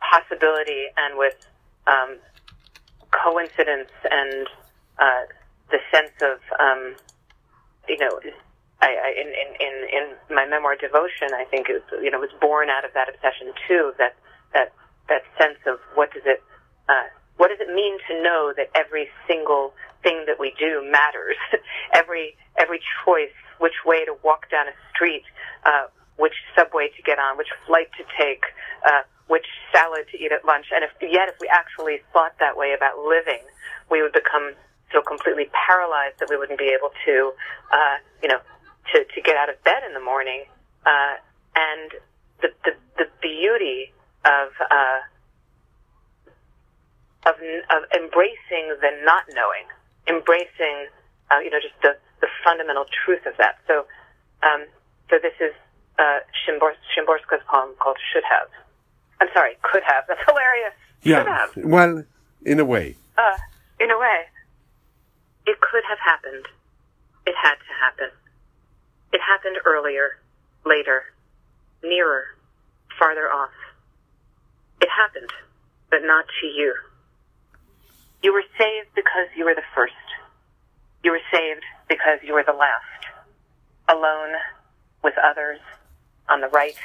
possibility 0.00 0.86
and 0.96 1.16
with 1.16 1.34
um, 1.86 2.18
coincidence 3.10 3.90
and 4.10 4.46
uh, 4.98 5.22
the 5.70 5.78
sense 5.92 6.14
of 6.22 6.38
um, 6.58 6.96
you 7.88 7.98
know 7.98 8.20
I, 8.82 8.86
I 8.88 9.10
in, 9.20 9.28
in, 9.28 9.50
in, 9.60 9.74
in 9.88 10.34
my 10.34 10.46
memoir 10.46 10.76
devotion 10.76 11.34
I 11.34 11.44
think 11.44 11.68
was, 11.68 11.82
you 12.02 12.10
know 12.10 12.18
was 12.18 12.34
born 12.40 12.68
out 12.68 12.84
of 12.84 12.92
that 12.94 13.08
obsession 13.08 13.52
too 13.68 13.92
that 13.98 14.16
that 14.52 14.72
that 15.08 15.22
sense 15.38 15.58
of 15.66 15.78
what 15.94 16.12
does 16.12 16.22
it 16.26 16.42
uh, 16.88 17.06
what 17.40 17.48
does 17.48 17.60
it 17.60 17.72
mean 17.72 17.96
to 18.04 18.20
know 18.20 18.52
that 18.56 18.68
every 18.76 19.08
single 19.26 19.72
thing 20.02 20.24
that 20.28 20.38
we 20.38 20.52
do 20.58 20.84
matters 20.84 21.40
every 21.94 22.36
every 22.60 22.80
choice 23.04 23.32
which 23.58 23.84
way 23.84 24.04
to 24.04 24.12
walk 24.22 24.50
down 24.50 24.68
a 24.68 24.76
street 24.92 25.24
uh, 25.64 25.88
which 26.16 26.36
subway 26.54 26.88
to 26.96 27.02
get 27.02 27.18
on 27.18 27.36
which 27.36 27.48
flight 27.66 27.88
to 27.96 28.04
take 28.20 28.44
uh, 28.84 29.02
which 29.28 29.46
salad 29.72 30.04
to 30.12 30.18
eat 30.20 30.32
at 30.32 30.44
lunch 30.44 30.66
and 30.74 30.84
if 30.84 30.92
yet 31.00 31.28
if 31.28 31.36
we 31.40 31.48
actually 31.48 31.98
thought 32.12 32.32
that 32.38 32.56
way 32.56 32.74
about 32.76 32.98
living 33.00 33.40
we 33.90 34.02
would 34.02 34.12
become 34.12 34.52
so 34.92 35.02
completely 35.02 35.48
paralyzed 35.52 36.18
that 36.18 36.28
we 36.28 36.36
wouldn't 36.36 36.58
be 36.58 36.74
able 36.76 36.90
to, 37.04 37.32
uh, 37.72 37.96
you 38.22 38.28
know, 38.28 38.38
to, 38.92 39.04
to 39.04 39.20
get 39.22 39.36
out 39.36 39.48
of 39.48 39.62
bed 39.64 39.82
in 39.86 39.94
the 39.94 40.00
morning. 40.00 40.44
Uh, 40.84 41.14
and 41.54 41.90
the, 42.42 42.48
the, 42.64 42.72
the 42.98 43.06
beauty 43.20 43.92
of, 44.24 44.50
uh, 44.70 44.98
of, 47.26 47.34
of 47.70 47.82
embracing 47.94 48.74
the 48.80 48.90
not 49.04 49.24
knowing, 49.34 49.66
embracing, 50.08 50.88
uh, 51.30 51.38
you 51.40 51.50
know, 51.50 51.60
just 51.60 51.74
the, 51.82 51.96
the 52.20 52.28
fundamental 52.44 52.86
truth 53.04 53.26
of 53.26 53.36
that. 53.38 53.58
So, 53.66 53.86
um, 54.42 54.66
so 55.10 55.16
this 55.20 55.34
is, 55.40 55.52
uh, 55.98 56.20
Shimbors- 56.46 56.80
Szymborska's 56.96 57.42
poem 57.48 57.74
called 57.78 57.98
Should 58.12 58.24
Have. 58.24 58.48
I'm 59.20 59.28
sorry, 59.34 59.56
Could 59.62 59.82
Have. 59.84 60.04
That's 60.08 60.20
hilarious. 60.26 60.72
Yeah. 61.02 61.18
Should 61.18 61.28
have. 61.28 61.50
Well, 61.56 62.04
in 62.46 62.60
a 62.60 62.64
way. 62.64 62.96
Uh, 63.18 63.36
in 63.78 63.90
a 63.90 63.98
way. 63.98 64.24
It 65.46 65.60
could 65.60 65.82
have 65.88 65.98
happened. 65.98 66.46
It 67.26 67.34
had 67.36 67.54
to 67.54 67.72
happen. 67.80 68.10
It 69.12 69.20
happened 69.20 69.56
earlier, 69.66 70.18
later, 70.64 71.04
nearer, 71.82 72.24
farther 72.98 73.30
off. 73.30 73.50
It 74.80 74.88
happened, 74.88 75.30
but 75.90 76.00
not 76.02 76.24
to 76.40 76.46
you. 76.46 76.74
You 78.22 78.34
were 78.34 78.44
saved 78.58 78.88
because 78.94 79.28
you 79.34 79.46
were 79.46 79.54
the 79.54 79.64
first. 79.74 79.94
You 81.02 81.12
were 81.12 81.24
saved 81.32 81.64
because 81.88 82.18
you 82.22 82.34
were 82.34 82.44
the 82.44 82.52
last. 82.52 83.00
Alone, 83.88 84.36
with 85.02 85.14
others, 85.16 85.58
on 86.28 86.42
the 86.42 86.48
right, 86.48 86.76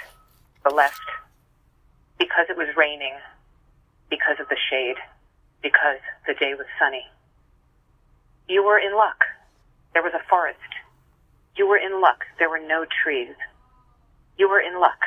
the 0.63 0.73
left. 0.73 1.03
Because 2.17 2.45
it 2.49 2.55
was 2.55 2.67
raining. 2.77 3.15
Because 4.09 4.39
of 4.39 4.47
the 4.47 4.57
shade. 4.69 4.95
Because 5.61 5.99
the 6.25 6.33
day 6.35 6.53
was 6.53 6.67
sunny. 6.79 7.03
You 8.47 8.63
were 8.63 8.79
in 8.79 8.95
luck. 8.95 9.25
There 9.93 10.03
was 10.03 10.13
a 10.13 10.23
forest. 10.29 10.59
You 11.57 11.67
were 11.67 11.77
in 11.77 11.99
luck. 11.99 12.23
There 12.39 12.49
were 12.49 12.65
no 12.65 12.85
trees. 13.03 13.35
You 14.37 14.47
were 14.47 14.61
in 14.61 14.79
luck. 14.79 15.03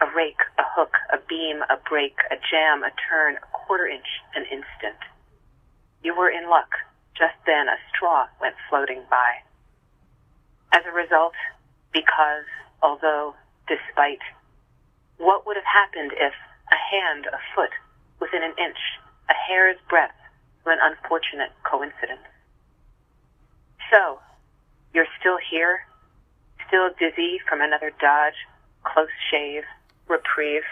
A 0.00 0.06
rake, 0.14 0.42
a 0.58 0.62
hook, 0.76 0.94
a 1.12 1.18
beam, 1.28 1.62
a 1.68 1.76
break, 1.88 2.14
a 2.30 2.36
jam, 2.36 2.84
a 2.84 2.90
turn, 3.10 3.36
a 3.36 3.46
quarter 3.52 3.86
inch, 3.86 4.06
an 4.34 4.42
instant. 4.44 4.98
You 6.02 6.16
were 6.16 6.30
in 6.30 6.48
luck. 6.48 6.70
Just 7.16 7.36
then 7.46 7.68
a 7.68 7.78
straw 7.88 8.26
went 8.40 8.56
floating 8.68 9.02
by. 9.10 9.42
As 10.72 10.82
a 10.86 10.92
result, 10.92 11.34
because, 11.92 12.48
although, 12.82 13.34
despite, 13.68 14.22
what 15.18 15.46
would 15.46 15.56
have 15.56 15.68
happened 15.68 16.12
if 16.16 16.32
a 16.72 16.76
hand, 16.76 17.26
a 17.26 17.38
foot, 17.54 17.70
within 18.18 18.42
an 18.42 18.54
inch, 18.58 18.78
a 19.28 19.34
hair's 19.34 19.76
breadth, 19.88 20.16
an 20.66 20.78
unfortunate 20.80 21.52
coincidence? 21.62 22.26
So, 23.92 24.18
you're 24.94 25.10
still 25.20 25.38
here, 25.50 25.86
still 26.66 26.88
dizzy 26.98 27.38
from 27.46 27.60
another 27.60 27.92
dodge, 28.00 28.40
close 28.84 29.12
shave, 29.30 29.64
reprieve. 30.08 30.64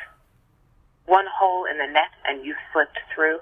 One 1.07 1.27
hole 1.29 1.67
in 1.67 1.79
the 1.79 1.87
net 1.87 2.11
and 2.27 2.45
you 2.45 2.55
slipped 2.73 2.99
through. 3.15 3.39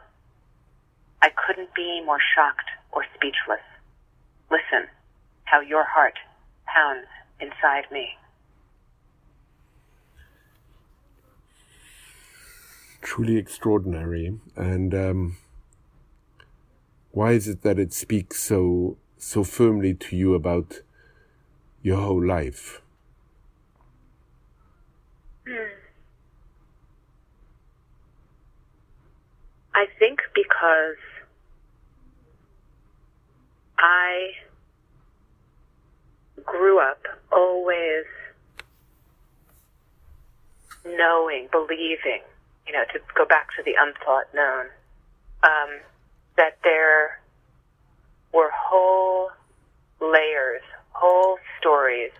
I 1.22 1.30
couldn't 1.30 1.74
be 1.74 2.02
more 2.04 2.20
shocked 2.34 2.70
or 2.92 3.04
speechless. 3.14 3.64
Listen 4.50 4.88
how 5.44 5.60
your 5.60 5.84
heart 5.84 6.14
pounds 6.66 7.06
inside 7.40 7.90
me. 7.90 8.10
Truly 13.00 13.36
extraordinary. 13.36 14.38
And 14.56 14.94
um, 14.94 15.36
why 17.12 17.32
is 17.32 17.48
it 17.48 17.62
that 17.62 17.78
it 17.78 17.92
speaks 17.92 18.42
so 18.42 18.96
so 19.16 19.42
firmly 19.42 19.94
to 19.94 20.16
you 20.16 20.34
about 20.34 20.82
your 21.82 21.96
whole 21.96 22.24
life? 22.24 22.82
I 29.78 29.86
think 29.96 30.18
because 30.34 30.96
I 33.78 34.32
grew 36.44 36.80
up 36.80 37.00
always 37.30 38.06
knowing, 40.84 41.46
believing, 41.52 42.22
you 42.66 42.72
know, 42.72 42.82
to 42.92 42.98
go 43.14 43.24
back 43.24 43.50
to 43.56 43.62
the 43.62 43.74
unthought 43.80 44.24
known, 44.34 44.66
um, 45.44 45.78
that 46.36 46.58
there 46.64 47.20
were 48.34 48.50
whole 48.52 49.30
layers, 50.00 50.62
whole 50.90 51.38
stories, 51.60 52.10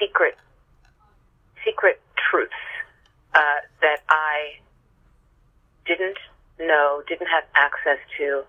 secret, 0.00 0.38
secret 1.66 2.00
truths 2.16 2.54
uh, 3.34 3.60
that 3.82 3.98
I 4.08 4.54
didn't 5.84 6.16
know, 6.66 7.02
didn't 7.08 7.28
have 7.28 7.44
access 7.54 7.98
to, 8.18 8.42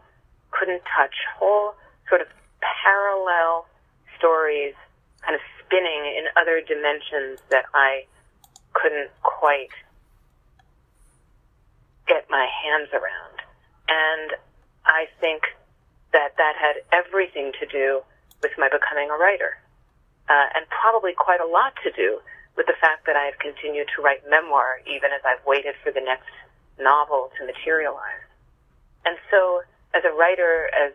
couldn't 0.52 0.82
touch. 0.96 1.16
Whole 1.38 1.74
sort 2.10 2.22
of 2.22 2.28
parallel 2.62 3.66
stories, 4.18 4.76
kind 5.22 5.36
of 5.36 5.42
spinning 5.60 6.06
in 6.18 6.26
other 6.40 6.62
dimensions 6.62 7.40
that 7.50 7.66
I 7.74 8.06
couldn't 8.74 9.12
quite 9.22 9.74
get 12.08 12.26
my 12.30 12.48
hands 12.64 12.90
around. 12.94 13.38
And 13.88 14.38
I 14.86 15.08
think 15.20 15.44
that 16.12 16.38
that 16.38 16.56
had 16.60 16.84
everything 16.92 17.52
to 17.60 17.66
do 17.66 18.02
with 18.42 18.52
my 18.58 18.70
becoming 18.70 19.10
a 19.10 19.18
writer, 19.18 19.58
uh, 20.30 20.48
and 20.56 20.68
probably 20.70 21.14
quite 21.14 21.40
a 21.42 21.48
lot 21.48 21.74
to 21.84 21.92
do 21.92 22.20
with 22.56 22.68
the 22.68 22.78
fact 22.80 23.06
that 23.08 23.16
I 23.16 23.26
have 23.26 23.40
continued 23.40 23.88
to 23.96 24.02
write 24.02 24.22
memoir 24.30 24.80
even 24.86 25.10
as 25.10 25.22
I've 25.26 25.44
waited 25.46 25.74
for 25.82 25.92
the 25.92 26.02
next 26.02 26.30
novel 26.80 27.32
to 27.38 27.46
materialize. 27.46 28.26
And 29.06 29.18
so, 29.30 29.62
as 29.94 30.04
a 30.06 30.14
writer, 30.16 30.70
as 30.74 30.94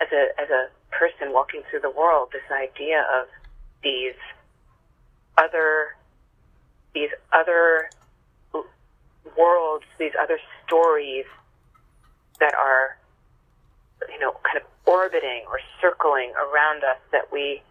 as 0.00 0.08
a 0.12 0.40
as 0.40 0.50
a 0.50 0.68
person 0.90 1.32
walking 1.32 1.62
through 1.70 1.80
the 1.80 1.90
world, 1.90 2.30
this 2.32 2.48
idea 2.50 3.04
of 3.14 3.28
these 3.82 4.18
other 5.36 5.96
these 6.94 7.10
other 7.32 7.90
worlds, 9.36 9.84
these 9.98 10.12
other 10.20 10.38
stories 10.66 11.26
that 12.40 12.54
are 12.54 12.98
you 14.08 14.18
know, 14.18 14.32
kind 14.44 14.62
of 14.62 14.66
orbiting 14.86 15.42
or 15.48 15.58
circling 15.80 16.32
around 16.38 16.84
us 16.84 16.98
that 17.12 17.32
we, 17.32 17.62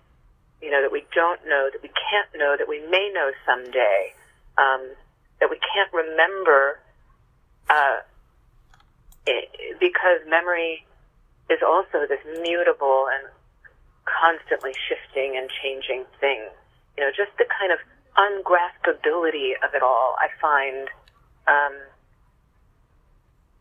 you 0.61 0.71
know, 0.71 0.81
that 0.81 0.91
we 0.91 1.05
don't 1.15 1.39
know, 1.47 1.69
that 1.71 1.81
we 1.81 1.89
can't 1.89 2.29
know, 2.35 2.55
that 2.57 2.67
we 2.67 2.79
may 2.89 3.11
know 3.13 3.31
someday, 3.45 4.13
um, 4.57 4.83
that 5.39 5.49
we 5.49 5.57
can't 5.73 5.91
remember, 5.93 6.79
uh, 7.69 7.97
it, 9.25 9.79
because 9.79 10.19
memory 10.27 10.85
is 11.49 11.59
also 11.65 12.05
this 12.07 12.19
mutable 12.41 13.07
and 13.11 13.29
constantly 14.05 14.73
shifting 14.87 15.35
and 15.37 15.49
changing 15.61 16.05
thing. 16.19 16.47
You 16.97 17.03
know, 17.03 17.11
just 17.11 17.31
the 17.37 17.45
kind 17.45 17.71
of 17.71 17.79
ungraspability 18.17 19.51
of 19.63 19.73
it 19.75 19.83
all, 19.83 20.15
I 20.19 20.27
find, 20.41 20.87
um, 21.47 21.75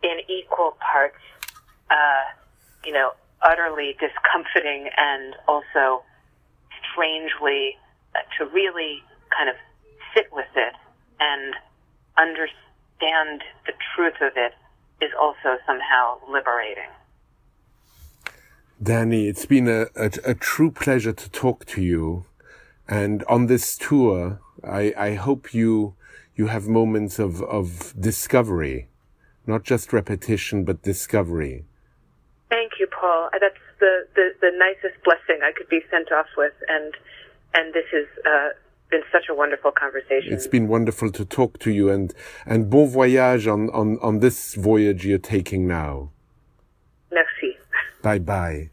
in 0.03 0.21
equal 0.29 0.77
parts, 0.81 1.21
uh, 1.91 2.25
you 2.85 2.93
know, 2.93 3.13
utterly 3.43 3.97
discomforting 4.01 4.89
and 4.97 5.35
also 5.47 6.03
strangely 6.93 7.77
uh, 8.15 8.21
to 8.39 8.51
really 8.51 9.03
kind 9.37 9.51
of 9.51 9.57
sit 10.15 10.33
with 10.33 10.49
it 10.57 10.75
and 11.21 11.55
understand 12.17 12.66
the 13.01 13.72
truth 13.94 14.14
of 14.20 14.32
it 14.36 14.55
is 15.01 15.11
also 15.20 15.59
somehow 15.66 16.18
liberating. 16.30 16.90
Dani, 18.82 19.28
it's 19.28 19.47
been 19.47 19.68
a, 19.68 19.86
a, 19.97 20.11
a 20.24 20.34
true 20.34 20.70
pleasure 20.70 21.12
to 21.12 21.30
talk 21.30 21.64
to 21.66 21.82
you. 21.82 22.24
And 22.88 23.24
on 23.24 23.47
this 23.47 23.76
tour, 23.76 24.40
I, 24.62 24.94
I 24.97 25.14
hope 25.14 25.55
you 25.55 25.94
you 26.36 26.49
have 26.49 26.68
moments 26.68 27.18
of, 27.18 27.40
of 27.42 27.94
discovery, 27.99 28.88
not 29.47 29.62
just 29.64 29.92
repetition, 29.94 30.64
but 30.64 30.82
discovery. 30.82 31.64
Thank 32.51 32.72
you, 32.78 32.86
Paul. 32.88 33.30
That's 33.32 33.57
the, 33.80 34.07
the, 34.14 34.34
the 34.42 34.51
nicest 34.55 35.03
blessing 35.03 35.40
I 35.42 35.53
could 35.57 35.68
be 35.70 35.80
sent 35.90 36.12
off 36.12 36.26
with, 36.36 36.53
and 36.68 36.92
and 37.55 37.72
this 37.72 37.86
is 37.92 38.07
uh, 38.26 38.51
been 38.91 39.03
such 39.12 39.24
a 39.30 39.34
wonderful 39.34 39.72
conversation. 39.72 40.32
It's 40.32 40.47
been 40.47 40.68
wonderful 40.68 41.11
to 41.12 41.24
talk 41.24 41.59
to 41.61 41.70
you, 41.70 41.91
and 41.91 42.14
and 42.45 42.70
bon 42.70 42.89
voyage 42.89 43.47
on 43.47 43.70
on 43.70 43.99
on 44.01 44.20
this 44.20 44.55
voyage 44.55 45.07
you're 45.07 45.18
taking 45.18 45.66
now. 45.66 46.11
Merci. 47.11 47.57
Bye 48.03 48.18
bye. 48.18 48.70